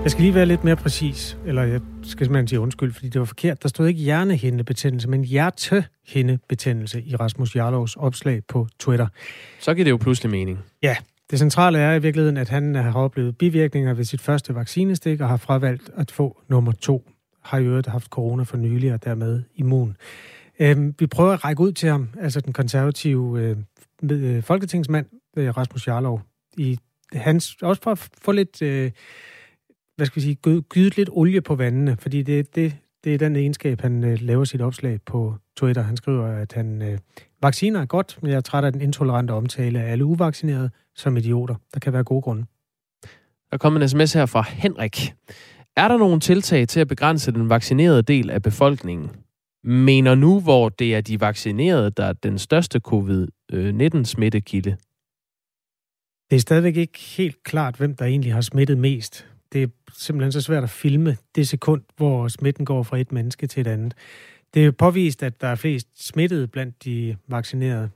Jeg 0.03 0.11
skal 0.11 0.21
lige 0.21 0.35
være 0.35 0.45
lidt 0.45 0.63
mere 0.63 0.75
præcis, 0.75 1.37
eller 1.45 1.63
jeg 1.63 1.81
skal 2.03 2.25
simpelthen 2.25 2.47
sige 2.47 2.59
undskyld, 2.59 2.93
fordi 2.93 3.09
det 3.09 3.19
var 3.19 3.25
forkert. 3.25 3.63
Der 3.63 3.69
stod 3.69 3.87
ikke 3.87 3.99
hjernehindebetændelse, 3.99 5.09
men 5.09 5.23
hjertehindebetændelse 5.23 7.01
i 7.01 7.15
Rasmus 7.15 7.55
Jarlovs 7.55 7.95
opslag 7.95 8.41
på 8.47 8.67
Twitter. 8.79 9.07
Så 9.59 9.73
giver 9.73 9.83
det 9.83 9.91
jo 9.91 9.97
pludselig 9.97 10.31
mening. 10.31 10.59
Ja, 10.83 10.95
det 11.31 11.39
centrale 11.39 11.79
er 11.79 11.95
i 11.95 12.01
virkeligheden, 12.01 12.37
at 12.37 12.49
han 12.49 12.75
har 12.75 12.93
oplevet 12.93 13.37
bivirkninger 13.37 13.93
ved 13.93 14.03
sit 14.03 14.21
første 14.21 14.55
vaccinestik 14.55 15.21
og 15.21 15.29
har 15.29 15.37
fravalgt 15.37 15.89
at 15.95 16.11
få 16.11 16.41
nummer 16.47 16.71
to. 16.71 17.09
Har 17.43 17.57
i 17.57 17.65
øvrigt 17.65 17.87
haft 17.87 18.07
corona 18.07 18.43
for 18.43 18.57
nylig 18.57 18.93
og 18.93 19.03
dermed 19.03 19.43
immun. 19.55 19.97
Øhm, 20.59 20.95
vi 20.99 21.07
prøver 21.07 21.33
at 21.33 21.45
række 21.45 21.61
ud 21.61 21.71
til 21.71 21.89
ham, 21.89 22.09
altså 22.19 22.41
den 22.41 22.53
konservative 22.53 23.41
øh, 23.41 23.57
øh 24.11 24.43
folketingsmand, 24.43 25.05
øh, 25.37 25.57
Rasmus 25.57 25.87
Jarlov, 25.87 26.21
i 26.57 26.79
hans, 27.13 27.57
også 27.61 27.81
for 27.81 27.91
at 27.91 28.09
få 28.21 28.31
lidt, 28.31 28.61
øh, 28.61 28.91
hvad 29.95 30.05
skal 30.05 30.15
vi 30.15 30.21
sige, 30.21 30.61
gydet 30.61 30.97
lidt 30.97 31.09
olie 31.11 31.41
på 31.41 31.55
vandene, 31.55 31.97
fordi 31.97 32.21
det, 32.21 32.55
det, 32.55 32.75
Det 33.03 33.13
er 33.13 33.17
den 33.17 33.35
egenskab, 33.35 33.81
han 33.81 34.03
øh, 34.03 34.17
laver 34.21 34.43
sit 34.43 34.61
opslag 34.61 34.99
på 35.05 35.35
Twitter. 35.57 35.81
Han 35.81 35.97
skriver, 35.97 36.25
at 36.27 36.53
han 36.53 36.81
øh, 36.81 36.97
vacciner 37.41 37.81
er 37.81 37.85
godt, 37.85 38.19
men 38.21 38.31
jeg 38.31 38.37
er 38.37 38.41
træt 38.41 38.63
af 38.63 38.71
den 38.71 38.81
intolerante 38.81 39.31
omtale 39.31 39.81
af 39.81 39.91
alle 39.91 40.05
uvaccinerede 40.05 40.69
som 40.95 41.17
idioter. 41.17 41.55
Der 41.73 41.79
kan 41.79 41.93
være 41.93 42.03
gode 42.03 42.21
grunde. 42.21 42.45
Der 43.51 43.57
kommer 43.57 43.79
en 43.81 43.89
sms 43.89 44.13
her 44.13 44.25
fra 44.25 44.41
Henrik. 44.41 45.13
Er 45.75 45.87
der 45.87 45.97
nogle 45.97 46.19
tiltag 46.19 46.67
til 46.67 46.79
at 46.79 46.87
begrænse 46.87 47.31
den 47.31 47.49
vaccinerede 47.49 48.01
del 48.01 48.29
af 48.29 48.41
befolkningen? 48.41 49.09
Mener 49.63 50.15
nu, 50.15 50.39
hvor 50.39 50.69
det 50.69 50.95
er 50.95 51.01
de 51.01 51.19
vaccinerede, 51.19 51.89
der 51.89 52.05
er 52.05 52.13
den 52.13 52.39
største 52.39 52.79
covid-19-smittekilde? 52.87 54.75
Det 56.29 56.35
er 56.35 56.39
stadigvæk 56.39 56.77
ikke 56.77 56.99
helt 56.99 57.43
klart, 57.43 57.75
hvem 57.75 57.95
der 57.95 58.05
egentlig 58.05 58.33
har 58.33 58.41
smittet 58.41 58.77
mest. 58.77 59.27
Det 59.53 59.63
er 59.63 59.67
simpelthen 59.93 60.31
så 60.31 60.41
svært 60.41 60.63
at 60.63 60.69
filme 60.69 61.17
det 61.35 61.47
sekund, 61.47 61.81
hvor 61.97 62.27
smitten 62.27 62.65
går 62.65 62.83
fra 62.83 62.97
et 62.97 63.11
menneske 63.11 63.47
til 63.47 63.61
et 63.61 63.67
andet. 63.67 63.93
Det 64.53 64.65
er 64.65 64.71
påvist, 64.71 65.23
at 65.23 65.41
der 65.41 65.47
er 65.47 65.55
flest 65.55 66.07
smittede 66.07 66.47
blandt 66.47 66.83
de 66.83 67.15
vaccinerede. 67.27 67.89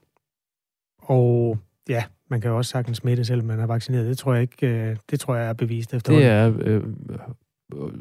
Og 0.97 1.57
ja, 1.89 2.03
man 2.29 2.41
kan 2.41 2.51
jo 2.51 2.57
også 2.57 2.71
sagtens 2.71 2.97
smitte, 2.97 3.25
selvom 3.25 3.47
man 3.47 3.59
er 3.59 3.65
vaccineret. 3.65 4.07
Det 4.07 4.17
tror 4.17 4.33
jeg 4.33 4.41
ikke, 4.41 4.67
øh, 4.67 4.95
det 5.11 5.19
tror 5.19 5.35
jeg 5.35 5.49
er 5.49 5.53
bevist 5.53 5.93
efter. 5.93 6.13
Det 6.13 6.25
er 6.25 6.53
øh, 6.59 6.83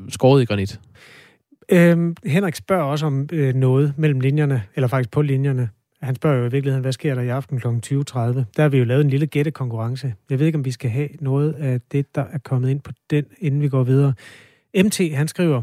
skåret 0.09 0.43
i 0.43 0.45
granit. 0.45 0.81
Øhm, 1.69 2.17
Henrik 2.25 2.55
spørger 2.55 2.85
også 2.85 3.07
om 3.07 3.29
øh, 3.33 3.55
noget 3.55 3.95
mellem 3.97 4.21
linjerne, 4.21 4.63
eller 4.75 4.89
faktisk 4.89 5.11
på 5.11 5.23
linjerne. 5.23 5.69
Han 6.03 6.15
spørger 6.15 6.39
jo 6.39 6.45
i 6.45 6.51
virkeligheden, 6.51 6.83
hvad 6.83 6.93
sker 6.93 7.15
der 7.15 7.23
i 7.23 7.29
aften 7.29 7.61
kl. 7.61 7.67
20.30? 7.67 7.71
Der 8.15 8.43
har 8.59 8.69
vi 8.69 8.79
jo 8.79 8.85
lavet 8.85 9.05
en 9.05 9.11
lille 9.11 9.27
gættekonkurrence. 9.27 10.15
Jeg 10.31 10.39
ved 10.39 10.47
ikke, 10.47 10.59
om 10.59 10.65
vi 10.65 10.71
skal 10.71 10.91
have 10.91 11.09
noget 11.21 11.53
af 11.53 11.81
det, 11.93 12.15
der 12.15 12.25
er 12.33 12.39
kommet 12.39 12.71
ind 12.71 12.81
på 12.81 12.93
den, 13.11 13.25
inden 13.39 13.63
vi 13.63 13.69
går 13.69 13.83
videre. 13.83 14.15
MT, 14.85 15.15
han 15.15 15.29
skriver, 15.29 15.63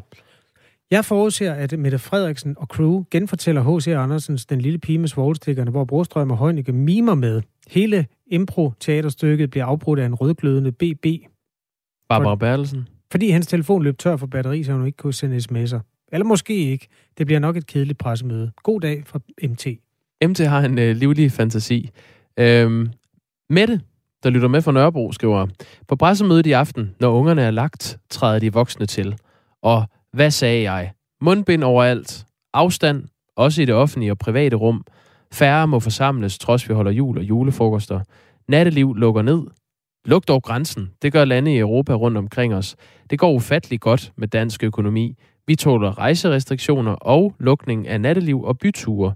jeg 0.91 1.05
forudser, 1.05 1.53
at 1.53 1.79
Mette 1.79 1.99
Frederiksen 1.99 2.55
og 2.57 2.67
crew 2.67 3.03
genfortæller 3.11 3.77
H.C. 3.77 3.87
Andersens 3.87 4.45
Den 4.45 4.61
lille 4.61 4.79
pige 4.79 4.97
med 4.97 5.07
svoglstikkerne, 5.07 5.71
hvor 5.71 5.85
Brostrøm 5.85 6.31
og 6.31 6.37
Højnike 6.37 6.71
mimer 6.71 7.15
med. 7.15 7.41
Hele 7.67 8.07
impro-teaterstykket 8.27 9.49
bliver 9.49 9.65
afbrudt 9.65 9.99
af 9.99 10.05
en 10.05 10.15
rødglødende 10.15 10.71
BB. 10.71 11.05
Barbara 12.09 12.35
Bertelsen. 12.35 12.87
Fordi 13.11 13.29
hans 13.29 13.47
telefon 13.47 13.83
løb 13.83 13.97
tør 13.97 14.17
for 14.17 14.27
batteri, 14.27 14.63
så 14.63 14.73
hun 14.73 14.85
ikke 14.85 14.97
kunne 14.97 15.13
sende 15.13 15.37
sms'er. 15.37 16.07
Eller 16.11 16.25
måske 16.25 16.55
ikke. 16.55 16.87
Det 17.17 17.25
bliver 17.25 17.39
nok 17.39 17.57
et 17.57 17.67
kedeligt 17.67 17.99
pressemøde. 17.99 18.51
God 18.63 18.81
dag 18.81 19.03
fra 19.05 19.19
MT. 19.43 19.67
MT 20.29 20.39
har 20.39 20.61
en 20.61 20.79
øh, 20.79 20.95
livlig 20.95 21.31
fantasi. 21.31 21.89
Øhm, 22.39 22.89
Mette, 23.49 23.81
der 24.23 24.29
lytter 24.29 24.47
med 24.47 24.61
fra 24.61 24.71
Nørrebro, 24.71 25.11
skriver, 25.11 25.47
på 25.87 25.95
pressemødet 25.95 26.45
i 26.45 26.51
aften, 26.51 26.95
når 26.99 27.09
ungerne 27.11 27.41
er 27.41 27.51
lagt, 27.51 27.99
træder 28.09 28.39
de 28.39 28.53
voksne 28.53 28.85
til. 28.85 29.15
Og 29.61 29.85
hvad 30.13 30.31
sagde 30.31 30.71
jeg? 30.71 30.91
Mundbind 31.21 31.63
overalt. 31.63 32.25
Afstand, 32.53 33.03
også 33.35 33.61
i 33.61 33.65
det 33.65 33.75
offentlige 33.75 34.11
og 34.11 34.17
private 34.17 34.55
rum. 34.55 34.85
Færre 35.33 35.67
må 35.67 35.79
forsamles, 35.79 36.39
trods 36.39 36.69
vi 36.69 36.73
holder 36.73 36.91
jul 36.91 37.17
og 37.17 37.23
julefrokoster. 37.23 37.99
Natteliv 38.47 38.95
lukker 38.95 39.21
ned. 39.21 39.41
Luk 40.05 40.27
dog 40.27 40.43
grænsen. 40.43 40.91
Det 41.01 41.13
gør 41.13 41.25
lande 41.25 41.53
i 41.53 41.57
Europa 41.57 41.93
rundt 41.93 42.17
omkring 42.17 42.55
os. 42.55 42.75
Det 43.09 43.19
går 43.19 43.33
ufatteligt 43.33 43.81
godt 43.81 44.11
med 44.15 44.27
dansk 44.27 44.63
økonomi. 44.63 45.15
Vi 45.47 45.55
tåler 45.55 45.97
rejserestriktioner 45.97 46.91
og 46.91 47.35
lukning 47.39 47.87
af 47.87 48.01
natteliv 48.01 48.43
og 48.43 48.57
byture. 48.57 49.15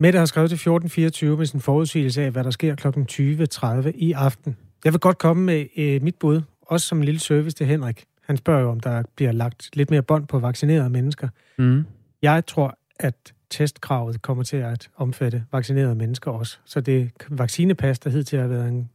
Mette 0.00 0.18
har 0.18 0.26
skrevet 0.26 0.50
til 0.50 0.54
1424 0.54 1.36
med 1.36 1.46
sin 1.46 1.60
forudsigelse 1.60 2.22
af, 2.22 2.30
hvad 2.30 2.44
der 2.44 2.50
sker 2.50 2.74
kl. 2.74 2.88
20.30 2.88 3.90
i 3.94 4.12
aften. 4.12 4.56
Jeg 4.84 4.92
vil 4.92 5.00
godt 5.00 5.18
komme 5.18 5.44
med 5.44 5.66
øh, 5.76 6.02
mit 6.02 6.14
bud, 6.20 6.42
også 6.62 6.86
som 6.86 6.98
en 6.98 7.04
lille 7.04 7.20
service 7.20 7.56
til 7.56 7.66
Henrik. 7.66 8.04
Han 8.26 8.36
spørger 8.36 8.60
jo, 8.60 8.70
om 8.70 8.80
der 8.80 9.02
bliver 9.16 9.32
lagt 9.32 9.76
lidt 9.76 9.90
mere 9.90 10.02
bånd 10.02 10.26
på 10.26 10.38
vaccinerede 10.38 10.90
mennesker. 10.90 11.28
Mm. 11.58 11.84
Jeg 12.22 12.46
tror, 12.46 12.78
at 13.00 13.34
testkravet 13.50 14.22
kommer 14.22 14.42
til 14.42 14.56
at 14.56 14.88
omfatte 14.96 15.44
vaccinerede 15.52 15.94
mennesker 15.94 16.30
også. 16.30 16.58
Så 16.64 16.80
det 16.80 17.10
vaccinepas, 17.28 17.98
der 17.98 18.10
hidtil 18.10 18.38
har 18.38 18.46
været 18.46 18.68
en 18.68 18.90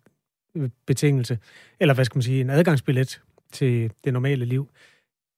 øh, 0.55 0.69
betingelse, 0.85 1.39
eller 1.79 1.93
hvad 1.93 2.05
skal 2.05 2.17
man 2.17 2.23
sige, 2.23 2.41
en 2.41 2.49
adgangsbillet 2.49 3.21
til 3.51 3.91
det 4.03 4.13
normale 4.13 4.45
liv, 4.45 4.69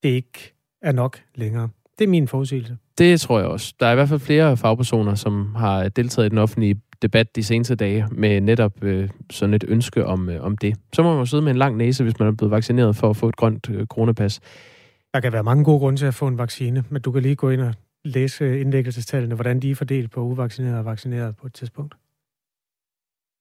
det 0.04 0.10
ikke 0.10 0.54
er 0.82 0.92
nok 0.92 1.20
længere. 1.36 1.70
Det 2.00 2.06
er 2.06 2.10
min 2.10 2.28
forudsigelse. 2.28 2.78
Det 2.98 3.22
tror 3.22 3.40
jeg 3.40 3.48
også. 3.48 3.74
Der 3.80 3.88
er 3.88 3.92
i 3.92 3.96
hvert 3.96 4.10
fald 4.10 4.20
flere 4.20 4.58
fagpersoner, 4.58 5.16
som 5.16 5.56
har 5.56 5.90
deltaget 5.90 6.26
i 6.26 6.30
den 6.30 6.38
offentlige 6.38 6.82
debat 7.04 7.36
de 7.36 7.44
seneste 7.44 7.76
dage 7.76 8.08
med 8.12 8.42
netop 8.42 8.84
øh, 8.84 9.10
sådan 9.32 9.54
et 9.54 9.64
ønske 9.68 10.06
om, 10.06 10.30
øh, 10.30 10.44
om 10.44 10.58
det. 10.58 10.76
Så 10.94 11.04
må 11.04 11.18
man 11.18 11.26
sidde 11.26 11.44
med 11.44 11.52
en 11.52 11.58
lang 11.58 11.78
næse, 11.78 12.04
hvis 12.04 12.20
man 12.20 12.28
er 12.28 12.32
blevet 12.32 12.52
vaccineret 12.52 12.96
for 12.96 13.10
at 13.10 13.18
få 13.18 13.30
et 13.30 13.36
grønt 13.36 13.70
øh, 13.70 13.86
coronapas. 13.86 14.40
Der 15.14 15.20
kan 15.20 15.34
være 15.34 15.44
mange 15.44 15.64
gode 15.64 15.80
grunde 15.80 16.00
til 16.00 16.06
at 16.06 16.14
få 16.14 16.28
en 16.28 16.38
vaccine, 16.38 16.84
men 16.90 17.02
du 17.02 17.12
kan 17.12 17.22
lige 17.22 17.36
gå 17.36 17.50
ind 17.50 17.62
og 17.62 17.74
læse 18.06 18.60
indlæggelsestallene, 18.60 19.36
hvordan 19.36 19.60
de 19.60 19.72
er 19.72 19.76
fordelt 19.76 20.12
på 20.12 20.22
uvaccinerede 20.22 20.80
og 20.80 20.86
vaccinerede 20.86 21.34
på 21.34 21.48
et 21.48 21.54
tidspunkt. 21.54 21.96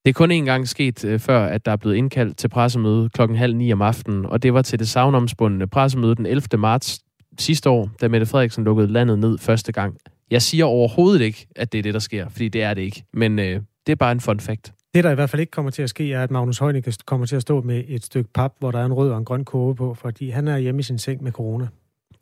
Det 0.04 0.10
er 0.10 0.12
kun 0.12 0.30
en 0.30 0.44
gang 0.44 0.68
sket 0.68 1.04
øh, 1.04 1.20
før, 1.20 1.46
at 1.46 1.66
der 1.66 1.72
er 1.72 1.76
blevet 1.76 1.96
indkaldt 1.96 2.36
til 2.36 2.48
pressemøde 2.48 3.08
klokken 3.08 3.38
halv 3.38 3.56
ni 3.56 3.72
om 3.72 3.82
aftenen, 3.82 4.26
og 4.26 4.42
det 4.42 4.54
var 4.54 4.62
til 4.62 4.78
det 4.78 4.88
savnomspundne 4.88 5.66
pressemøde 5.66 6.14
den 6.14 6.26
11. 6.26 6.58
marts 6.58 7.00
sidste 7.38 7.70
år, 7.70 7.90
da 8.00 8.08
Mette 8.08 8.26
Frederiksen 8.26 8.64
lukkede 8.64 8.88
landet 8.88 9.18
ned 9.18 9.38
første 9.38 9.72
gang. 9.72 9.96
Jeg 10.32 10.42
siger 10.42 10.64
overhovedet 10.64 11.20
ikke, 11.20 11.46
at 11.56 11.72
det 11.72 11.78
er 11.78 11.82
det, 11.82 11.94
der 11.94 12.00
sker, 12.00 12.28
fordi 12.28 12.48
det 12.48 12.62
er 12.62 12.74
det 12.74 12.82
ikke. 12.82 13.04
Men 13.12 13.38
øh, 13.38 13.60
det 13.86 13.92
er 13.92 13.96
bare 13.96 14.12
en 14.12 14.20
fun 14.20 14.40
fact. 14.40 14.72
Det, 14.94 15.04
der 15.04 15.10
i 15.10 15.14
hvert 15.14 15.30
fald 15.30 15.40
ikke 15.40 15.50
kommer 15.50 15.70
til 15.70 15.82
at 15.82 15.90
ske, 15.90 16.12
er, 16.12 16.22
at 16.22 16.30
Magnus 16.30 16.58
Heunicke 16.58 16.94
kommer 17.06 17.26
til 17.26 17.36
at 17.36 17.42
stå 17.42 17.60
med 17.60 17.84
et 17.88 18.04
stykke 18.04 18.30
pap, 18.34 18.52
hvor 18.58 18.70
der 18.70 18.78
er 18.78 18.84
en 18.84 18.92
rød 18.92 19.10
og 19.10 19.18
en 19.18 19.24
grøn 19.24 19.44
kurve 19.44 19.74
på, 19.74 19.94
fordi 19.94 20.30
han 20.30 20.48
er 20.48 20.58
hjemme 20.58 20.78
i 20.78 20.82
sin 20.82 20.98
seng 20.98 21.22
med 21.22 21.32
corona. 21.32 21.68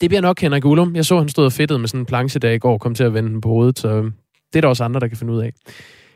Det 0.00 0.10
bliver 0.10 0.20
nok 0.20 0.40
Henrik 0.40 0.64
Ullum. 0.64 0.96
Jeg 0.96 1.04
så, 1.04 1.18
han 1.18 1.28
stod 1.28 1.44
og 1.44 1.52
fedtet 1.52 1.80
med 1.80 1.88
sådan 1.88 2.00
en 2.00 2.06
planche 2.06 2.40
der 2.40 2.50
i 2.50 2.58
går, 2.58 2.78
kom 2.78 2.94
til 2.94 3.04
at 3.04 3.14
vende 3.14 3.30
den 3.30 3.40
på 3.40 3.48
hovedet, 3.48 3.78
så 3.78 3.88
øh, 3.88 4.04
det 4.52 4.56
er 4.56 4.60
der 4.60 4.68
også 4.68 4.84
andre, 4.84 5.00
der 5.00 5.08
kan 5.08 5.16
finde 5.16 5.32
ud 5.32 5.40
af. 5.42 5.52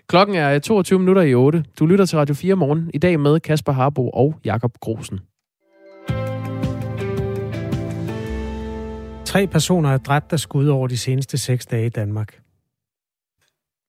Klokken 0.08 0.36
er 0.36 0.58
22 0.58 0.98
minutter 0.98 1.22
i 1.22 1.34
8. 1.34 1.64
Du 1.78 1.86
lytter 1.86 2.06
til 2.06 2.18
Radio 2.18 2.34
4 2.34 2.54
morgen. 2.54 2.90
I 2.94 2.98
dag 2.98 3.20
med 3.20 3.40
Kasper 3.40 3.72
Harbo 3.72 4.08
og 4.08 4.34
Jakob 4.44 4.72
Grosen. 4.80 5.20
Tre 9.34 9.46
personer 9.46 9.90
er 9.90 9.98
dræbt 9.98 10.32
af 10.32 10.40
skud 10.40 10.66
over 10.66 10.88
de 10.88 10.96
seneste 10.96 11.38
seks 11.38 11.66
dage 11.66 11.86
i 11.86 11.88
Danmark. 11.88 12.40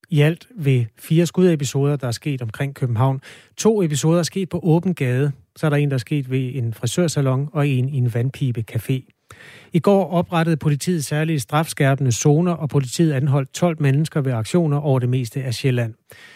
I 0.09 0.21
alt 0.21 0.47
ved 0.55 0.85
fire 0.99 1.25
skudepisoder, 1.25 1.95
der 1.95 2.07
er 2.07 2.11
sket 2.11 2.41
omkring 2.41 2.75
København. 2.75 3.21
To 3.57 3.83
episoder 3.83 4.19
er 4.19 4.23
sket 4.23 4.49
på 4.49 4.59
åben 4.63 4.93
gade. 4.93 5.31
Så 5.55 5.65
er 5.65 5.69
der 5.69 5.77
en, 5.77 5.89
der 5.89 5.93
er 5.93 5.97
sket 5.97 6.31
ved 6.31 6.51
en 6.55 6.73
frisørsalon 6.73 7.49
og 7.53 7.67
en 7.67 7.89
i 7.89 7.97
en 7.97 8.13
vandpipe-café. 8.13 9.27
I 9.73 9.79
går 9.79 10.09
oprettede 10.09 10.57
politiet 10.57 11.05
særlige 11.05 11.39
strafskærpende 11.39 12.11
zoner, 12.11 12.51
og 12.51 12.69
politiet 12.69 13.13
anholdt 13.13 13.53
12 13.53 13.81
mennesker 13.81 14.21
ved 14.21 14.31
aktioner 14.31 14.77
over 14.77 14.99
det 14.99 15.09
meste 15.09 15.43
af 15.43 15.53
Sjælland. 15.53 15.93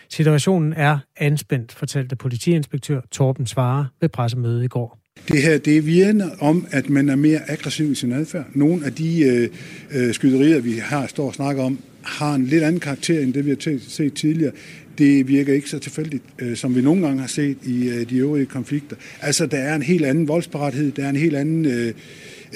Situationen 0.10 0.74
er 0.74 1.00
anspændt, 1.18 1.72
fortalte 1.72 2.16
politiinspektør 2.16 3.02
Torben 3.12 3.46
Svare 3.46 3.88
ved 4.02 4.10
pressemødet 4.10 4.64
i 4.64 4.68
går. 4.68 5.00
Det 5.28 5.42
her 5.42 5.58
det 5.58 5.86
vidner 5.86 6.30
om, 6.40 6.68
at 6.72 6.90
man 6.90 7.10
er 7.10 7.16
mere 7.16 7.52
aggressiv 7.52 7.92
i 7.92 7.96
sin 7.96 8.12
adfærd. 8.12 8.46
Nogle 8.54 8.86
af 8.86 8.94
de 8.94 9.22
øh, 9.22 9.50
øh, 9.92 10.14
skyderier, 10.14 10.60
vi 10.60 10.74
har 10.74 11.08
står 11.08 11.28
og 11.28 11.34
snakker 11.34 11.64
om, 11.64 11.80
har 12.02 12.36
en 12.36 12.46
lidt 12.46 12.64
anden 12.64 12.80
karakter, 12.80 13.20
end 13.20 13.34
det 13.34 13.46
vi 13.46 13.50
har 13.50 13.80
set 13.88 14.14
tidligere. 14.14 14.52
Det 14.98 15.28
virker 15.28 15.54
ikke 15.54 15.70
så 15.70 15.80
tilfældigt, 15.80 16.24
øh, 16.40 16.56
som 16.56 16.76
vi 16.76 16.82
nogle 16.82 17.06
gange 17.08 17.22
har 17.22 17.28
set 17.28 17.58
i 17.66 17.90
øh, 17.90 18.10
de 18.10 18.18
øvrige 18.18 18.46
konflikter. 18.46 18.96
Altså, 19.22 19.46
der 19.46 19.58
er 19.58 19.76
en 19.76 19.82
helt 19.82 20.06
anden 20.06 20.28
voldsparathed, 20.28 20.92
der 20.92 21.06
er 21.06 21.10
en 21.10 21.16
helt 21.16 21.36
anden, 21.36 21.66
øh, 21.66 21.94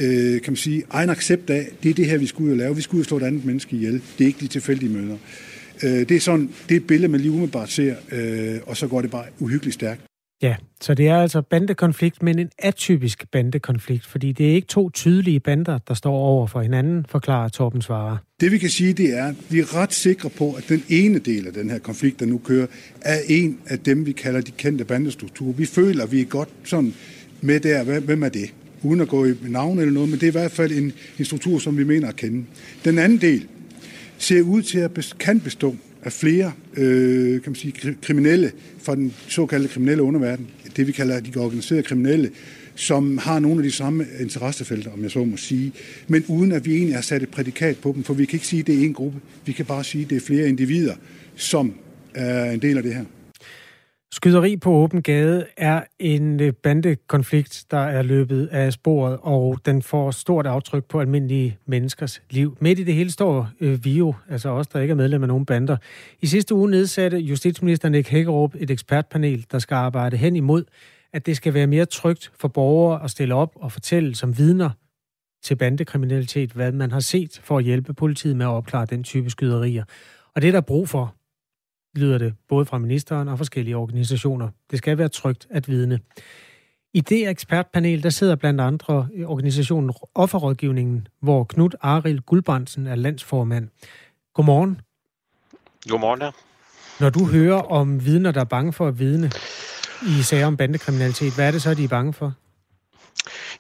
øh, 0.02 0.42
kan 0.42 0.52
man 0.52 0.56
sige, 0.56 0.84
egen 0.90 1.10
accept 1.10 1.50
af, 1.50 1.70
det 1.84 1.90
er 1.90 1.94
det 1.94 2.06
her, 2.06 2.18
vi 2.18 2.26
skulle 2.26 2.48
ud 2.48 2.52
og 2.52 2.58
lave. 2.58 2.76
Vi 2.76 2.82
skulle 2.82 3.00
ud 3.00 3.04
og 3.04 3.08
slå 3.08 3.18
et 3.18 3.24
andet 3.24 3.46
menneske 3.46 3.76
ihjel. 3.76 4.02
Det 4.18 4.24
er 4.24 4.28
ikke 4.28 4.40
de 4.40 4.48
tilfældige 4.48 4.92
møder. 4.92 5.18
Øh, 5.84 5.90
det 5.90 6.12
er 6.12 6.20
sådan, 6.20 6.50
det 6.70 6.76
er 6.76 6.80
et 6.80 6.88
billede, 6.88 7.12
man 7.12 7.22
lige 7.22 7.32
umiddelbart 7.32 7.72
ser, 7.72 7.96
øh, 8.12 8.60
og 8.66 8.78
så 8.78 8.88
går 8.88 9.02
det 9.02 9.12
bare 9.12 9.26
uhyggeligt 9.40 9.74
stærkt. 9.74 10.02
Ja, 10.44 10.56
så 10.82 10.94
det 10.94 11.08
er 11.08 11.18
altså 11.18 11.42
bandekonflikt, 11.42 12.24
men 12.24 12.40
en 12.40 12.50
atypisk 12.60 13.26
bandekonflikt, 13.32 14.06
fordi 14.06 14.32
det 14.32 14.50
er 14.50 14.56
ikke 14.56 14.68
to 14.68 14.90
tydelige 14.90 15.40
bander, 15.40 15.78
der 15.88 15.94
står 15.94 16.16
over 16.16 16.48
for 16.48 16.62
hinanden, 16.62 17.06
forklarer 17.10 17.50
Torben 17.50 17.82
Svare. 17.82 18.18
Det 18.42 18.52
vi 18.52 18.58
kan 18.58 18.70
sige, 18.70 18.94
det 18.94 19.18
er, 19.18 19.26
at 19.26 19.36
vi 19.50 19.60
er 19.60 19.76
ret 19.76 19.94
sikre 19.94 20.30
på, 20.30 20.54
at 20.54 20.70
den 20.70 20.84
ene 20.90 21.20
del 21.20 21.48
af 21.48 21.54
den 21.54 21.70
her 21.70 21.80
konflikt, 21.80 22.20
der 22.20 22.26
nu 22.26 22.38
kører, 22.38 22.68
er 23.02 23.20
en 23.28 23.60
af 23.68 23.80
dem, 23.80 24.06
vi 24.06 24.12
kalder 24.12 24.42
de 24.42 24.52
kendte 24.52 24.86
bandestrukturer. 24.86 25.54
Vi 25.54 25.66
føler, 25.66 26.04
at 26.04 26.12
vi 26.12 26.22
er 26.22 26.26
godt 26.26 26.50
sådan 26.64 26.94
med 27.42 27.60
der. 27.60 28.00
Hvem 28.00 28.24
er 28.24 28.30
det? 28.30 28.54
Uden 28.82 29.02
at 29.02 29.08
gå 29.08 29.26
i 29.26 29.34
navn 29.42 29.80
eller 29.80 29.94
noget, 29.94 30.10
men 30.10 30.20
det 30.20 30.24
er 30.24 30.32
i 30.32 30.40
hvert 30.40 30.52
fald 30.52 30.72
en, 30.72 30.94
en 31.20 31.26
struktur, 31.26 31.60
som 31.60 31.78
vi 31.78 31.84
mener 31.84 32.08
at 32.08 32.16
kende. 32.16 32.46
Den 32.86 32.98
anden 32.98 33.18
del 33.18 33.48
ser 34.18 34.42
ud 34.42 34.62
til 34.62 34.80
at 34.80 35.16
kan 35.20 35.40
bestå 35.40 35.76
af 36.06 36.12
flere 36.12 36.52
øh, 36.78 37.42
kan 37.42 37.52
man 37.52 37.56
sige, 37.56 37.96
kriminelle 38.02 38.52
fra 38.82 38.96
den 38.96 39.14
såkaldte 39.28 39.70
kriminelle 39.70 40.04
underverden, 40.04 40.48
det 40.76 40.88
vi 40.88 40.92
kalder 40.92 41.20
de 41.20 41.40
organiserede 41.40 41.84
kriminelle, 41.84 42.32
som 42.76 43.18
har 43.18 43.40
nogle 43.40 43.58
af 43.58 43.64
de 43.64 43.72
samme 43.72 44.06
interessefelter, 44.20 44.92
om 44.92 45.04
jeg 45.04 45.12
så 45.12 45.26
må 45.26 45.38
sige, 45.38 45.72
men 46.08 46.26
uden 46.28 46.52
at 46.52 46.66
vi 46.66 46.76
egentlig 46.76 46.96
har 46.96 47.02
sat 47.02 47.24
et 47.24 47.30
prædikat 47.30 47.78
på 47.78 47.92
dem, 47.96 48.04
for 48.04 48.14
vi 48.14 48.26
kan 48.26 48.36
ikke 48.36 48.48
sige, 48.48 48.60
at 48.60 48.68
det 48.68 48.80
er 48.80 48.84
en 48.84 48.94
gruppe. 48.94 49.20
Vi 49.46 49.52
kan 49.52 49.66
bare 49.66 49.84
sige, 49.84 50.04
at 50.04 50.10
det 50.10 50.16
er 50.16 50.22
flere 50.22 50.48
individer, 50.48 50.96
som 51.36 51.74
er 52.14 52.52
en 52.52 52.62
del 52.62 52.78
af 52.78 52.84
det 52.84 52.94
her. 52.94 53.06
Skyderi 54.14 54.58
på 54.58 54.72
åben 54.72 55.02
gade 55.02 55.46
er 55.58 55.84
en 56.00 56.40
øh, 56.40 56.54
bandekonflikt, 56.54 57.66
der 57.72 57.78
er 57.78 58.02
løbet 58.02 58.48
af 58.48 58.74
sporet, 58.74 59.18
og 59.22 59.60
den 59.66 59.82
får 59.82 60.12
stort 60.12 60.48
aftryk 60.48 60.86
på 60.86 61.00
almindelige 61.00 61.58
menneskers 61.66 62.22
liv. 62.30 62.58
Midt 62.62 62.80
i 62.80 62.84
det 62.84 62.94
hele 62.94 63.12
står 63.12 63.50
øh, 63.60 63.86
VIO, 63.86 64.14
altså 64.30 64.50
os, 64.50 64.68
der 64.68 64.80
ikke 64.80 64.92
er 64.92 64.96
medlem 64.96 65.22
af 65.22 65.28
nogen 65.28 65.46
bander. 65.46 65.78
I 66.22 66.28
sidste 66.28 66.56
uge 66.56 66.70
nedsatte 66.70 67.18
justitsminister 67.18 67.90
Nick 67.90 68.10
Hækkerup 68.10 68.56
et 68.60 68.72
ekspertpanel, 68.72 69.46
der 69.52 69.60
skal 69.60 69.76
arbejde 69.76 70.18
hen 70.18 70.36
imod, 70.36 70.64
at 71.14 71.26
det 71.26 71.38
skal 71.38 71.54
være 71.54 71.68
mere 71.68 71.86
trygt 71.86 72.32
for 72.40 72.48
borgere 72.48 73.04
at 73.04 73.12
stille 73.12 73.36
op 73.36 73.52
og 73.56 73.72
fortælle 73.72 74.16
som 74.16 74.38
vidner 74.38 74.70
til 75.44 75.56
bandekriminalitet, 75.56 76.52
hvad 76.52 76.72
man 76.72 76.92
har 76.92 77.00
set 77.00 77.42
for 77.44 77.58
at 77.58 77.64
hjælpe 77.64 77.94
politiet 77.94 78.36
med 78.36 78.46
at 78.46 78.50
opklare 78.50 78.86
den 78.86 79.04
type 79.04 79.30
skyderier. 79.30 79.84
Og 80.36 80.42
det 80.42 80.48
er 80.48 80.52
der 80.52 80.62
brug 80.62 80.90
for, 80.90 81.16
lyder 81.96 82.18
det 82.18 82.34
både 82.50 82.66
fra 82.66 82.78
ministeren 82.78 83.28
og 83.28 83.38
forskellige 83.38 83.78
organisationer. 83.78 84.50
Det 84.72 84.78
skal 84.78 84.98
være 84.98 85.10
trygt 85.10 85.48
at 85.50 85.68
vidne. 85.68 86.00
I 86.94 87.02
det 87.02 87.30
ekspertpanel, 87.30 88.04
der 88.04 88.10
sidder 88.10 88.36
blandt 88.36 88.62
andre 88.62 89.08
organisationen 89.26 89.94
Offerrådgivningen, 90.16 91.08
hvor 91.20 91.44
Knud 91.44 91.70
Aril 91.82 92.22
Guldbrandsen 92.22 92.88
er 92.88 92.96
landsformand. 92.96 93.70
Godmorgen. 94.34 94.82
Godmorgen, 95.90 96.22
ja. 96.22 96.32
Når 97.00 97.10
du 97.10 97.26
hører 97.26 97.62
om 97.62 98.06
vidner, 98.06 98.32
der 98.32 98.42
er 98.42 98.46
bange 98.46 98.74
for 98.74 98.88
at 98.88 99.00
vidne 99.00 99.32
i 100.08 100.22
sager 100.22 100.46
om 100.46 100.58
bandekriminalitet, 100.58 101.36
hvad 101.36 101.48
er 101.48 101.52
det 101.52 101.62
så, 101.62 101.74
de 101.74 101.84
er 101.84 101.88
bange 101.88 102.14
for? 102.14 102.34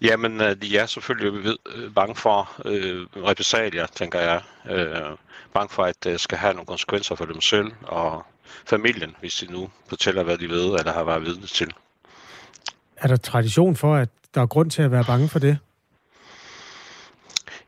Jamen, 0.01 0.41
øh, 0.41 0.61
de 0.61 0.77
er 0.77 0.85
selvfølgelig 0.85 1.57
øh, 1.75 1.93
bange 1.93 2.15
for 2.15 2.61
øh, 2.65 3.05
repressalier, 3.15 3.87
tænker 3.87 4.19
jeg. 4.19 4.41
Øh, 4.69 5.17
bange 5.53 5.73
for, 5.73 5.83
at 5.83 6.03
det 6.03 6.21
skal 6.21 6.37
have 6.37 6.53
nogle 6.53 6.65
konsekvenser 6.65 7.15
for 7.15 7.25
dem 7.25 7.41
selv 7.41 7.71
og 7.81 8.25
familien, 8.65 9.15
hvis 9.19 9.33
de 9.33 9.51
nu 9.51 9.69
fortæller, 9.87 10.23
hvad 10.23 10.37
de 10.37 10.49
ved 10.49 10.65
eller 10.65 10.93
har 10.93 11.03
været 11.03 11.25
vidne 11.25 11.47
til. 11.47 11.71
Er 12.97 13.07
der 13.07 13.15
tradition 13.17 13.75
for, 13.75 13.95
at 13.95 14.09
der 14.35 14.41
er 14.41 14.45
grund 14.45 14.71
til 14.71 14.81
at 14.81 14.91
være 14.91 15.03
bange 15.03 15.29
for 15.29 15.39
det? 15.39 15.57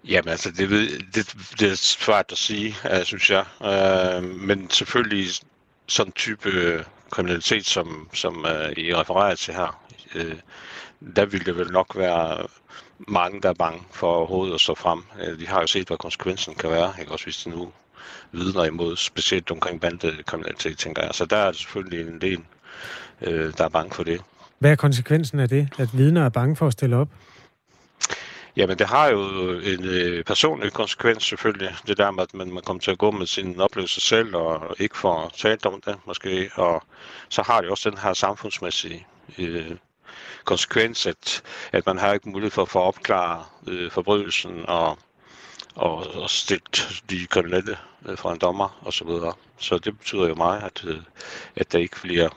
Jamen 0.04 0.30
altså, 0.30 0.52
det, 0.52 0.70
det, 1.16 1.36
det 1.60 1.72
er 1.72 1.76
svært 1.76 2.32
at 2.32 2.38
sige, 2.38 2.76
synes 3.04 3.30
jeg. 3.30 3.46
Uh, 3.60 4.24
men 4.24 4.70
selvfølgelig 4.70 5.28
sådan 5.88 6.14
type 6.14 6.86
kriminalitet, 7.10 7.66
som, 7.66 8.10
som 8.14 8.46
uh, 8.46 8.72
I 8.78 8.96
refererer 8.96 9.36
til 9.36 9.54
her, 9.54 9.82
uh, 10.16 10.22
der 11.16 11.26
vil 11.26 11.46
det 11.46 11.58
vel 11.58 11.72
nok 11.72 11.96
være 11.96 12.48
mange, 13.08 13.42
der 13.42 13.50
er 13.50 13.54
bange 13.54 13.84
for 13.92 14.12
overhovedet 14.12 14.54
at 14.54 14.62
stå 14.62 14.76
frem. 14.76 15.04
Øh, 15.22 15.40
de 15.40 15.48
har 15.48 15.62
jo 15.62 15.68
set, 15.68 15.88
hvad 15.88 15.98
konsekvensen 15.98 16.56
kan 16.56 16.70
være, 16.70 16.94
ikke? 17.00 17.12
også 17.12 17.26
hvis 17.26 17.38
de 17.38 17.50
nu 17.50 17.72
vidner 18.32 18.64
imod, 18.64 18.98
specielt 18.98 19.52
omkring 19.52 19.82
bandekriminalitet, 19.82 20.78
tænker 20.78 21.04
jeg. 21.04 21.12
Så 21.14 21.26
der 21.26 21.38
er 21.38 21.52
selvfølgelig 21.52 22.08
en 22.08 22.22
del, 22.22 22.40
øh, 23.22 23.54
der 23.58 23.64
er 23.64 23.70
bange 23.70 23.96
for 23.96 24.04
det. 24.04 24.22
Hvad 24.60 24.72
er 24.72 24.76
konsekvensen 24.76 25.40
af 25.40 25.50
det, 25.50 25.70
at 25.78 25.90
vidner 25.98 26.26
er 26.26 26.30
bange 26.30 26.56
for 26.56 26.68
at 26.68 26.74
stille 26.74 26.96
op? 26.96 27.10
Jamen, 28.58 28.80
det 28.80 28.88
har 28.88 29.08
jo 29.08 29.20
en 29.60 29.86
øh, 29.86 30.24
personlig 30.24 30.74
konsekvens 30.74 31.24
selvfølgelig. 31.24 31.76
Det 31.88 31.98
der 31.98 32.12
med, 32.12 32.24
at 32.24 32.34
man, 32.34 32.54
man 32.54 32.64
kommer 32.64 32.82
til 32.82 32.92
at 32.92 32.98
gå 32.98 33.12
med 33.12 33.28
sin 33.28 33.60
oplevelse 33.60 34.02
selv, 34.02 34.36
og 34.36 34.76
ikke 34.80 34.98
får 34.98 35.32
talt 35.38 35.66
om 35.66 35.82
det 35.82 35.96
måske. 36.06 36.50
Og 36.56 36.84
så 37.30 37.42
har 37.42 37.62
det 37.62 37.70
også 37.70 37.90
den 37.90 37.98
her 37.98 38.14
samfundsmæssige 38.14 39.08
øh, 39.38 39.72
konsekvens, 40.44 41.06
at, 41.06 41.44
at 41.72 41.86
man 41.86 41.98
har 41.98 42.14
ikke 42.14 42.30
mulighed 42.30 42.52
for 42.52 42.62
at 42.62 42.70
få 42.70 42.80
opklare 42.80 43.44
øh, 43.68 43.92
forbrydelsen 43.92 44.66
og, 44.68 44.98
og, 45.76 46.16
og 46.16 46.30
stilt 46.30 47.04
de 47.10 47.28
kriminelle 47.28 47.78
øh, 48.06 48.18
fra 48.18 48.34
en 48.34 48.40
dommer 48.40 48.80
osv. 48.86 48.92
Så, 48.92 49.06
videre. 49.06 49.34
så 49.58 49.78
det 49.78 49.98
betyder 49.98 50.28
jo 50.28 50.36
meget, 50.36 50.64
at, 50.64 50.86
øh, 50.88 51.00
at 51.56 51.72
der 51.72 51.80
ikke 51.80 52.02
bliver 52.02 52.30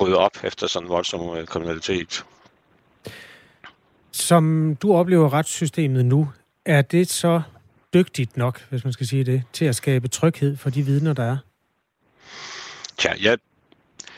ryddet 0.00 0.16
op 0.16 0.44
efter 0.44 0.66
sådan 0.66 0.86
en 0.86 0.90
voldsom 0.90 1.36
øh, 1.36 1.46
kriminalitet. 1.46 2.24
Som 4.12 4.76
du 4.82 4.94
oplever 4.94 5.32
retssystemet 5.32 6.04
nu, 6.04 6.28
er 6.64 6.82
det 6.82 7.10
så 7.10 7.42
dygtigt 7.94 8.36
nok, 8.36 8.66
hvis 8.70 8.84
man 8.84 8.92
skal 8.92 9.06
sige 9.06 9.24
det, 9.24 9.42
til 9.52 9.64
at 9.64 9.76
skabe 9.76 10.08
tryghed 10.08 10.56
for 10.56 10.70
de 10.70 10.82
vidner, 10.82 11.12
der 11.12 11.24
er? 11.24 11.36
Tja, 12.98 13.12
jeg 13.22 13.38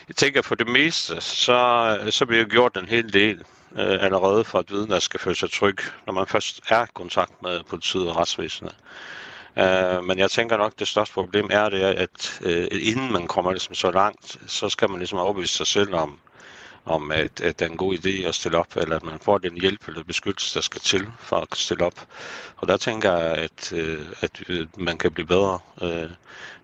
jeg 0.09 0.15
tænker, 0.15 0.41
for 0.41 0.55
det 0.55 0.67
meste, 0.67 1.21
så, 1.21 1.99
så 2.09 2.25
bliver 2.25 2.45
gjort 2.45 2.77
en 2.77 2.85
hel 2.85 3.13
del 3.13 3.43
øh, 3.71 4.03
allerede 4.03 4.43
for, 4.43 4.59
at 4.59 4.71
vidner 4.71 4.99
skal 4.99 5.19
føle 5.19 5.35
sig 5.35 5.51
tryg, 5.51 5.77
når 6.05 6.13
man 6.13 6.27
først 6.27 6.61
er 6.69 6.83
i 6.83 6.87
kontakt 6.93 7.41
med 7.43 7.63
politiet 7.63 8.09
og 8.09 8.15
retsvæsenet. 8.15 8.75
Øh, 9.57 10.03
men 10.03 10.19
jeg 10.19 10.31
tænker 10.31 10.57
nok, 10.57 10.71
at 10.71 10.79
det 10.79 10.87
største 10.87 11.13
problem 11.13 11.47
er 11.51 11.69
det, 11.69 11.81
at 11.81 12.39
øh, 12.41 12.67
inden 12.71 13.11
man 13.11 13.27
kommer 13.27 13.51
ligesom 13.51 13.75
så 13.75 13.91
langt, 13.91 14.37
så 14.47 14.69
skal 14.69 14.89
man 14.89 14.99
ligesom 14.99 15.19
overbevise 15.19 15.53
sig 15.53 15.67
selv 15.67 15.93
om, 15.93 16.19
om 16.85 17.11
at, 17.11 17.41
at 17.41 17.59
det 17.59 17.65
er 17.65 17.69
en 17.69 17.77
god 17.77 17.93
idé 17.93 18.27
at 18.27 18.35
stille 18.35 18.57
op, 18.57 18.75
eller 18.75 18.95
at 18.95 19.03
man 19.03 19.19
får 19.21 19.37
den 19.37 19.61
hjælp 19.61 19.87
eller 19.87 20.03
beskyttelse, 20.03 20.55
der 20.55 20.61
skal 20.61 20.81
til 20.81 21.07
for 21.19 21.35
at 21.35 21.47
stille 21.53 21.85
op. 21.85 22.07
Og 22.57 22.67
der 22.67 22.77
tænker 22.77 23.17
jeg, 23.17 23.37
at, 23.37 23.73
øh, 23.73 24.05
at 24.21 24.43
øh, 24.49 24.67
man 24.77 24.97
kan 24.97 25.11
blive 25.11 25.27
bedre. 25.27 25.59
Øh, 25.81 26.09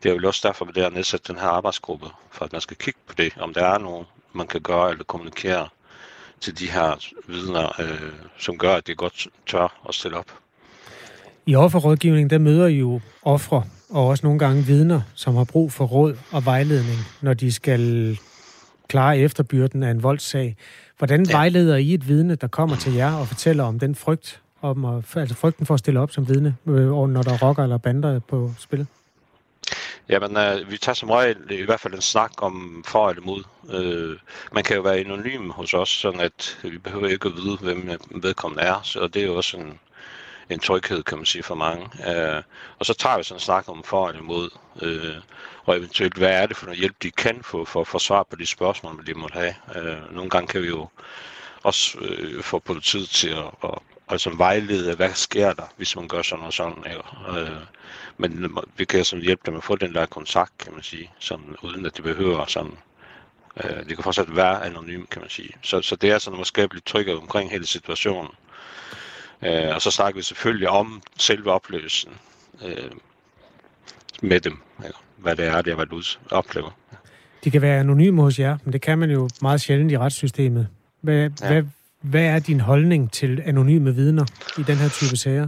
det 0.03 0.11
er 0.11 0.16
jo 0.16 0.28
også 0.28 0.47
derfor, 0.47 0.66
at 0.66 0.76
det 0.76 0.84
er 0.84 0.89
nedsat 0.89 1.28
den 1.28 1.36
her 1.36 1.47
arbejdsgruppe, 1.47 2.07
for 2.32 2.45
at 2.45 2.51
man 2.51 2.61
skal 2.61 2.78
kigge 2.78 2.99
på 3.07 3.13
det, 3.18 3.34
om 3.39 3.53
der 3.53 3.66
er 3.66 3.78
nogen, 3.78 4.05
man 4.34 4.47
kan 4.47 4.61
gøre 4.61 4.91
eller 4.91 5.03
kommunikere 5.03 5.70
til 6.39 6.59
de 6.59 6.72
her 6.72 7.13
vidner, 7.28 7.82
øh, 7.82 8.13
som 8.38 8.57
gør, 8.57 8.76
at 8.76 8.88
det 8.88 8.97
godt 8.97 9.28
tør 9.47 9.82
at 9.89 9.95
stille 9.95 10.18
op. 10.18 10.32
I 11.45 11.55
offerrådgivning, 11.55 12.30
der 12.30 12.38
møder 12.38 12.68
I 12.68 12.76
jo 12.76 13.01
ofre 13.24 13.63
og 13.89 14.07
også 14.07 14.26
nogle 14.26 14.39
gange 14.39 14.66
vidner, 14.66 15.01
som 15.16 15.36
har 15.36 15.43
brug 15.43 15.72
for 15.72 15.86
råd 15.86 16.18
og 16.32 16.45
vejledning, 16.45 16.99
når 17.22 17.34
de 17.34 17.51
skal 17.51 18.18
klare 18.88 19.17
efterbyrden 19.17 19.83
af 19.83 19.91
en 19.91 20.03
voldssag. 20.03 20.55
Hvordan 20.97 21.25
ja. 21.25 21.38
vejleder 21.38 21.75
I 21.75 21.93
et 21.93 22.07
vidne, 22.07 22.36
der 22.36 22.47
kommer 22.47 22.75
til 22.75 22.93
jer 22.93 23.13
og 23.13 23.27
fortæller 23.27 23.63
om 23.63 23.79
den 23.79 23.95
frygt, 23.95 24.41
om 24.61 24.86
at, 24.86 25.17
altså 25.17 25.36
frygten 25.36 25.65
for 25.65 25.73
at 25.73 25.79
stille 25.79 25.99
op 25.99 26.11
som 26.11 26.29
vidne, 26.29 26.55
øh, 26.67 26.89
når 26.89 27.21
der 27.21 27.38
rocker 27.38 27.63
eller 27.63 27.77
bander 27.77 28.19
på 28.19 28.51
spil? 28.59 28.88
Jamen, 30.09 30.38
øh, 30.38 30.71
vi 30.71 30.77
tager 30.77 30.93
som 30.93 31.09
regel 31.09 31.38
i 31.49 31.65
hvert 31.65 31.79
fald 31.79 31.93
en 31.93 32.01
snak 32.01 32.31
om 32.38 32.83
for 32.88 33.09
eller 33.09 33.21
imod. 33.21 33.43
Øh, 33.69 34.17
man 34.53 34.63
kan 34.63 34.75
jo 34.75 34.81
være 34.81 34.97
anonym 34.97 35.49
hos 35.49 35.73
os, 35.73 35.89
sådan 35.89 36.19
at 36.19 36.57
vi 36.63 36.77
behøver 36.77 37.07
ikke 37.07 37.27
at 37.27 37.36
vide, 37.36 37.57
hvem 37.57 37.89
vedkommende 38.11 38.63
er, 38.63 38.81
så 38.83 39.07
det 39.07 39.21
er 39.21 39.25
jo 39.25 39.36
også 39.36 39.57
en, 39.57 39.79
en 40.49 40.59
tryghed, 40.59 41.03
kan 41.03 41.17
man 41.17 41.25
sige, 41.25 41.43
for 41.43 41.55
mange. 41.55 41.89
Øh, 42.07 42.43
og 42.79 42.85
så 42.85 42.93
tager 42.93 43.17
vi 43.17 43.23
sådan 43.23 43.35
en 43.35 43.41
snak 43.41 43.69
om 43.69 43.83
for 43.83 44.07
eller 44.07 44.21
imod. 44.21 44.49
Øh, 44.81 45.15
og 45.65 45.77
eventuelt, 45.77 46.17
hvad 46.17 46.29
er 46.29 46.45
det 46.45 46.57
for 46.57 46.65
noget 46.65 46.79
hjælp, 46.79 46.95
de 47.03 47.11
kan 47.11 47.43
få 47.43 47.65
for 47.65 47.81
at 47.81 47.87
få 47.87 47.99
svar 47.99 48.23
på 48.23 48.35
de 48.35 48.45
spørgsmål, 48.45 49.07
de 49.07 49.13
måtte 49.13 49.33
have. 49.33 49.55
Øh, 49.75 50.15
nogle 50.15 50.29
gange 50.29 50.47
kan 50.47 50.61
vi 50.61 50.67
jo 50.67 50.87
også 51.63 51.97
øh, 52.01 52.43
få 52.43 52.59
politiet 52.59 53.09
til 53.09 53.29
at, 53.29 53.45
at 53.63 53.79
altså 54.07 54.29
vejlede, 54.29 54.95
hvad 54.95 55.13
sker 55.13 55.53
der, 55.53 55.73
hvis 55.77 55.95
man 55.95 56.07
gør 56.07 56.21
sådan 56.21 56.45
og 56.45 56.53
sådan. 56.53 56.83
Ikke? 56.89 57.39
Øh, 57.39 57.61
men 58.17 58.57
vi 58.77 58.85
kan 58.85 59.05
sådan 59.05 59.23
hjælpe 59.23 59.41
dem 59.45 59.53
med 59.53 59.59
at 59.59 59.63
få 59.63 59.75
den 59.75 59.93
der 59.93 60.05
kontakt, 60.05 60.57
kan 60.57 60.73
man 60.73 60.83
sige, 60.83 61.11
sådan, 61.19 61.55
uden 61.63 61.85
at 61.85 61.97
de 61.97 62.01
behøver 62.01 62.45
sådan. 62.45 62.77
Øh, 63.63 63.85
det 63.85 63.95
kan 63.95 64.03
fortsat 64.03 64.35
være 64.35 64.65
anonym, 64.65 65.05
kan 65.05 65.21
man 65.21 65.29
sige. 65.29 65.53
Så, 65.61 65.81
så 65.81 65.95
det 65.95 66.11
er 66.11 66.19
sådan 66.19 66.39
at 66.39 66.47
skabe 66.47 66.73
lidt 66.73 66.85
tryghed 66.85 67.15
omkring 67.15 67.51
hele 67.51 67.67
situationen. 67.67 68.31
Øh, 69.41 69.75
og 69.75 69.81
så 69.81 69.91
snakker 69.91 70.19
vi 70.19 70.23
selvfølgelig 70.23 70.69
om 70.69 71.01
selve 71.17 71.51
opløselsen 71.51 72.11
øh, 72.65 72.91
med 74.21 74.39
dem. 74.39 74.57
Ikke? 74.86 74.97
hvad 75.17 75.36
det 75.36 75.45
er, 75.45 75.61
det 75.61 75.77
har 75.77 75.86
været 75.86 76.19
oplever. 76.31 76.71
De 77.43 77.51
kan 77.51 77.61
være 77.61 77.79
anonyme 77.79 78.21
hos 78.21 78.39
jer, 78.39 78.57
men 78.63 78.73
det 78.73 78.81
kan 78.81 78.97
man 78.97 79.11
jo 79.11 79.29
meget 79.41 79.61
sjældent 79.61 79.91
i 79.91 79.97
retssystemet. 79.97 80.67
Hvad, 81.01 81.29
ja. 81.41 81.47
hvad, 81.47 81.63
hvad 82.01 82.23
er 82.23 82.39
din 82.39 82.59
holdning 82.59 83.11
til 83.11 83.41
anonyme 83.45 83.95
vidner 83.95 84.25
i 84.57 84.63
den 84.63 84.75
her 84.75 84.89
type 84.89 85.17
sager? 85.17 85.47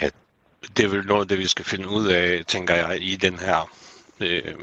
Ja, 0.00 0.08
det 0.76 0.84
er 0.84 0.88
vel 0.88 1.06
noget, 1.06 1.30
det 1.30 1.38
vi 1.38 1.46
skal 1.46 1.64
finde 1.64 1.88
ud 1.88 2.06
af, 2.06 2.42
tænker 2.46 2.74
jeg, 2.74 2.98
i 3.00 3.16
den 3.16 3.38
her 3.38 3.70
øh, 4.20 4.54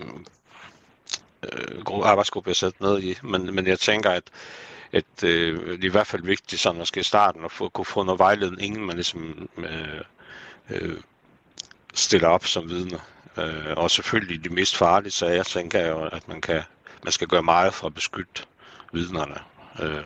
øh, 1.43 1.81
arbejdsgruppe, 2.03 2.49
jeg 2.49 2.55
sat 2.55 2.81
ned 2.81 3.03
i. 3.03 3.17
Men, 3.23 3.55
men 3.55 3.67
jeg 3.67 3.79
tænker, 3.79 4.09
at 4.09 4.23
at 4.93 5.23
øh, 5.23 5.67
det 5.67 5.83
er 5.83 5.87
i 5.87 5.91
hvert 5.91 6.07
fald 6.07 6.23
vigtigt, 6.23 6.61
sådan 6.61 6.85
skal 6.85 7.01
i 7.01 7.03
starten 7.03 7.45
at 7.45 7.51
få, 7.51 7.69
kunne 7.69 7.85
få 7.85 8.03
noget 8.03 8.19
vejledning, 8.19 8.61
inden 8.61 8.85
man 8.85 8.95
ligesom 8.95 9.49
øh, 9.57 10.01
øh, 10.69 10.97
stiller 11.93 12.27
op 12.27 12.45
som 12.45 12.69
vidne. 12.69 12.99
Øh, 13.37 13.73
og 13.77 13.91
selvfølgelig 13.91 14.43
de 14.43 14.49
mest 14.49 14.77
farlige 14.77 15.11
sager, 15.11 15.43
tænker 15.43 15.79
jeg 15.79 15.89
jo, 15.89 16.05
at 16.05 16.27
man, 16.27 16.41
kan, 16.41 16.61
man 17.03 17.11
skal 17.11 17.27
gøre 17.27 17.43
meget 17.43 17.73
for 17.73 17.87
at 17.87 17.93
beskytte 17.93 18.43
vidnerne. 18.93 19.35
Øh, 19.79 20.05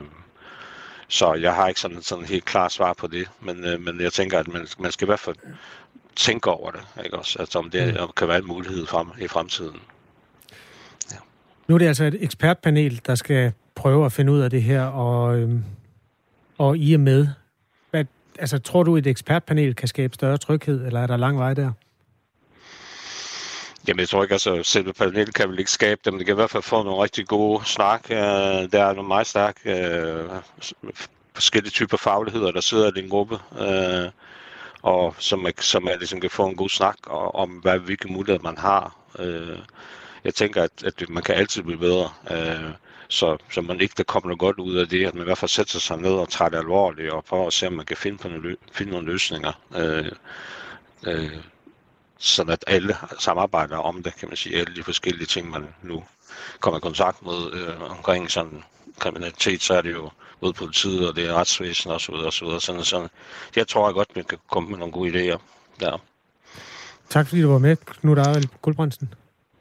så 1.08 1.34
jeg 1.34 1.56
har 1.56 1.68
ikke 1.68 1.80
sådan, 1.80 2.02
sådan 2.02 2.26
helt 2.26 2.46
klart 2.46 2.72
svar 2.72 2.94
på 2.94 3.08
det, 3.08 3.30
men, 3.42 3.66
øh, 3.66 3.82
men 3.82 4.02
jeg 4.02 4.14
tænker, 4.14 4.40
at 4.40 4.48
man, 4.48 4.68
man 4.80 4.92
skal 4.92 5.06
i 5.06 5.10
hvert 5.10 5.20
fald 5.20 5.36
tænke 6.16 6.50
over 6.50 6.72
det, 6.72 6.82
ikke 7.04 7.18
også? 7.18 7.40
Altså 7.40 7.60
om 7.60 7.70
det 7.70 8.02
mm. 8.02 8.08
kan 8.18 8.28
være 8.28 8.38
en 8.38 8.48
mulighed 8.48 8.86
frem, 8.86 9.08
i 9.20 9.28
fremtiden. 9.28 9.80
Ja. 11.12 11.18
Nu 11.68 11.76
er 11.76 11.80
det 11.80 11.88
altså 11.88 12.04
et 12.04 12.24
ekspertpanel, 12.24 13.02
der 13.06 13.16
skal 13.16 13.54
prøve 13.76 14.06
at 14.06 14.12
finde 14.12 14.32
ud 14.32 14.40
af 14.40 14.50
det 14.50 14.64
her, 14.64 14.84
og, 14.84 15.38
øhm, 15.38 15.64
og 16.58 16.78
I 16.78 16.94
er 16.94 16.98
med 16.98 17.28
altså, 18.40 18.60
tror 18.60 18.84
du, 18.84 18.96
et 18.96 19.08
ekspertpanel 19.08 19.76
kan 19.76 19.88
skabe 19.88 20.14
større 20.14 20.38
tryghed, 20.38 20.86
eller 20.86 21.00
er 21.00 21.08
der 21.08 21.18
lang 21.18 21.38
vej 21.38 21.54
der? 21.54 21.72
Jamen, 23.88 24.00
jeg 24.00 24.10
tror 24.10 24.24
ikke, 24.24 24.34
altså 24.34 24.64
selve 24.64 24.94
panelet 24.94 25.34
kan 25.34 25.50
vel 25.50 25.60
ikke 25.60 25.72
skabe 25.72 26.02
dem. 26.06 26.18
Det 26.18 26.26
kan 26.26 26.34
i 26.34 26.36
hvert 26.36 26.50
fald 26.50 26.64
få 26.64 26.84
nogle 26.84 27.04
rigtig 27.04 27.28
gode 27.28 27.66
snak. 27.66 28.12
Øh, 28.12 28.18
der 28.18 28.84
er 28.84 28.94
nogle 28.94 29.08
meget 29.08 29.28
stærke 29.28 29.60
øh, 29.66 30.30
forskellige 31.34 31.72
typer 31.72 31.98
fagligheder, 31.98 32.52
der 32.52 32.62
sidder 32.62 32.88
i 32.88 33.02
den 33.02 33.10
gruppe. 33.10 33.40
øh, 33.60 34.10
og 34.82 35.16
som, 35.20 35.48
som 35.60 35.88
er, 35.88 35.98
ligesom 35.98 36.22
kan 36.22 36.30
få 36.30 36.48
en 36.48 36.56
god 36.56 36.70
snak 36.70 36.96
om, 37.34 37.50
hvad, 37.50 37.80
hvilke 37.80 38.08
muligheder 38.08 38.44
man 38.44 38.58
har. 38.58 38.96
Øh, 39.20 39.58
jeg 40.24 40.34
tænker, 40.34 40.64
at, 40.64 40.84
at 40.86 41.10
man 41.10 41.24
kan 41.24 41.36
altid 41.36 41.64
blive 41.64 41.80
bedre. 41.80 42.10
Øh, 42.32 42.72
så, 43.14 43.38
så 43.52 43.62
man 43.62 43.82
ikke 43.82 43.94
der 43.98 44.04
kommer 44.04 44.28
noget 44.28 44.40
godt 44.40 44.60
ud 44.60 44.76
af 44.76 44.88
det, 44.88 45.06
at 45.06 45.14
man 45.14 45.24
i 45.24 45.26
hvert 45.26 45.38
fald 45.38 45.50
sætter 45.50 45.80
sig 45.80 45.98
ned 45.98 46.12
og 46.12 46.30
tager 46.30 46.50
det 46.50 46.58
alvorligt 46.58 47.12
og 47.12 47.26
prøver 47.26 47.48
at 47.48 47.54
se, 47.54 47.68
om 47.68 47.74
man 47.74 47.86
kan 47.86 47.98
finde, 47.98 48.18
på 48.18 48.28
nogle, 48.28 48.58
finde 48.72 48.92
nogle 48.92 49.12
løsninger. 49.12 49.52
Øh, 49.76 50.12
øh, 51.08 51.38
sådan 52.18 52.54
at 52.54 52.64
alle 52.68 52.98
samarbejder 53.20 53.78
om 53.78 54.04
det, 54.04 54.16
kan 54.16 54.28
man 54.28 54.38
sige, 54.38 54.60
alle 54.60 54.76
de 54.76 54.84
forskellige 54.84 55.26
ting, 55.26 55.50
man 55.50 55.68
nu 55.82 56.04
kommer 56.60 56.78
i 56.78 56.82
kontakt 56.82 57.26
med 57.26 57.54
øh, 57.54 57.92
omkring 57.92 58.32
sådan 58.32 58.64
kriminalitet, 59.00 59.62
så 59.62 59.74
er 59.74 59.82
det 59.82 59.92
jo 59.92 60.10
både 60.40 60.54
politiet 60.54 61.10
og 61.10 61.16
det 61.16 61.30
er 61.30 61.34
retsvæsen 61.34 61.92
og 61.92 62.02
så 62.02 62.12
videre, 62.12 62.28
og 62.28 62.34
så 62.34 62.46
videre. 62.46 62.62
Sådan, 62.62 62.84
sådan. 62.84 63.10
Jeg 63.56 63.68
tror 63.68 63.88
jeg 63.88 63.94
godt, 63.94 64.16
man 64.16 64.26
kan 64.26 64.38
komme 64.52 64.70
med 64.70 64.78
nogle 64.78 64.94
gode 64.94 65.10
idéer 65.10 65.38
der. 65.80 65.98
Tak 67.10 67.28
fordi 67.28 67.42
du 67.42 67.52
var 67.52 67.58
med, 67.58 67.76
Knud 67.78 68.18
Arild 68.18 68.48
Guldbrandsen. 68.62 69.14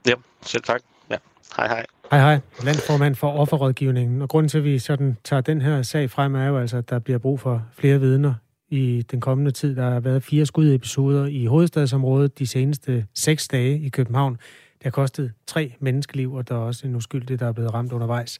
Ja, 0.06 0.14
selv 0.42 0.62
tak. 0.62 0.82
Ja. 1.10 1.16
Hej 1.56 1.68
hej. 1.68 1.86
Hej 2.12 2.20
hej. 2.20 2.40
Landformand 2.64 3.14
for 3.14 3.30
offerrådgivningen. 3.30 4.22
Og 4.22 4.28
grunden 4.28 4.48
til, 4.48 4.58
at 4.58 4.64
vi 4.64 4.78
sådan 4.78 5.16
tager 5.24 5.40
den 5.40 5.60
her 5.60 5.82
sag 5.82 6.10
frem, 6.10 6.34
er 6.34 6.46
jo 6.46 6.58
altså, 6.58 6.76
at 6.76 6.90
der 6.90 6.98
bliver 6.98 7.18
brug 7.18 7.40
for 7.40 7.66
flere 7.72 8.00
vidner 8.00 8.34
i 8.68 9.06
den 9.10 9.20
kommende 9.20 9.50
tid. 9.50 9.76
Der 9.76 9.90
har 9.90 10.00
været 10.00 10.22
fire 10.22 10.46
skudepisoder 10.46 11.26
i 11.26 11.46
hovedstadsområdet 11.46 12.38
de 12.38 12.46
seneste 12.46 13.06
seks 13.14 13.48
dage 13.48 13.78
i 13.78 13.88
København. 13.88 14.32
Det 14.32 14.82
har 14.82 14.90
kostet 14.90 15.32
tre 15.46 15.74
menneskeliv, 15.80 16.34
og 16.34 16.48
der 16.48 16.54
er 16.54 16.58
også 16.58 16.86
en 16.86 16.94
uskyldig, 16.94 17.40
der 17.40 17.46
er 17.46 17.52
blevet 17.52 17.74
ramt 17.74 17.92
undervejs. 17.92 18.38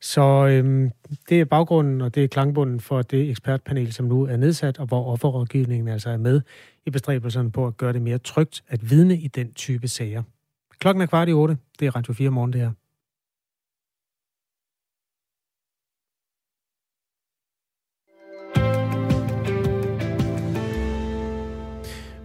Så 0.00 0.46
øhm, 0.46 0.90
det 1.28 1.40
er 1.40 1.44
baggrunden, 1.44 2.00
og 2.00 2.14
det 2.14 2.24
er 2.24 2.28
klangbunden 2.28 2.80
for 2.80 3.02
det 3.02 3.30
ekspertpanel, 3.30 3.92
som 3.92 4.06
nu 4.06 4.26
er 4.26 4.36
nedsat, 4.36 4.78
og 4.78 4.86
hvor 4.86 5.12
offerrådgivningen 5.12 5.88
altså 5.88 6.10
er 6.10 6.16
med 6.16 6.40
i 6.86 6.90
bestræbelserne 6.90 7.50
på 7.50 7.66
at 7.66 7.76
gøre 7.76 7.92
det 7.92 8.02
mere 8.02 8.18
trygt 8.18 8.62
at 8.68 8.90
vidne 8.90 9.16
i 9.16 9.28
den 9.28 9.52
type 9.52 9.88
sager. 9.88 10.22
Klokken 10.78 11.02
er 11.02 11.06
kvart 11.06 11.28
i 11.28 11.32
otte. 11.32 11.56
Det 11.80 11.86
er 11.86 11.96
Radio 11.96 12.12
4 12.12 12.30
morgen, 12.30 12.52
det 12.52 12.60
her. 12.60 12.70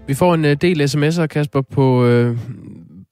Vi 0.10 0.14
får 0.14 0.34
en 0.34 0.45
øh, 0.45 0.57
del 0.62 0.82
sms'er, 0.82 1.26
Kasper, 1.26 1.62
på 1.62 2.05
øh, 2.05 2.38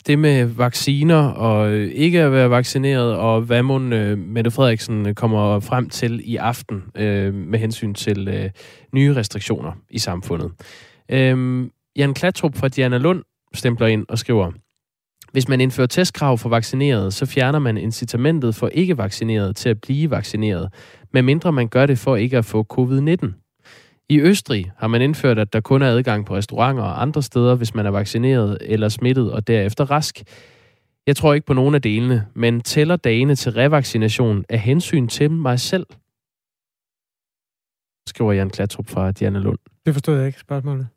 det 0.08 0.20
med 0.20 0.46
vacciner 0.46 1.28
og 1.28 1.72
øh, 1.72 1.92
ikke 1.92 2.22
at 2.22 2.32
være 2.32 2.50
vaccineret, 2.50 3.16
og 3.16 3.42
hvad 3.42 3.64
mon 3.64 3.94
øh, 3.94 4.18
Mette 4.18 4.52
Frederiksen 4.52 5.08
øh, 5.08 5.14
kommer 5.14 5.60
frem 5.60 5.90
til 5.90 6.22
i 6.24 6.36
aften 6.36 6.84
øh, 6.96 7.34
med 7.34 7.60
hensyn 7.60 7.94
til 7.94 8.28
øh, 8.28 8.50
nye 8.94 9.16
restriktioner 9.16 9.72
i 9.90 10.00
samfundet. 10.00 10.52
Øh, 11.12 11.66
Jan 11.96 12.14
Klatrup 12.14 12.56
fra 12.56 12.68
Diana 12.68 12.98
Lund 12.98 13.24
stempler 13.54 13.88
ind 13.88 14.06
og 14.10 14.18
skriver, 14.18 14.52
hvis 15.32 15.48
man 15.48 15.62
indfører 15.62 15.88
testkrav 15.88 16.38
for 16.38 16.50
vaccineret, 16.50 17.14
så 17.14 17.26
fjerner 17.26 17.60
man 17.60 17.78
incitamentet 17.78 18.56
for 18.56 18.68
ikke 18.68 18.98
vaccineret 18.98 19.56
til 19.56 19.70
at 19.70 19.82
blive 19.82 20.12
vaccineret, 20.12 20.70
medmindre 21.14 21.52
man 21.52 21.68
gør 21.68 21.86
det 21.86 22.00
for 22.00 22.16
ikke 22.16 22.38
at 22.38 22.46
få 22.46 22.66
covid-19. 22.74 23.47
I 24.10 24.20
Østrig 24.20 24.72
har 24.78 24.88
man 24.88 25.02
indført, 25.02 25.40
at 25.40 25.54
der 25.54 25.62
kun 25.62 25.82
er 25.82 25.88
adgang 25.88 26.26
på 26.26 26.36
restauranter 26.36 26.84
og 26.84 27.02
andre 27.02 27.24
steder, 27.24 27.56
hvis 27.56 27.76
man 27.76 27.86
er 27.86 27.92
vaccineret 27.92 28.58
eller 28.62 28.90
smittet 28.90 29.32
og 29.32 29.48
derefter 29.48 29.92
rask. 29.92 30.24
Jeg 31.08 31.16
tror 31.16 31.34
ikke 31.34 31.48
på 31.48 31.54
nogen 31.54 31.76
af 31.76 31.82
delene, 31.82 32.28
men 32.34 32.62
tæller 32.62 32.96
dagene 32.96 33.36
til 33.36 33.52
revaccination 33.52 34.46
af 34.50 34.60
hensyn 34.60 35.08
til 35.08 35.32
mig 35.32 35.60
selv? 35.60 35.86
Skriver 38.08 38.34
Jan 38.34 38.50
Klatrup 38.50 38.88
fra 38.88 39.12
Diana 39.12 39.40
Lund. 39.40 39.60
Det 39.86 39.94
forstod 39.94 40.18
jeg 40.18 40.28
ikke, 40.28 40.40
spørgsmålet. 40.40 40.88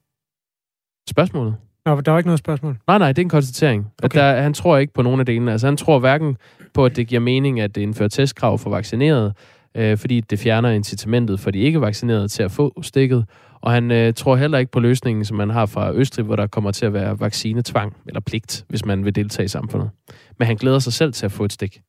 Spørgsmålet? 1.10 1.56
Nå, 1.84 2.00
der 2.00 2.10
var 2.10 2.18
ikke 2.18 2.28
noget 2.28 2.38
spørgsmål. 2.38 2.78
Nej, 2.86 2.98
nej, 2.98 3.12
det 3.12 3.18
er 3.18 3.24
en 3.24 3.28
konstatering. 3.28 3.86
Okay. 3.98 4.04
At 4.04 4.14
der, 4.14 4.42
han 4.42 4.54
tror 4.54 4.78
ikke 4.78 4.92
på 4.92 5.02
nogen 5.02 5.20
af 5.20 5.26
delene. 5.26 5.52
Altså, 5.52 5.66
han 5.66 5.76
tror 5.76 5.98
hverken 5.98 6.36
på, 6.74 6.84
at 6.84 6.96
det 6.96 7.06
giver 7.06 7.20
mening, 7.20 7.60
at 7.60 7.74
det 7.74 7.80
indfører 7.80 8.08
testkrav 8.08 8.58
for 8.58 8.70
vaccineret, 8.70 9.36
øh, 9.74 9.98
fordi 9.98 10.20
det 10.20 10.38
fjerner 10.38 10.70
incitamentet 10.70 11.40
for 11.40 11.50
de 11.50 11.58
ikke-vaccinerede 11.58 12.28
til 12.28 12.42
at 12.42 12.50
få 12.50 12.82
stikket. 12.82 13.24
Og 13.60 13.72
han 13.72 13.90
øh, 13.90 14.14
tror 14.14 14.36
heller 14.36 14.58
ikke 14.58 14.72
på 14.72 14.80
løsningen, 14.80 15.24
som 15.24 15.36
man 15.36 15.50
har 15.50 15.66
fra 15.66 15.92
Østrig, 15.94 16.24
hvor 16.24 16.36
der 16.36 16.46
kommer 16.46 16.70
til 16.70 16.86
at 16.86 16.92
være 16.92 17.20
vaccinetvang 17.20 17.96
eller 18.06 18.20
pligt, 18.20 18.64
hvis 18.68 18.84
man 18.84 19.04
vil 19.04 19.14
deltage 19.14 19.44
i 19.44 19.48
samfundet. 19.48 19.90
Men 20.38 20.46
han 20.46 20.56
glæder 20.56 20.78
sig 20.78 20.92
selv 20.92 21.12
til 21.12 21.26
at 21.26 21.32
få 21.32 21.44
et 21.44 21.52
stik. 21.52 21.80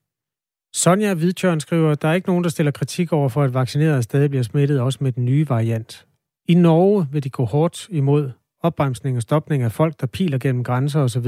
Sonja 0.73 1.13
Hvidtjørn 1.13 1.59
skriver, 1.59 1.95
der 1.95 2.07
er 2.07 2.13
ikke 2.13 2.27
nogen, 2.27 2.43
der 2.43 2.49
stiller 2.49 2.71
kritik 2.71 3.13
over 3.13 3.29
for, 3.29 3.43
at 3.43 3.53
vaccinerede 3.53 4.03
stadig 4.03 4.29
bliver 4.29 4.43
smittet, 4.43 4.79
også 4.79 4.99
med 5.01 5.11
den 5.11 5.25
nye 5.25 5.49
variant. 5.49 6.05
I 6.47 6.53
Norge 6.53 7.07
vil 7.11 7.23
de 7.23 7.29
gå 7.29 7.45
hårdt 7.45 7.87
imod 7.89 8.31
opbremsning 8.63 9.17
og 9.17 9.21
stopning 9.21 9.63
af 9.63 9.71
folk, 9.71 10.01
der 10.01 10.07
piler 10.07 10.37
gennem 10.37 10.63
grænser 10.63 10.99
osv. 10.99 11.27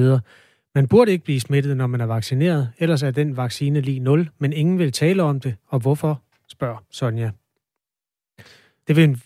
Man 0.75 0.87
burde 0.87 1.11
ikke 1.11 1.23
blive 1.23 1.39
smittet, 1.39 1.77
når 1.77 1.87
man 1.87 2.01
er 2.01 2.05
vaccineret, 2.05 2.69
ellers 2.79 3.03
er 3.03 3.11
den 3.11 3.37
vaccine 3.37 3.81
lige 3.81 3.99
nul, 3.99 4.29
men 4.39 4.53
ingen 4.53 4.79
vil 4.79 4.91
tale 4.91 5.23
om 5.23 5.39
det, 5.39 5.55
og 5.67 5.79
hvorfor? 5.79 6.21
Spørger 6.53 6.77
Sonja. 6.89 7.31
Det, 8.87 8.95
vil, 8.95 9.21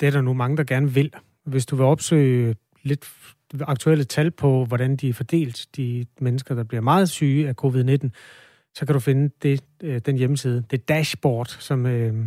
det 0.00 0.06
er 0.06 0.10
der 0.10 0.20
nu 0.20 0.32
mange, 0.32 0.56
der 0.56 0.64
gerne 0.64 0.90
vil. 0.90 1.12
Hvis 1.44 1.66
du 1.66 1.76
vil 1.76 1.84
opsøge 1.84 2.56
lidt 2.82 3.12
aktuelle 3.60 4.04
tal 4.04 4.30
på, 4.30 4.64
hvordan 4.64 4.96
de 4.96 5.08
er 5.08 5.12
fordelt, 5.12 5.66
de 5.76 6.06
mennesker, 6.20 6.54
der 6.54 6.64
bliver 6.64 6.80
meget 6.80 7.08
syge 7.08 7.48
af 7.48 7.54
covid-19, 7.64 8.08
så 8.74 8.86
kan 8.86 8.92
du 8.92 9.00
finde 9.00 9.30
det, 9.42 9.64
øh, 9.82 9.98
den 9.98 10.16
hjemmeside, 10.16 10.64
det 10.70 10.88
dashboard, 10.88 11.46
som 11.46 11.86
øh, 11.86 12.26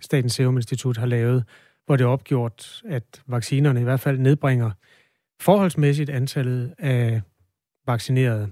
Statens 0.00 0.32
Serum 0.32 0.56
Institut 0.56 0.96
har 0.96 1.06
lavet, 1.06 1.44
hvor 1.86 1.96
det 1.96 2.04
er 2.04 2.08
opgjort, 2.08 2.82
at 2.88 3.22
vaccinerne 3.26 3.80
i 3.80 3.84
hvert 3.84 4.00
fald 4.00 4.18
nedbringer 4.18 4.70
forholdsmæssigt 5.40 6.10
antallet 6.10 6.74
af 6.78 7.22
vaccinerede 7.86 8.50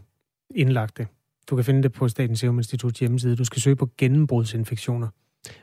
indlagte. 0.54 1.06
Du 1.50 1.56
kan 1.56 1.64
finde 1.64 1.82
det 1.82 1.92
på 1.92 2.08
Statens 2.08 2.40
Serum 2.40 2.58
Institut 2.58 2.94
hjemmeside. 2.94 3.36
Du 3.36 3.44
skal 3.44 3.62
søge 3.62 3.76
på 3.76 3.90
gennembrudsinfektioner. 3.98 5.08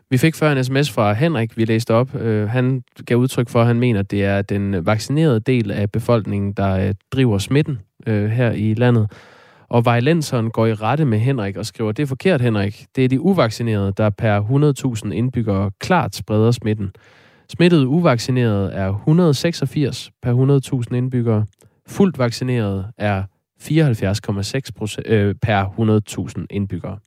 Vi 0.09 0.17
fik 0.17 0.35
før 0.35 0.51
en 0.51 0.63
sms 0.63 0.91
fra 0.91 1.13
Henrik, 1.13 1.57
vi 1.57 1.65
læste 1.65 1.93
op. 1.93 2.15
Øh, 2.15 2.49
han 2.49 2.83
gav 3.05 3.17
udtryk 3.17 3.49
for, 3.49 3.61
at 3.61 3.67
han 3.67 3.79
mener, 3.79 3.99
at 3.99 4.11
det 4.11 4.25
er 4.25 4.41
den 4.41 4.85
vaccinerede 4.85 5.39
del 5.39 5.71
af 5.71 5.91
befolkningen, 5.91 6.53
der 6.53 6.87
øh, 6.87 6.93
driver 7.11 7.37
smitten 7.37 7.79
øh, 8.07 8.29
her 8.29 8.51
i 8.51 8.73
landet. 8.73 9.11
Og 9.69 9.85
Vejlenseren 9.85 10.49
går 10.49 10.65
i 10.65 10.73
rette 10.73 11.05
med 11.05 11.19
Henrik 11.19 11.57
og 11.57 11.65
skriver, 11.65 11.91
det 11.91 12.03
er 12.03 12.07
forkert, 12.07 12.41
Henrik. 12.41 12.85
Det 12.95 13.05
er 13.05 13.09
de 13.09 13.21
uvaccinerede, 13.21 13.93
der 13.97 14.09
per 14.09 14.41
100.000 15.05 15.11
indbyggere 15.11 15.71
klart 15.79 16.15
spreder 16.15 16.51
smitten. 16.51 16.91
Smittede 17.49 17.87
uvaccinerede 17.87 18.71
er 18.71 18.89
186 18.93 20.11
per 20.21 20.81
100.000 20.89 20.95
indbyggere. 20.95 21.45
Fuldt 21.87 22.19
vaccineret 22.19 22.85
er 22.97 23.23
74,6 23.61 24.97
øh, 25.05 25.35
per 25.41 25.65
100.000 26.37 26.45
indbyggere. 26.49 26.97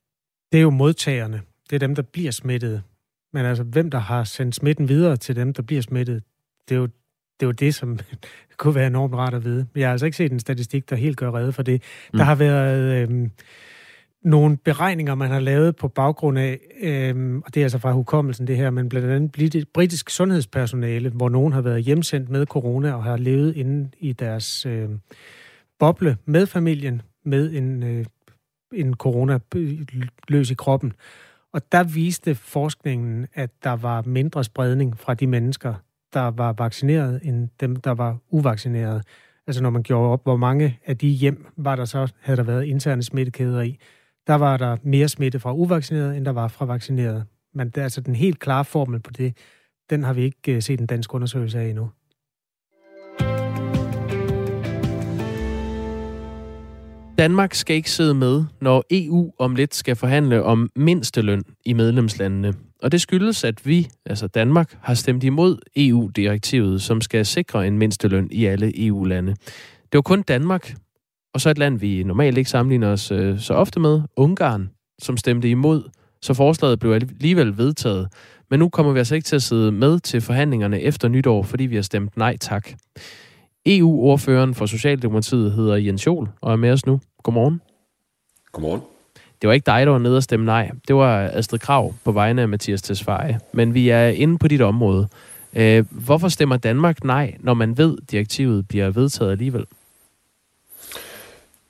Det 0.52 0.58
er 0.58 0.62
jo 0.62 0.70
modtagerne. 0.70 1.40
Det 1.74 1.82
er 1.82 1.86
dem, 1.86 1.94
der 1.94 2.02
bliver 2.02 2.30
smittet. 2.30 2.82
Men 3.32 3.44
altså, 3.44 3.64
hvem 3.64 3.90
der 3.90 3.98
har 3.98 4.24
sendt 4.24 4.54
smitten 4.54 4.88
videre 4.88 5.16
til 5.16 5.36
dem, 5.36 5.52
der 5.52 5.62
bliver 5.62 5.82
smittet, 5.82 6.22
det 6.68 6.74
er 6.74 6.78
jo 6.78 6.86
det, 7.40 7.42
er 7.42 7.46
jo 7.46 7.52
det 7.52 7.74
som 7.74 7.98
kunne 8.58 8.74
være 8.74 8.86
enormt 8.86 9.14
rart 9.14 9.34
at 9.34 9.44
vide. 9.44 9.66
Jeg 9.74 9.86
har 9.88 9.92
altså 9.92 10.06
ikke 10.06 10.16
set 10.16 10.32
en 10.32 10.40
statistik, 10.40 10.90
der 10.90 10.96
helt 10.96 11.16
gør 11.16 11.34
redde 11.34 11.52
for 11.52 11.62
det. 11.62 11.82
Mm. 12.12 12.16
Der 12.16 12.24
har 12.24 12.34
været 12.34 13.10
øh, 13.10 13.28
nogle 14.24 14.56
beregninger, 14.56 15.14
man 15.14 15.30
har 15.30 15.40
lavet 15.40 15.76
på 15.76 15.88
baggrund 15.88 16.38
af, 16.38 16.58
øh, 16.80 17.36
og 17.36 17.54
det 17.54 17.60
er 17.60 17.64
altså 17.64 17.78
fra 17.78 17.92
hukommelsen 17.92 18.46
det 18.46 18.56
her, 18.56 18.70
men 18.70 18.88
blandt 18.88 19.10
andet 19.10 19.68
britisk 19.74 20.10
sundhedspersonale, 20.10 21.10
hvor 21.10 21.28
nogen 21.28 21.52
har 21.52 21.60
været 21.60 21.82
hjemsendt 21.82 22.28
med 22.28 22.46
corona 22.46 22.92
og 22.92 23.04
har 23.04 23.16
levet 23.16 23.56
inde 23.56 23.90
i 23.98 24.12
deres 24.12 24.66
øh, 24.66 24.88
boble 25.78 26.16
med 26.24 26.46
familien, 26.46 27.02
med 27.24 27.52
en, 27.52 27.82
øh, 27.82 28.06
en 28.72 28.94
corona 28.94 29.38
løs 30.28 30.50
i 30.50 30.54
kroppen. 30.54 30.92
Og 31.55 31.72
der 31.72 31.82
viste 31.84 32.34
forskningen, 32.34 33.26
at 33.34 33.50
der 33.64 33.76
var 33.76 34.02
mindre 34.02 34.44
spredning 34.44 34.98
fra 34.98 35.14
de 35.14 35.26
mennesker, 35.26 35.74
der 36.12 36.20
var 36.20 36.52
vaccineret, 36.52 37.20
end 37.22 37.48
dem, 37.61 37.76
der 37.76 37.90
var 37.90 38.18
uvaccineret. 38.30 39.02
Altså 39.46 39.62
når 39.62 39.70
man 39.70 39.82
gjorde 39.82 40.09
op, 40.09 40.22
hvor 40.22 40.36
mange 40.36 40.78
af 40.86 40.98
de 40.98 41.09
hjem 41.09 41.46
var 41.57 41.76
der 41.76 41.84
så, 41.84 42.12
havde 42.20 42.36
der 42.36 42.42
været 42.42 42.64
interne 42.64 43.02
smittekæder 43.02 43.62
i, 43.62 43.78
der 44.26 44.34
var 44.34 44.57
der 44.57 44.76
mere 44.82 45.09
smitte 45.09 45.40
fra 45.40 45.55
uvaccineret, 45.55 46.16
end 46.16 46.24
der 46.24 46.32
var 46.32 46.48
fra 46.48 46.64
vaccineret. 46.64 47.24
Men 47.55 47.66
det 47.66 47.76
er 47.76 47.82
altså 47.82 48.00
den 48.00 48.14
helt 48.14 48.38
klare 48.38 48.64
formel 48.64 49.00
på 49.00 49.11
det, 49.11 49.36
den 49.90 50.05
har 50.05 50.12
vi 50.12 50.22
ikke 50.22 50.55
øh, 50.55 50.62
set 50.62 50.80
en 50.80 50.86
dansk 50.86 51.14
undersøgelse 51.14 51.61
af 51.61 51.68
endnu. 51.68 51.90
Danmark 57.18 57.54
skal 57.54 57.76
ikke 57.76 57.90
sidde 57.90 58.14
med, 58.14 58.44
når 58.60 58.84
EU 58.90 59.32
om 59.38 59.54
lidt 59.54 59.74
skal 59.74 59.96
forhandle 59.96 60.42
om 60.42 60.70
mindsteløn 60.76 61.42
i 61.64 61.72
medlemslandene. 61.72 62.54
Og 62.82 62.92
det 62.92 63.00
skyldes, 63.00 63.44
at 63.44 63.66
vi, 63.66 63.88
altså 64.06 64.26
Danmark, 64.26 64.78
har 64.82 64.94
stemt 64.94 65.24
imod 65.24 65.58
EU-direktivet, 65.76 66.82
som 66.82 67.00
skal 67.00 67.26
sikre 67.26 67.66
en 67.66 67.78
mindsteløn 67.78 68.28
i 68.32 68.44
alle 68.44 68.86
EU-lande. 68.86 69.32
Det 69.92 69.94
var 69.94 70.02
kun 70.02 70.22
Danmark 70.22 70.74
og 71.34 71.40
så 71.40 71.50
et 71.50 71.58
land, 71.58 71.78
vi 71.78 72.02
normalt 72.02 72.38
ikke 72.38 72.50
sammenligner 72.50 72.88
os 72.88 73.10
øh, 73.10 73.40
så 73.40 73.54
ofte 73.54 73.80
med, 73.80 74.02
Ungarn, 74.16 74.70
som 74.98 75.16
stemte 75.16 75.50
imod, 75.50 75.82
så 76.22 76.34
forslaget 76.34 76.78
blev 76.78 76.92
alligevel 76.92 77.58
vedtaget. 77.58 78.08
Men 78.50 78.58
nu 78.58 78.68
kommer 78.68 78.92
vi 78.92 78.98
altså 78.98 79.14
ikke 79.14 79.24
til 79.24 79.36
at 79.36 79.42
sidde 79.42 79.72
med 79.72 80.00
til 80.00 80.20
forhandlingerne 80.20 80.80
efter 80.80 81.08
nytår, 81.08 81.42
fordi 81.42 81.66
vi 81.66 81.74
har 81.74 81.82
stemt 81.82 82.16
nej 82.16 82.36
tak. 82.36 82.68
EU-ordføreren 83.66 84.54
for 84.54 84.66
Socialdemokratiet 84.66 85.52
hedder 85.52 85.76
Jens 85.76 86.06
Jol 86.06 86.28
og 86.40 86.52
er 86.52 86.56
med 86.56 86.70
os 86.70 86.86
nu. 86.86 87.00
Godmorgen. 87.22 87.60
Godmorgen. 88.52 88.80
Det 89.42 89.48
var 89.48 89.54
ikke 89.54 89.66
dig, 89.66 89.86
der 89.86 89.92
var 89.92 89.98
nede 89.98 90.16
og 90.16 90.22
stemme 90.22 90.46
nej. 90.46 90.70
Det 90.88 90.96
var 90.96 91.30
Astrid 91.32 91.58
Krav 91.58 91.94
på 92.04 92.12
vegne 92.12 92.42
af 92.42 92.48
Mathias 92.48 92.82
Tesfaye. 92.82 93.38
Men 93.52 93.74
vi 93.74 93.88
er 93.88 94.08
inde 94.08 94.38
på 94.38 94.48
dit 94.48 94.62
område. 94.62 95.08
Øh, 95.54 95.84
hvorfor 95.90 96.28
stemmer 96.28 96.56
Danmark 96.56 97.04
nej, 97.04 97.36
når 97.40 97.54
man 97.54 97.78
ved, 97.78 97.96
at 98.02 98.10
direktivet 98.10 98.68
bliver 98.68 98.90
vedtaget 98.90 99.30
alligevel? 99.30 99.64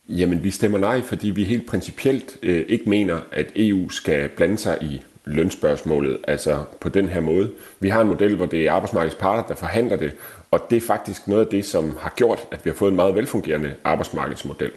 Jamen, 0.09 0.45
vi 0.45 0.51
stemmer 0.51 0.79
nej, 0.79 1.03
fordi 1.03 1.31
vi 1.31 1.45
helt 1.45 1.67
principielt 1.67 2.37
øh, 2.43 2.65
ikke 2.69 2.91
mener, 2.91 3.21
at 3.33 3.47
EU 3.57 3.89
skal 3.89 4.29
blande 4.29 4.59
sig 4.59 4.79
i 4.83 5.03
lønspørgsmålet, 5.25 6.19
altså 6.29 6.65
på 6.81 6.89
den 6.89 7.09
her 7.09 7.21
måde. 7.21 7.51
Vi 7.81 7.89
har 7.89 8.01
en 8.01 8.09
model, 8.09 8.37
hvor 8.37 8.47
det 8.47 8.67
er 8.67 8.73
arbejdsmarkedets 8.73 9.17
parter, 9.21 9.43
der 9.49 9.55
forhandler 9.55 9.97
det, 9.97 10.13
og 10.55 10.71
det 10.71 10.77
er 10.77 10.81
faktisk 10.81 11.29
noget 11.29 11.45
af 11.45 11.47
det, 11.51 11.65
som 11.65 11.97
har 12.01 12.13
gjort, 12.17 12.47
at 12.51 12.65
vi 12.65 12.71
har 12.71 12.75
fået 12.75 12.91
en 12.91 12.97
meget 12.97 13.15
velfungerende 13.15 13.75
arbejdsmarkedsmodel. 13.85 14.71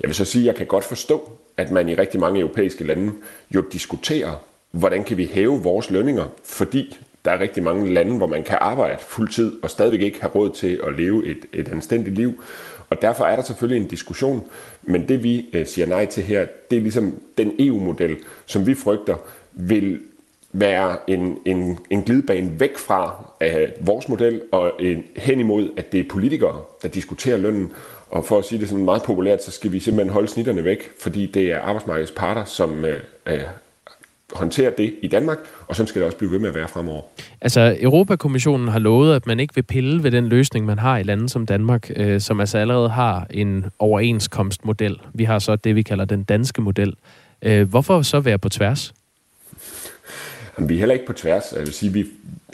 Jeg 0.00 0.08
vil 0.08 0.14
så 0.14 0.24
sige, 0.24 0.42
at 0.42 0.46
jeg 0.46 0.54
kan 0.54 0.66
godt 0.66 0.84
forstå, 0.84 1.30
at 1.56 1.70
man 1.70 1.88
i 1.88 1.94
rigtig 1.94 2.20
mange 2.20 2.40
europæiske 2.40 2.84
lande 2.84 3.12
jo 3.54 3.60
diskuterer, 3.60 4.44
hvordan 4.70 5.04
kan 5.04 5.16
vi 5.16 5.30
hæve 5.32 5.62
vores 5.62 5.90
lønninger, 5.90 6.24
fordi 6.44 6.98
der 7.24 7.30
er 7.30 7.40
rigtig 7.40 7.62
mange 7.62 7.94
lande, 7.94 8.16
hvor 8.16 8.26
man 8.26 8.42
kan 8.44 8.58
arbejde 8.60 8.98
fuldtid 9.00 9.52
og 9.62 9.70
stadigvæk 9.70 10.00
ikke 10.00 10.20
have 10.20 10.30
råd 10.34 10.50
til 10.50 10.80
at 10.86 10.96
leve 10.96 11.26
et, 11.26 11.38
et 11.52 11.68
anstændigt 11.68 12.16
liv. 12.16 12.42
Og 12.90 13.02
derfor 13.02 13.24
er 13.24 13.36
der 13.36 13.42
selvfølgelig 13.42 13.82
en 13.82 13.88
diskussion, 13.88 14.48
men 14.82 15.08
det 15.08 15.22
vi 15.22 15.46
øh, 15.52 15.66
siger 15.66 15.86
nej 15.86 16.06
til 16.06 16.22
her, 16.22 16.46
det 16.70 16.78
er 16.78 16.82
ligesom 16.82 17.20
den 17.38 17.52
EU-model, 17.58 18.16
som 18.46 18.66
vi 18.66 18.74
frygter 18.74 19.16
vil 19.52 20.00
være 20.54 20.96
en, 21.08 21.38
en, 21.44 21.78
en 21.90 22.02
glidebane 22.02 22.60
væk 22.60 22.78
fra 22.78 23.24
uh, 23.44 23.86
vores 23.86 24.08
model 24.08 24.40
og 24.52 24.72
en, 24.80 25.04
hen 25.16 25.40
imod, 25.40 25.68
at 25.76 25.92
det 25.92 26.00
er 26.00 26.04
politikere, 26.10 26.60
der 26.82 26.88
diskuterer 26.88 27.36
lønnen. 27.36 27.72
Og 28.10 28.24
for 28.24 28.38
at 28.38 28.44
sige 28.44 28.60
det 28.60 28.68
sådan 28.68 28.84
meget 28.84 29.02
populært, 29.02 29.44
så 29.44 29.50
skal 29.50 29.72
vi 29.72 29.80
simpelthen 29.80 30.12
holde 30.12 30.28
snitterne 30.28 30.64
væk, 30.64 30.90
fordi 31.00 31.26
det 31.26 31.52
er 31.52 31.60
arbejdsmarkedets 31.60 32.12
parter, 32.16 32.44
som 32.44 32.70
uh, 32.70 33.32
uh, 33.32 33.40
håndterer 34.32 34.70
det 34.70 34.94
i 35.02 35.08
Danmark, 35.08 35.38
og 35.66 35.76
sådan 35.76 35.86
skal 35.88 36.00
det 36.00 36.06
også 36.06 36.18
blive 36.18 36.30
ved 36.30 36.38
med 36.38 36.48
at 36.48 36.54
være 36.54 36.68
fremover. 36.68 37.02
Altså, 37.40 37.76
Europakommissionen 37.80 38.68
har 38.68 38.78
lovet, 38.78 39.16
at 39.16 39.26
man 39.26 39.40
ikke 39.40 39.54
vil 39.54 39.62
pille 39.62 40.02
ved 40.02 40.10
den 40.10 40.26
løsning, 40.26 40.66
man 40.66 40.78
har 40.78 40.98
i 40.98 41.02
lande 41.02 41.28
som 41.28 41.46
Danmark, 41.46 41.90
øh, 41.96 42.20
som 42.20 42.40
altså 42.40 42.58
allerede 42.58 42.88
har 42.88 43.26
en 43.30 43.64
overenskomstmodel. 43.78 44.98
Vi 45.14 45.24
har 45.24 45.38
så 45.38 45.56
det, 45.56 45.76
vi 45.76 45.82
kalder 45.82 46.04
den 46.04 46.24
danske 46.24 46.62
model. 46.62 46.94
Øh, 47.42 47.68
hvorfor 47.68 48.02
så 48.02 48.20
være 48.20 48.38
på 48.38 48.48
tværs? 48.48 48.94
Jamen, 50.58 50.68
vi 50.68 50.74
er 50.74 50.78
heller 50.78 50.92
ikke 50.92 51.06
på 51.06 51.12
tværs. 51.12 51.52
Jeg 51.52 51.60
vil 51.60 51.72
sige, 51.72 51.92
vi, 51.92 52.06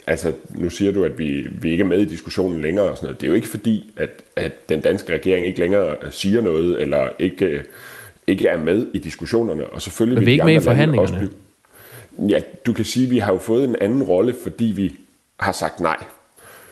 altså, 0.07 0.33
nu 0.49 0.69
siger 0.69 0.91
du, 0.91 1.03
at 1.03 1.19
vi, 1.19 1.47
vi 1.61 1.71
ikke 1.71 1.81
er 1.81 1.87
med 1.87 1.99
i 1.99 2.05
diskussionen 2.05 2.61
længere 2.61 2.89
og 2.89 2.97
sådan 2.97 3.07
noget. 3.07 3.21
Det 3.21 3.27
er 3.27 3.29
jo 3.29 3.35
ikke 3.35 3.47
fordi, 3.47 3.93
at, 3.97 4.09
at 4.35 4.69
den 4.69 4.81
danske 4.81 5.13
regering 5.13 5.45
ikke 5.45 5.59
længere 5.59 5.95
siger 6.11 6.41
noget, 6.41 6.81
eller 6.81 7.09
ikke, 7.19 7.63
ikke 8.27 8.47
er 8.47 8.57
med 8.57 8.87
i 8.93 8.97
diskussionerne. 8.97 9.65
Og 9.65 9.81
selvfølgelig 9.81 10.19
Men 10.19 10.25
vi 10.25 10.31
er 10.31 10.33
ikke 10.33 10.45
med 10.45 10.55
i 10.55 10.59
forhandlingerne? 10.59 11.17
Blive, 11.17 11.31
Ja, 12.19 12.39
du 12.65 12.73
kan 12.73 12.85
sige, 12.85 13.05
at 13.05 13.11
vi 13.11 13.17
har 13.17 13.33
jo 13.33 13.39
fået 13.39 13.63
en 13.63 13.75
anden 13.81 14.03
rolle, 14.03 14.35
fordi 14.43 14.65
vi 14.65 14.95
har 15.39 15.51
sagt 15.51 15.79
nej. 15.79 15.97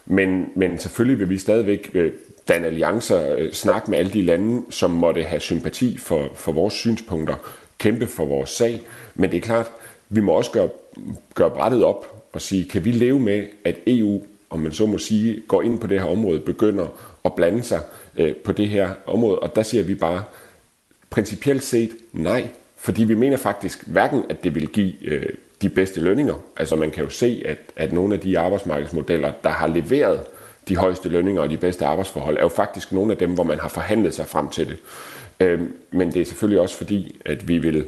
Men, 0.05 0.49
men 0.55 0.79
selvfølgelig 0.79 1.19
vil 1.19 1.29
vi 1.29 1.37
stadigvæk 1.37 1.91
øh, 1.93 2.11
danne 2.47 2.67
alliancer, 2.67 3.35
øh, 3.37 3.51
snakke 3.51 3.91
med 3.91 3.99
alle 3.99 4.11
de 4.11 4.21
lande, 4.21 4.63
som 4.69 4.91
måtte 4.91 5.23
have 5.23 5.39
sympati 5.39 5.97
for, 5.97 6.29
for 6.35 6.51
vores 6.51 6.73
synspunkter, 6.73 7.35
kæmpe 7.77 8.07
for 8.07 8.25
vores 8.25 8.49
sag. 8.49 8.81
Men 9.15 9.31
det 9.31 9.37
er 9.37 9.41
klart, 9.41 9.71
vi 10.09 10.21
må 10.21 10.31
også 10.31 10.51
gøre, 10.51 10.69
gøre 11.35 11.51
brættet 11.51 11.83
op 11.83 12.25
og 12.33 12.41
sige, 12.41 12.65
kan 12.65 12.85
vi 12.85 12.91
leve 12.91 13.19
med, 13.19 13.47
at 13.65 13.75
EU, 13.87 14.21
om 14.49 14.59
man 14.59 14.71
så 14.71 14.85
må 14.85 14.97
sige, 14.97 15.43
går 15.47 15.61
ind 15.61 15.79
på 15.79 15.87
det 15.87 15.99
her 15.99 16.07
område, 16.07 16.39
begynder 16.39 16.87
at 17.25 17.35
blande 17.35 17.63
sig 17.63 17.81
øh, 18.17 18.35
på 18.35 18.51
det 18.51 18.69
her 18.69 18.89
område. 19.05 19.39
Og 19.39 19.55
der 19.55 19.63
siger 19.63 19.83
vi 19.83 19.95
bare, 19.95 20.23
principielt 21.09 21.63
set 21.63 21.91
nej. 22.13 22.47
Fordi 22.77 23.03
vi 23.03 23.15
mener 23.15 23.37
faktisk 23.37 23.87
hverken, 23.87 24.23
at 24.29 24.43
det 24.43 24.55
vil 24.55 24.67
give 24.67 24.93
øh, 25.03 25.29
de 25.61 25.69
bedste 25.69 26.01
lønninger. 26.01 26.33
Altså 26.57 26.75
man 26.75 26.91
kan 26.91 27.03
jo 27.03 27.09
se, 27.09 27.43
at, 27.45 27.57
at 27.75 27.93
nogle 27.93 28.13
af 28.13 28.19
de 28.19 28.39
arbejdsmarkedsmodeller, 28.39 29.31
der 29.43 29.49
har 29.49 29.67
leveret 29.67 30.21
de 30.67 30.75
højeste 30.75 31.09
lønninger 31.09 31.41
og 31.41 31.49
de 31.49 31.57
bedste 31.57 31.85
arbejdsforhold, 31.85 32.37
er 32.37 32.41
jo 32.41 32.47
faktisk 32.47 32.91
nogle 32.91 33.11
af 33.11 33.17
dem, 33.17 33.33
hvor 33.33 33.43
man 33.43 33.59
har 33.59 33.69
forhandlet 33.69 34.13
sig 34.13 34.27
frem 34.27 34.49
til 34.49 34.67
det. 34.67 34.77
Øh, 35.39 35.61
men 35.91 36.13
det 36.13 36.21
er 36.21 36.25
selvfølgelig 36.25 36.61
også 36.61 36.75
fordi, 36.77 37.21
at 37.25 37.47
vi 37.47 37.57
vil, 37.57 37.85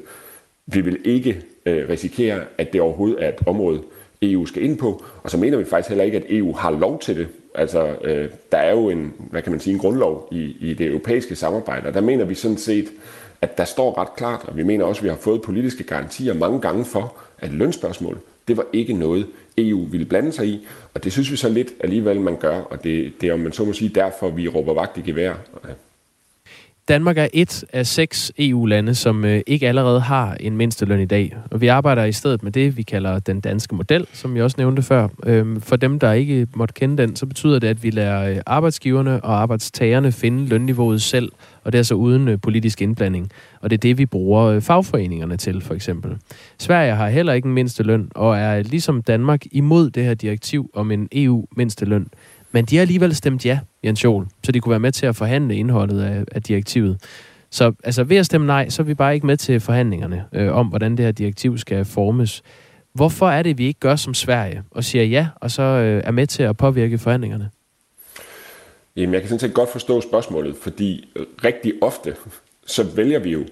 vi 0.65 0.81
vil 0.81 0.97
ikke 1.05 1.41
øh, 1.65 1.89
risikere, 1.89 2.43
at 2.57 2.73
det 2.73 2.81
overhovedet 2.81 3.23
er 3.23 3.29
et 3.29 3.47
område, 3.47 3.81
EU 4.21 4.45
skal 4.45 4.63
ind 4.63 4.77
på. 4.77 5.03
Og 5.23 5.31
så 5.31 5.37
mener 5.37 5.57
vi 5.57 5.65
faktisk 5.65 5.89
heller 5.89 6.03
ikke, 6.03 6.17
at 6.17 6.23
EU 6.29 6.53
har 6.53 6.71
lov 6.71 6.99
til 6.99 7.17
det. 7.17 7.27
Altså, 7.55 7.95
øh, 8.03 8.29
der 8.51 8.57
er 8.57 8.71
jo 8.71 8.89
en, 8.89 9.13
hvad 9.31 9.41
kan 9.41 9.51
man 9.51 9.59
sige, 9.59 9.73
en 9.73 9.79
grundlov 9.79 10.27
i, 10.31 10.55
i 10.59 10.73
det 10.73 10.87
europæiske 10.87 11.35
samarbejde, 11.35 11.87
og 11.87 11.93
der 11.93 12.01
mener 12.01 12.25
vi 12.25 12.35
sådan 12.35 12.57
set, 12.57 12.91
at 13.41 13.57
der 13.57 13.65
står 13.65 13.97
ret 13.97 14.15
klart, 14.15 14.41
og 14.47 14.57
vi 14.57 14.63
mener 14.63 14.85
også, 14.85 14.99
at 14.99 15.03
vi 15.03 15.09
har 15.09 15.15
fået 15.15 15.41
politiske 15.41 15.83
garantier 15.83 16.33
mange 16.33 16.61
gange 16.61 16.85
for, 16.85 17.17
at 17.39 17.51
lønspørgsmål, 17.53 18.17
det 18.47 18.57
var 18.57 18.65
ikke 18.73 18.93
noget, 18.93 19.27
EU 19.57 19.85
ville 19.85 20.05
blande 20.05 20.31
sig 20.31 20.47
i, 20.47 20.67
og 20.93 21.03
det 21.03 21.11
synes 21.11 21.31
vi 21.31 21.35
så 21.35 21.49
lidt 21.49 21.73
alligevel, 21.79 22.21
man 22.21 22.37
gør, 22.37 22.59
og 22.59 22.83
det, 22.83 23.13
det 23.21 23.29
er, 23.29 23.33
om 23.33 23.39
man 23.39 23.51
så 23.51 23.65
må 23.65 23.73
sige, 23.73 23.91
derfor 23.95 24.29
vi 24.29 24.47
råber 24.47 24.73
vagt 24.73 24.97
i 24.97 25.01
gevær. 25.01 25.33
Danmark 26.87 27.17
er 27.17 27.27
et 27.33 27.63
af 27.73 27.87
seks 27.87 28.31
EU-lande, 28.37 28.95
som 28.95 29.25
øh, 29.25 29.41
ikke 29.47 29.67
allerede 29.67 29.99
har 29.99 30.37
en 30.39 30.57
mindsteløn 30.57 30.99
i 30.99 31.05
dag. 31.05 31.35
Og 31.51 31.61
vi 31.61 31.67
arbejder 31.67 32.03
i 32.03 32.11
stedet 32.11 32.43
med 32.43 32.51
det, 32.51 32.77
vi 32.77 32.83
kalder 32.83 33.19
den 33.19 33.41
danske 33.41 33.75
model, 33.75 34.07
som 34.13 34.35
jeg 34.35 34.43
også 34.43 34.55
nævnte 34.57 34.81
før. 34.81 35.07
Øhm, 35.25 35.61
for 35.61 35.75
dem, 35.75 35.99
der 35.99 36.11
ikke 36.11 36.47
måtte 36.55 36.73
kende 36.73 37.03
den, 37.03 37.15
så 37.15 37.25
betyder 37.25 37.59
det, 37.59 37.67
at 37.67 37.83
vi 37.83 37.89
lader 37.89 38.29
øh, 38.29 38.37
arbejdsgiverne 38.45 39.23
og 39.23 39.41
arbejdstagerne 39.41 40.11
finde 40.11 40.45
lønniveauet 40.45 41.01
selv, 41.01 41.31
og 41.63 41.71
det 41.71 41.79
er 41.79 41.83
så 41.83 41.95
uden 41.95 42.27
øh, 42.27 42.41
politisk 42.41 42.81
indblanding. 42.81 43.31
Og 43.61 43.69
det 43.69 43.77
er 43.77 43.81
det, 43.81 43.97
vi 43.97 44.05
bruger 44.05 44.43
øh, 44.45 44.61
fagforeningerne 44.61 45.37
til, 45.37 45.61
for 45.61 45.73
eksempel. 45.73 46.17
Sverige 46.59 46.95
har 46.95 47.09
heller 47.09 47.33
ikke 47.33 47.45
en 47.45 47.53
mindsteløn, 47.53 48.11
og 48.15 48.37
er 48.37 48.63
ligesom 48.63 49.03
Danmark 49.03 49.41
imod 49.51 49.89
det 49.89 50.03
her 50.03 50.13
direktiv 50.13 50.69
om 50.73 50.91
en 50.91 51.07
EU-mindsteløn. 51.11 52.07
Men 52.51 52.65
de 52.65 52.75
har 52.75 52.81
alligevel 52.81 53.15
stemt 53.15 53.45
ja, 53.45 53.59
Jens 53.83 54.03
Jol, 54.03 54.27
så 54.43 54.51
de 54.51 54.59
kunne 54.59 54.71
være 54.71 54.79
med 54.79 54.91
til 54.91 55.05
at 55.05 55.15
forhandle 55.15 55.55
indholdet 55.55 56.01
af, 56.01 56.23
af 56.31 56.43
direktivet. 56.43 56.97
Så 57.49 57.73
altså, 57.83 58.03
ved 58.03 58.17
at 58.17 58.25
stemme 58.25 58.47
nej, 58.47 58.69
så 58.69 58.81
er 58.81 58.85
vi 58.85 58.93
bare 58.93 59.13
ikke 59.13 59.27
med 59.27 59.37
til 59.37 59.59
forhandlingerne 59.59 60.25
øh, 60.33 60.55
om, 60.55 60.67
hvordan 60.67 60.97
det 60.97 61.05
her 61.05 61.11
direktiv 61.11 61.57
skal 61.57 61.85
formes. 61.85 62.43
Hvorfor 62.93 63.29
er 63.29 63.43
det, 63.43 63.57
vi 63.57 63.65
ikke 63.65 63.79
gør 63.79 63.95
som 63.95 64.13
Sverige 64.13 64.63
og 64.71 64.83
siger 64.83 65.03
ja, 65.03 65.27
og 65.35 65.51
så 65.51 65.61
øh, 65.61 66.01
er 66.05 66.11
med 66.11 66.27
til 66.27 66.43
at 66.43 66.57
påvirke 66.57 66.97
forhandlingerne? 66.97 67.49
Jamen, 68.95 69.13
jeg 69.13 69.21
kan 69.21 69.29
sådan 69.29 69.39
set 69.39 69.53
godt 69.53 69.71
forstå 69.71 70.01
spørgsmålet, 70.01 70.55
fordi 70.55 71.09
rigtig 71.43 71.73
ofte, 71.81 72.15
så 72.65 72.83
vælger 72.83 73.19
vi 73.19 73.29
jo 73.29 73.45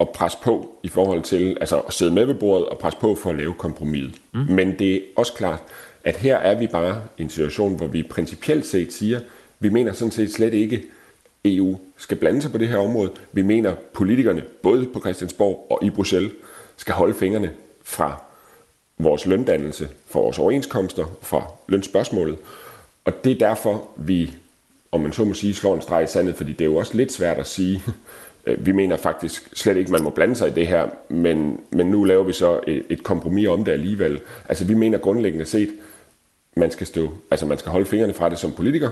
at 0.00 0.08
presse 0.08 0.38
på 0.44 0.78
i 0.82 0.88
forhold 0.88 1.22
til, 1.22 1.56
altså 1.60 1.80
at 1.80 1.92
sidde 1.92 2.12
med 2.12 2.24
ved 2.24 2.34
bordet 2.34 2.66
og 2.68 2.78
presse 2.78 3.00
på 3.00 3.14
for 3.14 3.30
at 3.30 3.36
lave 3.36 3.54
kompromis. 3.54 4.10
Mm. 4.34 4.40
Men 4.48 4.78
det 4.78 4.94
er 4.94 5.00
også 5.16 5.32
klart, 5.32 5.62
at 6.04 6.16
her 6.16 6.36
er 6.36 6.58
vi 6.58 6.66
bare 6.66 7.02
i 7.18 7.22
en 7.22 7.30
situation, 7.30 7.76
hvor 7.76 7.86
vi 7.86 8.02
principielt 8.02 8.66
set 8.66 8.92
siger, 8.92 9.20
vi 9.64 9.68
mener 9.68 9.92
sådan 9.92 10.12
set 10.12 10.32
slet 10.32 10.54
ikke, 10.54 10.84
EU 11.44 11.78
skal 11.96 12.16
blande 12.16 12.42
sig 12.42 12.52
på 12.52 12.58
det 12.58 12.68
her 12.68 12.78
område. 12.78 13.10
Vi 13.32 13.42
mener, 13.42 13.74
politikerne, 13.92 14.42
både 14.62 14.86
på 14.86 15.00
Christiansborg 15.00 15.66
og 15.70 15.84
i 15.84 15.90
Bruxelles, 15.90 16.32
skal 16.76 16.94
holde 16.94 17.14
fingrene 17.14 17.50
fra 17.84 18.22
vores 18.98 19.26
løndannelse, 19.26 19.88
fra 20.06 20.20
vores 20.20 20.38
overenskomster, 20.38 21.04
fra 21.22 21.44
lønspørgsmålet. 21.68 22.36
Og 23.04 23.24
det 23.24 23.32
er 23.32 23.48
derfor, 23.48 23.88
vi, 23.96 24.34
om 24.92 25.00
man 25.00 25.12
så 25.12 25.24
må 25.24 25.34
sige, 25.34 25.54
slår 25.54 25.74
en 25.74 25.82
streg 25.82 26.04
i 26.04 26.06
sandet, 26.06 26.36
fordi 26.36 26.52
det 26.52 26.60
er 26.60 26.68
jo 26.68 26.76
også 26.76 26.96
lidt 26.96 27.12
svært 27.12 27.38
at 27.38 27.46
sige, 27.46 27.82
øh, 28.46 28.66
vi 28.66 28.72
mener 28.72 28.96
faktisk 28.96 29.50
slet 29.56 29.76
ikke, 29.76 29.92
man 29.92 30.02
må 30.02 30.10
blande 30.10 30.34
sig 30.34 30.48
i 30.48 30.54
det 30.54 30.66
her, 30.66 30.88
men, 31.08 31.60
men 31.70 31.86
nu 31.86 32.04
laver 32.04 32.24
vi 32.24 32.32
så 32.32 32.60
et, 32.66 32.82
et 32.88 33.02
kompromis 33.02 33.48
om 33.48 33.64
det 33.64 33.72
alligevel. 33.72 34.20
Altså 34.48 34.64
vi 34.64 34.74
mener 34.74 34.98
grundlæggende 34.98 35.44
set, 35.44 35.70
man 36.56 36.70
skal 36.70 36.86
stå, 36.86 37.08
altså 37.30 37.46
man 37.46 37.58
skal 37.58 37.72
holde 37.72 37.86
fingrene 37.86 38.14
fra 38.14 38.28
det 38.28 38.38
som 38.38 38.52
politiker. 38.52 38.90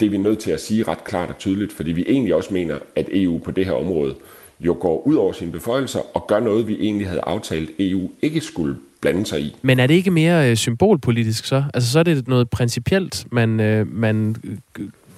Det 0.00 0.06
er 0.06 0.10
vi 0.10 0.18
nødt 0.18 0.38
til 0.38 0.50
at 0.50 0.60
sige 0.60 0.82
ret 0.82 1.04
klart 1.04 1.28
og 1.28 1.38
tydeligt, 1.38 1.72
fordi 1.72 1.92
vi 1.92 2.04
egentlig 2.08 2.34
også 2.34 2.54
mener, 2.54 2.78
at 2.96 3.08
EU 3.12 3.38
på 3.38 3.50
det 3.50 3.64
her 3.66 3.72
område 3.72 4.14
jo 4.60 4.76
går 4.80 5.06
ud 5.06 5.14
over 5.14 5.32
sine 5.32 5.52
beføjelser 5.52 6.00
og 6.16 6.26
gør 6.26 6.40
noget, 6.40 6.68
vi 6.68 6.76
egentlig 6.80 7.08
havde 7.08 7.20
aftalt, 7.20 7.70
EU 7.78 8.10
ikke 8.22 8.40
skulle 8.40 8.76
blande 9.00 9.26
sig 9.26 9.40
i. 9.40 9.56
Men 9.62 9.80
er 9.80 9.86
det 9.86 9.94
ikke 9.94 10.10
mere 10.10 10.50
øh, 10.50 10.56
symbolpolitisk 10.56 11.44
så? 11.44 11.64
Altså 11.74 11.90
så 11.90 11.98
er 11.98 12.02
det 12.02 12.28
noget 12.28 12.50
principielt, 12.50 13.26
man, 13.32 13.60
øh, 13.60 13.86
man 13.92 14.36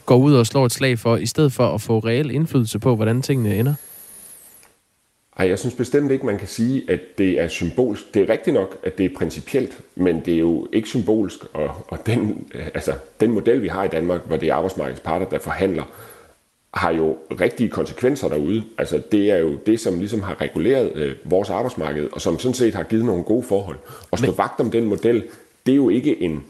går 0.07 0.17
ud 0.17 0.35
og 0.35 0.47
slår 0.47 0.67
et 0.67 0.73
slag 0.73 0.99
for, 0.99 1.17
i 1.17 1.27
stedet 1.27 1.53
for 1.53 1.75
at 1.75 1.81
få 1.81 1.99
reel 1.99 2.31
indflydelse 2.31 2.79
på, 2.79 2.97
hvordan 2.97 3.23
tingene 3.23 3.57
ender? 3.57 3.75
Ej, 5.37 5.49
jeg 5.49 5.59
synes 5.59 5.75
bestemt 5.75 6.11
ikke, 6.13 6.27
man 6.27 6.39
kan 6.39 6.49
sige, 6.49 6.91
at 6.91 7.01
det 7.19 7.41
er 7.41 7.49
symbolsk. 7.49 8.15
Det 8.15 8.23
er 8.23 8.33
rigtigt 8.33 8.55
nok, 8.55 8.79
at 8.83 8.99
det 8.99 9.07
er 9.07 9.17
principielt, 9.17 9.81
men 9.95 10.21
det 10.21 10.35
er 10.35 10.39
jo 10.39 10.69
ikke 10.73 10.89
symbolsk. 10.89 11.45
Og, 11.53 11.71
og 11.89 12.07
den, 12.07 12.47
altså, 12.75 12.93
den 13.21 13.31
model, 13.31 13.63
vi 13.63 13.69
har 13.69 13.85
i 13.85 13.89
Danmark, 13.89 14.27
hvor 14.27 14.37
det 14.37 14.49
er 14.49 14.55
arbejdsmarkedets 14.55 15.01
parter, 15.01 15.27
der 15.27 15.39
forhandler, 15.39 15.85
har 16.75 16.91
jo 16.91 17.17
rigtige 17.41 17.69
konsekvenser 17.69 18.29
derude. 18.29 18.65
Altså 18.79 19.03
det 19.13 19.31
er 19.31 19.37
jo 19.37 19.59
det, 19.67 19.81
som 19.81 19.99
ligesom 19.99 20.23
har 20.23 20.41
reguleret 20.41 20.93
øh, 20.95 21.17
vores 21.25 21.51
arbejdsmarked, 21.51 22.09
og 22.13 22.21
som 22.21 22.39
sådan 22.39 22.55
set 22.55 22.75
har 22.75 22.83
givet 22.83 23.05
nogle 23.05 23.25
gode 23.25 23.43
forhold. 23.43 23.77
Og 24.11 24.19
stå 24.19 24.27
Men... 24.27 24.39
vagt 24.39 24.61
om 24.61 24.71
den 24.71 24.85
model, 24.85 25.25
det 25.67 25.73
er 25.73 25.77
jo 25.77 25.89
ikke 25.89 26.23
en, 26.23 26.45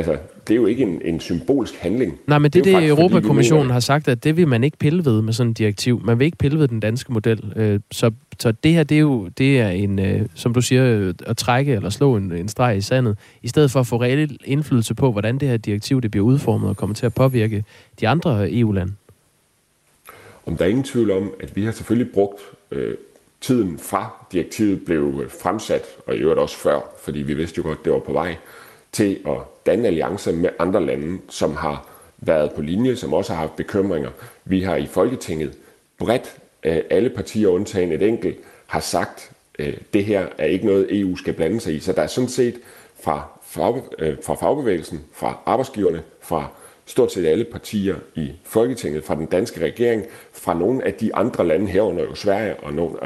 Altså, 0.00 0.16
det 0.48 0.54
er 0.54 0.56
jo 0.56 0.66
ikke 0.66 0.82
en, 0.82 1.02
en 1.04 1.20
symbolsk 1.20 1.74
handling. 1.74 2.18
Nej, 2.26 2.38
men 2.38 2.50
det, 2.50 2.64
det 2.64 2.74
er 2.74 2.80
det, 2.80 2.88
Europakommissionen 2.88 3.64
mener... 3.64 3.72
har 3.72 3.80
sagt, 3.80 4.08
at 4.08 4.24
det 4.24 4.36
vil 4.36 4.48
man 4.48 4.64
ikke 4.64 4.78
pille 4.78 5.04
ved 5.04 5.22
med 5.22 5.32
sådan 5.32 5.50
et 5.50 5.58
direktiv. 5.58 6.00
Man 6.04 6.18
vil 6.18 6.24
ikke 6.24 6.38
pille 6.38 6.58
ved 6.58 6.68
den 6.68 6.80
danske 6.80 7.12
model. 7.12 7.52
Øh, 7.56 7.80
så, 7.90 8.10
så 8.38 8.52
det 8.52 8.72
her, 8.72 8.84
det 8.84 8.94
er 8.94 9.00
jo 9.00 9.28
det 9.28 9.60
er 9.60 9.68
en, 9.68 9.98
øh, 9.98 10.26
som 10.34 10.54
du 10.54 10.60
siger, 10.60 11.12
at 11.26 11.36
trække 11.36 11.72
eller 11.72 11.90
slå 11.90 12.16
en, 12.16 12.32
en 12.32 12.48
streg 12.48 12.76
i 12.76 12.80
sandet, 12.80 13.18
i 13.42 13.48
stedet 13.48 13.70
for 13.70 13.80
at 13.80 13.86
få 13.86 14.02
reel 14.02 14.38
indflydelse 14.44 14.94
på, 14.94 15.12
hvordan 15.12 15.38
det 15.38 15.48
her 15.48 15.56
direktiv 15.56 16.00
det 16.00 16.10
bliver 16.10 16.26
udformet 16.26 16.68
og 16.68 16.76
kommer 16.76 16.94
til 16.94 17.06
at 17.06 17.14
påvirke 17.14 17.64
de 18.00 18.08
andre 18.08 18.52
EU-lande. 18.52 18.92
Om 20.46 20.56
der 20.56 20.64
er 20.64 20.68
ingen 20.68 20.84
tvivl 20.84 21.10
om, 21.10 21.32
at 21.40 21.56
vi 21.56 21.64
har 21.64 21.72
selvfølgelig 21.72 22.12
brugt 22.12 22.40
øh, 22.70 22.94
tiden 23.40 23.78
fra 23.78 24.26
direktivet 24.32 24.84
blev 24.84 25.30
fremsat, 25.42 25.82
og 26.06 26.14
i 26.14 26.18
øvrigt 26.18 26.40
også 26.40 26.56
før, 26.56 26.80
fordi 27.04 27.18
vi 27.18 27.34
vidste 27.34 27.58
jo 27.58 27.62
godt, 27.62 27.84
det 27.84 27.92
var 27.92 27.98
på 27.98 28.12
vej, 28.12 28.36
til 28.92 29.18
at 29.26 29.36
danne 29.66 29.86
alliancer 29.86 30.32
med 30.32 30.50
andre 30.58 30.86
lande, 30.86 31.18
som 31.28 31.56
har 31.56 31.86
været 32.18 32.52
på 32.52 32.62
linje, 32.62 32.96
som 32.96 33.12
også 33.12 33.32
har 33.32 33.40
haft 33.40 33.56
bekymringer. 33.56 34.10
Vi 34.44 34.62
har 34.62 34.76
i 34.76 34.86
Folketinget 34.86 35.58
bredt, 35.98 36.36
øh, 36.64 36.82
alle 36.90 37.10
partier 37.10 37.48
undtagen 37.48 37.92
et 37.92 38.02
enkelt, 38.02 38.38
har 38.66 38.80
sagt, 38.80 39.32
at 39.58 39.74
det 39.94 40.04
her 40.04 40.26
er 40.38 40.44
ikke 40.44 40.66
noget, 40.66 41.00
EU 41.00 41.16
skal 41.16 41.34
blande 41.34 41.60
sig 41.60 41.74
i. 41.74 41.80
Så 41.80 41.92
der 41.92 42.02
er 42.02 42.06
sådan 42.06 42.28
set 42.28 42.54
fra, 43.02 43.22
fag, 43.42 43.82
øh, 43.98 44.16
fra 44.22 44.34
fagbevægelsen, 44.34 45.04
fra 45.12 45.38
arbejdsgiverne, 45.46 46.02
fra 46.20 46.46
stort 46.86 47.12
set 47.12 47.26
alle 47.26 47.44
partier 47.44 47.96
i 48.14 48.32
Folketinget, 48.44 49.04
fra 49.04 49.14
den 49.14 49.26
danske 49.26 49.60
regering, 49.60 50.04
fra 50.32 50.54
nogle 50.54 50.84
af 50.84 50.94
de 50.94 51.14
andre 51.14 51.46
lande 51.46 51.66
herunder 51.66 52.04
jo 52.04 52.14
Sverige 52.14 52.56
og 52.56 52.72
nogle 52.72 52.96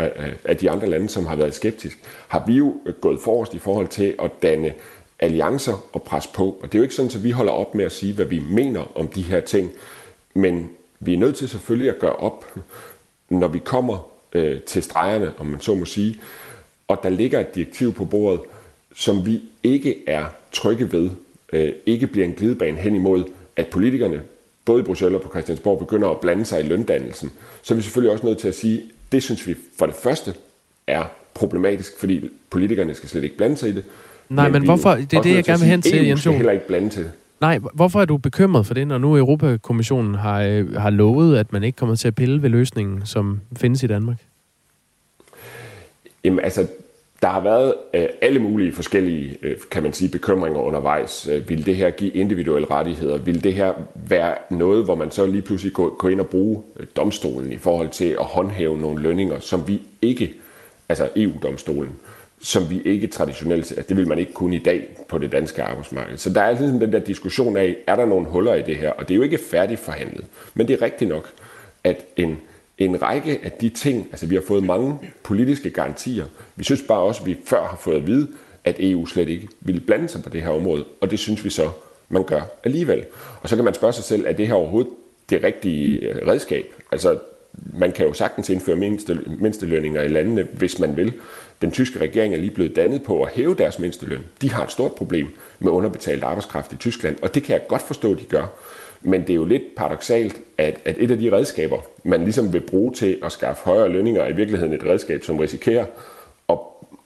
af 0.44 0.57
de 0.57 0.70
andre 0.70 0.86
lande, 0.86 1.09
som 1.09 1.26
har 1.26 1.36
været 1.36 1.55
skeptisk, 1.55 1.98
har 2.28 2.44
vi 2.46 2.52
jo 2.52 2.74
gået 3.00 3.20
forrest 3.20 3.55
i 3.55 3.59
forhold 3.59 3.88
til 3.88 4.14
at 4.22 4.30
danne 4.42 4.72
alliancer 5.25 5.87
og 5.93 6.03
presse 6.03 6.29
på. 6.35 6.59
Og 6.62 6.62
det 6.62 6.75
er 6.75 6.79
jo 6.79 6.83
ikke 6.83 6.95
sådan, 6.95 7.11
at 7.14 7.25
vi 7.25 7.31
holder 7.31 7.53
op 7.53 7.75
med 7.75 7.85
at 7.85 7.93
sige, 7.93 8.12
hvad 8.12 8.25
vi 8.27 8.43
mener 8.51 8.99
om 8.99 9.09
de 9.09 9.22
her 9.22 9.41
ting. 9.41 9.72
Men 10.35 10.70
vi 11.01 11.14
er 11.14 11.18
nødt 11.18 11.37
til 11.37 11.49
selvfølgelig 11.49 11.91
at 11.91 11.99
gøre 11.99 12.16
op, 12.16 12.59
når 13.29 13.49
vi 13.49 13.59
kommer 13.59 14.09
øh, 14.33 14.61
til 14.61 14.83
stregerne, 14.83 15.33
om 15.39 15.47
man 15.47 15.61
så 15.61 15.75
må 15.75 15.85
sige. 15.85 16.20
Og 16.89 17.01
der 17.03 17.09
ligger 17.09 17.41
et 17.41 17.55
direktiv 17.55 17.93
på 17.93 18.05
bordet, 18.05 18.41
som 18.95 19.27
vi 19.27 19.43
ikke 19.62 20.09
er 20.09 20.25
trygge 20.53 20.93
ved, 20.93 21.11
øh, 21.53 21.72
ikke 21.87 22.07
bliver 22.07 22.27
en 22.27 22.35
glidebane 22.35 22.79
hen 22.79 22.95
imod, 22.95 23.25
at 23.57 23.66
politikerne, 23.66 24.22
både 24.64 24.81
i 24.81 24.85
Bruxelles 24.85 25.16
og 25.16 25.22
på 25.22 25.29
Christiansborg, 25.29 25.79
begynder 25.79 26.09
at 26.09 26.20
blande 26.20 26.45
sig 26.45 26.61
i 26.61 26.68
løndannelsen. 26.68 27.33
Så 27.62 27.75
er 27.75 27.77
vi 27.77 27.83
selvfølgelig 27.83 28.12
også 28.12 28.27
nødt 28.27 28.39
til 28.39 28.49
at 28.49 28.55
sige, 28.55 28.83
det 29.12 29.22
synes 29.22 29.47
vi 29.47 29.57
for 29.79 29.87
det 29.87 29.95
første 29.95 30.35
er 30.87 31.05
problematisk, 31.35 31.99
fordi 31.99 32.31
politikerne 32.51 32.95
skal 32.95 33.09
slet 33.09 33.25
ikke 33.25 33.37
blande 33.37 33.57
sig 33.57 33.68
i 33.68 33.72
det. 33.72 33.85
Nej, 34.29 34.49
men, 34.49 34.64
hvorfor? 34.64 34.95
Det 34.95 35.12
er 35.12 35.22
det, 35.22 35.35
jeg 35.35 35.45
gerne 35.45 35.61
vil 35.61 35.68
hen 35.68 35.83
til, 35.83 36.07
Jens 36.07 36.25
heller 36.25 36.53
ikke 36.53 36.66
blande 36.66 36.89
til. 36.89 37.11
Nej, 37.41 37.59
hvorfor 37.75 38.01
er 38.01 38.05
du 38.05 38.16
bekymret 38.16 38.66
for 38.66 38.75
det, 38.75 38.87
når 38.87 38.99
nu 38.99 39.16
Europakommissionen 39.16 40.14
har, 40.14 40.43
øh, 40.43 40.75
har 40.75 40.91
lovet, 40.91 41.37
at 41.37 41.53
man 41.53 41.64
ikke 41.64 41.77
kommer 41.77 41.97
til 41.97 42.09
at 42.09 42.14
pille 42.14 42.43
ved 42.43 42.51
løsningen, 42.51 43.07
som 43.07 43.41
findes 43.57 43.83
i 43.83 43.87
Danmark? 43.87 44.16
Jamen 46.25 46.41
altså, 46.41 46.66
der 47.22 47.31
har 47.31 47.41
været 47.41 47.75
øh, 47.95 48.07
alle 48.22 48.39
mulige 48.39 48.72
forskellige, 48.72 49.37
øh, 49.43 49.57
kan 49.70 49.83
man 49.83 49.93
sige, 49.93 50.11
bekymringer 50.11 50.61
undervejs. 50.61 51.29
Øh, 51.33 51.49
vil 51.49 51.66
det 51.66 51.77
her 51.77 51.91
give 51.91 52.11
individuelle 52.11 52.70
rettigheder? 52.70 53.18
Vil 53.18 53.45
det 53.45 53.55
her 53.55 53.72
være 53.95 54.35
noget, 54.51 54.85
hvor 54.85 54.95
man 54.95 55.11
så 55.11 55.27
lige 55.27 55.43
pludselig 55.43 55.72
går, 55.72 55.97
går 55.97 56.09
ind 56.09 56.20
og 56.20 56.29
bruge 56.29 56.62
øh, 56.81 56.87
domstolen 56.97 57.53
i 57.53 57.59
forhold 57.59 57.89
til 57.89 58.16
at 58.20 58.25
håndhæve 58.25 58.79
nogle 58.79 59.03
lønninger, 59.03 59.41
som 59.41 59.68
vi 59.68 59.83
ikke, 60.03 60.35
altså 60.89 61.09
EU-domstolen, 61.16 61.93
som 62.45 62.70
vi 62.70 62.82
ikke 62.84 63.07
traditionelt, 63.07 63.72
at 63.72 63.88
det 63.88 63.97
vil 63.97 64.09
man 64.09 64.18
ikke 64.18 64.32
kunne 64.32 64.57
i 64.57 64.59
dag 64.59 64.88
på 65.09 65.18
det 65.18 65.32
danske 65.32 65.62
arbejdsmarked. 65.62 66.16
Så 66.16 66.30
der 66.30 66.40
er 66.40 66.51
ligesom 66.51 66.80
den 66.80 66.92
der 66.92 66.99
diskussion 66.99 67.57
af, 67.57 67.76
er 67.86 67.97
der 67.97 68.07
nogle 68.07 68.26
huller 68.26 68.55
i 68.55 68.62
det 68.62 68.76
her? 68.76 68.90
Og 68.90 69.09
det 69.09 69.14
er 69.14 69.16
jo 69.16 69.22
ikke 69.22 69.38
færdigforhandlet. 69.38 70.24
Men 70.55 70.68
det 70.68 70.74
er 70.74 70.82
rigtigt 70.82 71.09
nok, 71.09 71.30
at 71.84 72.05
en, 72.16 72.38
en 72.78 73.03
række 73.03 73.40
af 73.42 73.53
de 73.53 73.68
ting, 73.68 74.09
altså 74.11 74.26
vi 74.26 74.34
har 74.34 74.42
fået 74.47 74.64
mange 74.64 74.99
politiske 75.22 75.70
garantier. 75.70 76.24
Vi 76.57 76.64
synes 76.64 76.82
bare 76.88 77.01
også, 77.01 77.20
at 77.20 77.26
vi 77.26 77.36
før 77.45 77.66
har 77.66 77.76
fået 77.76 77.97
at 77.97 78.07
vide, 78.07 78.28
at 78.64 78.76
EU 78.78 79.07
slet 79.07 79.28
ikke 79.28 79.49
ville 79.61 79.80
blande 79.80 80.09
sig 80.09 80.22
på 80.22 80.28
det 80.28 80.42
her 80.42 80.51
område. 80.51 80.84
Og 81.01 81.11
det 81.11 81.18
synes 81.18 81.45
vi 81.45 81.51
så, 81.51 81.70
man 82.09 82.24
gør 82.24 82.40
alligevel. 82.64 83.05
Og 83.42 83.49
så 83.49 83.57
kan 83.57 83.64
man 83.64 83.74
spørge 83.74 83.92
sig 83.92 84.05
selv, 84.05 84.24
er 84.26 84.32
det 84.32 84.47
her 84.47 84.55
overhovedet 84.55 84.92
det 85.30 85.42
rigtige 85.42 85.99
øh, 85.99 86.28
redskab? 86.28 86.64
Altså, 86.92 87.18
man 87.78 87.92
kan 87.92 88.07
jo 88.07 88.12
sagtens 88.12 88.51
indføre 88.51 88.76
mindstelønninger 89.40 90.03
i 90.03 90.09
landene, 90.09 90.49
hvis 90.53 90.78
man 90.78 90.97
vil. 90.97 91.12
Den 91.65 91.73
tyske 91.73 92.01
regering 92.01 92.35
er 92.35 92.39
lige 92.39 92.51
blevet 92.51 92.77
dannet 92.77 93.03
på 93.03 93.23
at 93.23 93.33
hæve 93.33 93.55
deres 93.55 93.79
mindsteløn. 93.79 94.25
De 94.43 94.51
har 94.51 94.65
et 94.65 94.71
stort 94.71 94.95
problem 94.95 95.29
med 95.59 95.73
underbetalt 95.73 96.25
arbejdskraft 96.25 96.73
i 96.73 96.77
Tyskland, 96.77 97.17
og 97.23 97.35
det 97.35 97.43
kan 97.43 97.53
jeg 97.53 97.67
godt 97.69 97.83
forstå, 97.83 98.15
de 98.15 98.25
gør. 98.25 98.47
Men 99.03 99.21
det 99.21 99.31
er 99.31 99.35
jo 99.35 99.45
lidt 99.45 99.62
paradoxalt, 99.77 100.41
at, 100.59 100.81
at 100.85 100.97
et 100.99 101.11
af 101.11 101.19
de 101.19 101.33
redskaber, 101.33 101.79
man 102.03 102.25
ligesom 102.25 102.53
vil 102.53 102.61
bruge 102.61 102.93
til 102.93 103.19
at 103.23 103.33
skaffe 103.33 103.62
højere 103.65 103.89
lønninger, 103.89 104.23
er 104.23 104.29
i 104.29 104.37
virkeligheden 104.37 104.73
et 104.73 104.85
redskab, 104.85 105.25
som 105.25 105.39
risikerer 105.39 105.87
at, 106.49 106.59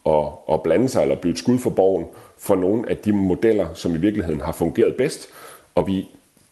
at, 0.06 0.24
at 0.52 0.62
blande 0.62 0.88
sig 0.88 1.02
eller 1.02 1.16
blive 1.16 1.32
et 1.32 1.38
skud 1.38 1.58
for 1.58 1.70
borgen 1.70 2.06
for 2.38 2.56
nogle 2.56 2.90
af 2.90 2.96
de 2.96 3.12
modeller, 3.12 3.74
som 3.74 3.94
i 3.94 3.98
virkeligheden 3.98 4.40
har 4.40 4.52
fungeret 4.52 4.94
bedst. 4.94 5.28
Og 5.74 5.86
vi 5.86 6.08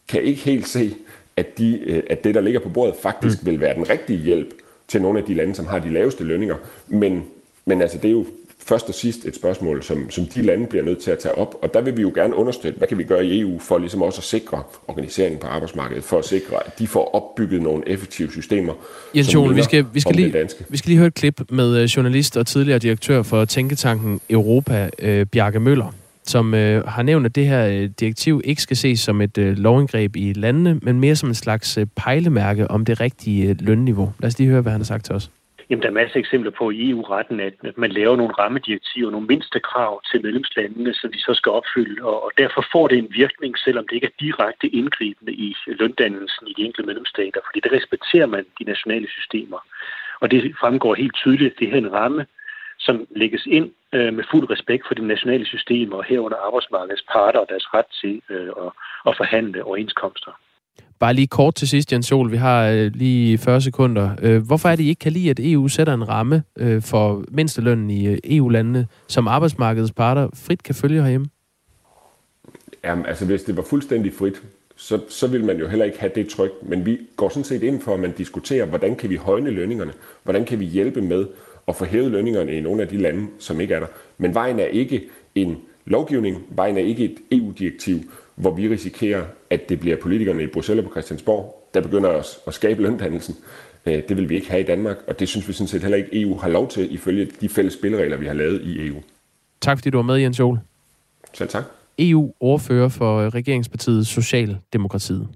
kan 0.08 0.22
ikke 0.22 0.40
helt 0.40 0.68
se, 0.68 0.94
at, 1.36 1.58
de, 1.58 1.80
øh, 1.86 2.02
at 2.10 2.24
det, 2.24 2.34
der 2.34 2.40
ligger 2.40 2.60
på 2.60 2.68
bordet, 2.68 2.94
faktisk 2.96 3.42
mm. 3.42 3.46
vil 3.46 3.60
være 3.60 3.74
den 3.74 3.90
rigtige 3.90 4.18
hjælp 4.18 4.54
til 4.88 5.02
nogle 5.02 5.18
af 5.18 5.24
de 5.24 5.34
lande, 5.34 5.54
som 5.54 5.66
har 5.66 5.78
de 5.78 5.92
laveste 5.92 6.24
lønninger. 6.24 6.56
Men 6.88 7.24
men 7.66 7.82
altså, 7.82 7.98
det 7.98 8.08
er 8.08 8.12
jo 8.12 8.26
først 8.66 8.88
og 8.88 8.94
sidst 8.94 9.24
et 9.24 9.36
spørgsmål, 9.36 9.82
som, 9.82 10.10
som 10.10 10.26
de 10.26 10.42
lande 10.42 10.66
bliver 10.66 10.84
nødt 10.84 10.98
til 10.98 11.10
at 11.10 11.18
tage 11.18 11.38
op. 11.38 11.54
Og 11.62 11.74
der 11.74 11.80
vil 11.80 11.96
vi 11.96 12.02
jo 12.02 12.12
gerne 12.14 12.34
understøtte, 12.34 12.78
hvad 12.78 12.88
kan 12.88 12.98
vi 12.98 13.04
gøre 13.04 13.26
i 13.26 13.40
EU 13.40 13.58
for 13.58 13.78
ligesom 13.78 14.02
også 14.02 14.20
at 14.20 14.24
sikre 14.24 14.62
organiseringen 14.88 15.40
på 15.40 15.46
arbejdsmarkedet, 15.46 16.04
for 16.04 16.18
at 16.18 16.24
sikre, 16.24 16.66
at 16.66 16.78
de 16.78 16.86
får 16.86 17.14
opbygget 17.14 17.62
nogle 17.62 17.88
effektive 17.88 18.30
systemer. 18.30 18.72
Jens 19.16 19.34
Jol, 19.34 19.56
vi 19.56 19.62
skal, 19.62 19.86
vi, 19.92 20.00
skal 20.00 20.16
lige, 20.16 20.48
vi 20.68 20.76
skal 20.76 20.88
lige 20.88 20.98
høre 20.98 21.06
et 21.06 21.14
klip 21.14 21.40
med 21.50 21.76
øh, 21.76 21.84
journalist 21.84 22.36
og 22.36 22.46
tidligere 22.46 22.78
direktør 22.78 23.22
for 23.22 23.44
Tænketanken 23.44 24.20
Europa, 24.30 24.90
øh, 24.98 25.26
Bjarke 25.26 25.60
Møller, 25.60 25.94
som 26.24 26.54
øh, 26.54 26.86
har 26.86 27.02
nævnt, 27.02 27.26
at 27.26 27.34
det 27.34 27.46
her 27.46 27.66
øh, 27.66 27.90
direktiv 28.00 28.40
ikke 28.44 28.62
skal 28.62 28.76
ses 28.76 29.00
som 29.00 29.20
et 29.20 29.38
øh, 29.38 29.56
lovindgreb 29.56 30.16
i 30.16 30.32
landene, 30.32 30.78
men 30.82 31.00
mere 31.00 31.16
som 31.16 31.28
en 31.28 31.34
slags 31.34 31.78
øh, 31.78 31.86
pejlemærke 31.96 32.70
om 32.70 32.84
det 32.84 33.00
rigtige 33.00 33.48
øh, 33.48 33.56
lønniveau. 33.60 34.12
Lad 34.18 34.26
os 34.28 34.38
lige 34.38 34.50
høre, 34.50 34.60
hvad 34.60 34.72
han 34.72 34.80
har 34.80 34.86
sagt 34.86 35.04
til 35.04 35.14
os. 35.14 35.30
Jamen, 35.70 35.82
der 35.82 35.88
er 35.88 35.92
masser 35.92 36.16
af 36.16 36.20
eksempler 36.20 36.50
på 36.50 36.70
i 36.70 36.90
EU-retten, 36.90 37.40
at 37.40 37.54
man 37.76 37.90
laver 37.90 38.16
nogle 38.16 38.32
rammedirektiver, 38.32 39.10
nogle 39.10 39.26
mindste 39.26 39.60
krav 39.60 40.02
til 40.10 40.22
medlemslandene, 40.22 40.94
som 40.94 41.12
de 41.12 41.20
så 41.20 41.34
skal 41.34 41.52
opfylde, 41.52 42.02
og 42.04 42.32
derfor 42.38 42.64
får 42.72 42.88
det 42.88 42.98
en 42.98 43.08
virkning, 43.10 43.58
selvom 43.58 43.86
det 43.88 43.94
ikke 43.94 44.06
er 44.06 44.20
direkte 44.20 44.66
indgribende 44.68 45.32
i 45.32 45.56
løndannelsen 45.66 46.48
i 46.48 46.54
de 46.56 46.62
enkelte 46.62 46.86
medlemsstater, 46.86 47.40
fordi 47.46 47.60
det 47.60 47.72
respekterer 47.72 48.26
man 48.26 48.44
de 48.58 48.64
nationale 48.64 49.08
systemer. 49.08 49.58
Og 50.20 50.30
det 50.30 50.56
fremgår 50.60 50.94
helt 50.94 51.14
tydeligt, 51.14 51.52
at 51.52 51.58
det 51.58 51.68
her 51.68 51.74
er 51.74 51.80
en 51.80 51.92
ramme, 51.92 52.26
som 52.78 53.06
lægges 53.16 53.46
ind 53.46 53.72
øh, 53.92 54.14
med 54.14 54.24
fuld 54.30 54.50
respekt 54.50 54.86
for 54.86 54.94
de 54.94 55.06
nationale 55.06 55.46
systemer, 55.46 55.96
og 55.96 56.04
herunder 56.04 56.36
arbejdsmarkedets 56.46 57.04
parter 57.12 57.40
og 57.40 57.46
deres 57.48 57.74
ret 57.74 57.90
til 58.00 58.22
øh, 58.30 58.48
at, 58.64 58.70
at 59.08 59.16
forhandle 59.16 59.64
overenskomster. 59.64 60.32
Bare 60.98 61.14
lige 61.14 61.26
kort 61.26 61.54
til 61.54 61.68
sidst, 61.68 61.92
Jens 61.92 62.06
Sol, 62.06 62.32
vi 62.32 62.36
har 62.36 62.68
øh, 62.68 62.90
lige 62.94 63.38
40 63.38 63.60
sekunder. 63.60 64.10
Øh, 64.22 64.46
hvorfor 64.46 64.68
er 64.68 64.76
det, 64.76 64.84
I 64.84 64.88
ikke 64.88 65.00
kan 65.00 65.12
lide, 65.12 65.30
at 65.30 65.40
EU 65.40 65.68
sætter 65.68 65.94
en 65.94 66.08
ramme 66.08 66.42
øh, 66.58 66.82
for 66.82 67.24
mindstelønnen 67.28 67.90
i 67.90 68.06
øh, 68.06 68.18
EU-landene, 68.24 68.86
som 69.08 69.28
arbejdsmarkedets 69.28 69.92
parter 69.92 70.28
frit 70.34 70.62
kan 70.62 70.74
følge 70.74 71.02
herhjemme? 71.02 71.26
Jamen, 72.84 73.06
altså 73.06 73.24
hvis 73.24 73.42
det 73.42 73.56
var 73.56 73.62
fuldstændig 73.62 74.12
frit, 74.12 74.42
så, 74.76 75.00
så 75.08 75.26
vil 75.26 75.44
man 75.44 75.58
jo 75.58 75.68
heller 75.68 75.84
ikke 75.84 76.00
have 76.00 76.12
det 76.14 76.28
tryk. 76.28 76.50
Men 76.62 76.86
vi 76.86 76.98
går 77.16 77.28
sådan 77.28 77.44
set 77.44 77.62
ind 77.62 77.80
for, 77.80 77.94
at 77.94 78.00
man 78.00 78.12
diskuterer, 78.12 78.66
hvordan 78.66 78.96
kan 78.96 79.10
vi 79.10 79.16
højne 79.16 79.50
lønningerne? 79.50 79.92
Hvordan 80.22 80.44
kan 80.44 80.60
vi 80.60 80.64
hjælpe 80.64 81.02
med 81.02 81.26
at 81.68 81.76
få 81.76 81.84
hævet 81.84 82.10
lønningerne 82.10 82.52
i 82.52 82.60
nogle 82.60 82.82
af 82.82 82.88
de 82.88 82.96
lande, 82.96 83.26
som 83.38 83.60
ikke 83.60 83.74
er 83.74 83.80
der? 83.80 83.86
Men 84.18 84.34
vejen 84.34 84.60
er 84.60 84.66
ikke 84.66 85.04
en 85.34 85.56
lovgivning, 85.84 86.42
vejen 86.50 86.76
er 86.76 86.82
ikke 86.82 87.04
et 87.04 87.16
EU-direktiv, 87.32 88.00
hvor 88.34 88.54
vi 88.54 88.68
risikerer, 88.68 89.24
at 89.50 89.68
det 89.68 89.80
bliver 89.80 89.96
politikerne 89.96 90.42
i 90.42 90.46
Bruxelles 90.46 90.84
og 90.84 90.90
på 90.90 90.94
Christiansborg, 90.94 91.68
der 91.74 91.80
begynder 91.80 92.10
at, 92.10 92.26
at 92.46 92.54
skabe 92.54 92.82
løndannelsen. 92.82 93.36
Øh, 93.86 94.02
det 94.08 94.16
vil 94.16 94.28
vi 94.28 94.34
ikke 94.34 94.50
have 94.50 94.60
i 94.60 94.66
Danmark, 94.66 94.96
og 95.06 95.20
det 95.20 95.28
synes 95.28 95.48
vi 95.48 95.52
sådan 95.52 95.68
set 95.68 95.82
heller 95.82 95.96
ikke, 95.96 96.22
EU 96.22 96.36
har 96.36 96.48
lov 96.48 96.68
til, 96.68 96.94
ifølge 96.94 97.26
de 97.40 97.48
fælles 97.48 97.74
spilleregler, 97.74 98.16
vi 98.16 98.26
har 98.26 98.34
lavet 98.34 98.62
i 98.62 98.86
EU. 98.86 99.02
Tak 99.60 99.78
fordi 99.78 99.90
du 99.90 99.98
var 99.98 100.02
med, 100.02 100.16
Jens 100.16 100.38
Jol. 100.38 100.58
Selv 101.32 101.48
tak. 101.48 101.64
EU-ordfører 101.98 102.88
for 102.88 103.34
regeringspartiet 103.34 104.06
Socialdemokratiet. 104.06 105.28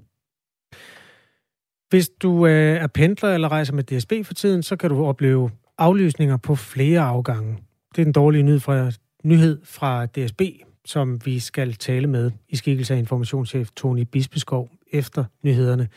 Hvis 1.90 2.08
du 2.08 2.46
øh, 2.46 2.76
er 2.76 2.86
pendler 2.86 3.34
eller 3.34 3.48
rejser 3.48 3.72
med 3.72 3.84
DSB 3.84 4.12
for 4.24 4.34
tiden, 4.34 4.62
så 4.62 4.76
kan 4.76 4.90
du 4.90 5.04
opleve 5.04 5.50
aflysninger 5.78 6.36
på 6.36 6.54
flere 6.54 7.00
afgange. 7.00 7.58
Det 7.96 8.02
er 8.02 8.04
den 8.04 8.12
dårlige 8.12 8.42
nyhed 8.42 8.60
fra, 8.60 8.90
nyhed 9.24 9.60
fra 9.64 10.06
DSB, 10.06 10.42
som 10.84 11.26
vi 11.26 11.38
skal 11.38 11.74
tale 11.74 12.06
med 12.06 12.30
i 12.48 12.56
skikkelse 12.56 12.94
af 12.94 12.98
informationschef 12.98 13.70
Tony 13.76 14.02
Bispeskov 14.02 14.70
efter 14.92 15.24
nyhederne. 15.42 15.88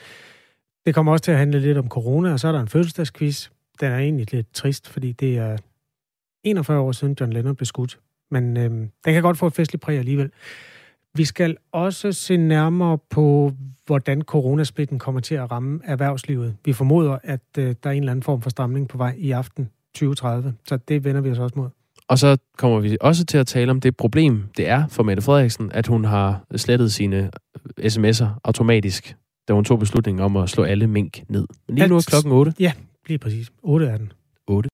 Det 0.85 0.95
kommer 0.95 1.11
også 1.11 1.23
til 1.23 1.31
at 1.31 1.37
handle 1.37 1.59
lidt 1.59 1.77
om 1.77 1.89
corona, 1.89 2.31
og 2.31 2.39
så 2.39 2.47
er 2.47 2.51
der 2.51 2.59
en 2.59 2.67
fødselsdagsquiz. 2.67 3.49
Den 3.79 3.91
er 3.91 3.97
egentlig 3.97 4.33
lidt 4.33 4.53
trist, 4.53 4.89
fordi 4.89 5.11
det 5.11 5.37
er 5.37 5.57
41 6.43 6.79
år 6.79 6.91
siden 6.91 7.17
John 7.19 7.33
Lennon 7.33 7.55
blev 7.55 7.65
skudt. 7.65 7.99
Men 8.31 8.57
øh, 8.57 8.69
den 8.71 9.13
kan 9.13 9.21
godt 9.21 9.37
få 9.37 9.47
et 9.47 9.53
festligt 9.53 9.83
præg 9.83 9.97
alligevel. 9.97 10.31
Vi 11.15 11.25
skal 11.25 11.57
også 11.71 12.11
se 12.11 12.37
nærmere 12.37 12.97
på, 12.97 13.51
hvordan 13.85 14.21
coronasmitten 14.21 14.99
kommer 14.99 15.21
til 15.21 15.35
at 15.35 15.51
ramme 15.51 15.79
erhvervslivet. 15.83 16.55
Vi 16.65 16.73
formoder, 16.73 17.17
at 17.23 17.41
øh, 17.57 17.75
der 17.83 17.89
er 17.89 17.93
en 17.93 17.99
eller 17.99 18.11
anden 18.11 18.23
form 18.23 18.41
for 18.41 18.49
stramning 18.49 18.87
på 18.87 18.97
vej 18.97 19.15
i 19.17 19.31
aften 19.31 19.69
2030, 19.93 20.53
så 20.65 20.77
det 20.77 21.03
vender 21.03 21.21
vi 21.21 21.31
os 21.31 21.39
også 21.39 21.53
mod. 21.55 21.69
Og 22.07 22.19
så 22.19 22.37
kommer 22.57 22.79
vi 22.79 22.97
også 23.01 23.25
til 23.25 23.37
at 23.37 23.47
tale 23.47 23.71
om 23.71 23.81
det 23.81 23.97
problem, 23.97 24.43
det 24.57 24.69
er 24.69 24.87
for 24.87 25.03
Mette 25.03 25.21
Frederiksen, 25.23 25.71
at 25.71 25.87
hun 25.87 26.05
har 26.05 26.45
slettet 26.55 26.93
sine 26.93 27.31
sms'er 27.79 28.25
automatisk, 28.43 29.15
da 29.47 29.53
hun 29.53 29.65
tog 29.65 29.79
beslutningen 29.79 30.23
om 30.23 30.37
at 30.37 30.49
slå 30.49 30.63
alle 30.63 30.87
mink 30.87 31.23
ned. 31.29 31.47
Men 31.67 31.75
lige 31.77 31.87
nu 31.87 31.95
er 31.95 32.05
klokken 32.07 32.31
8. 32.31 32.53
Ja, 32.59 32.71
lige 33.07 33.17
præcis. 33.17 33.51
8 33.63 33.85
er 33.85 33.97
den. 33.97 34.11
8. 34.47 34.69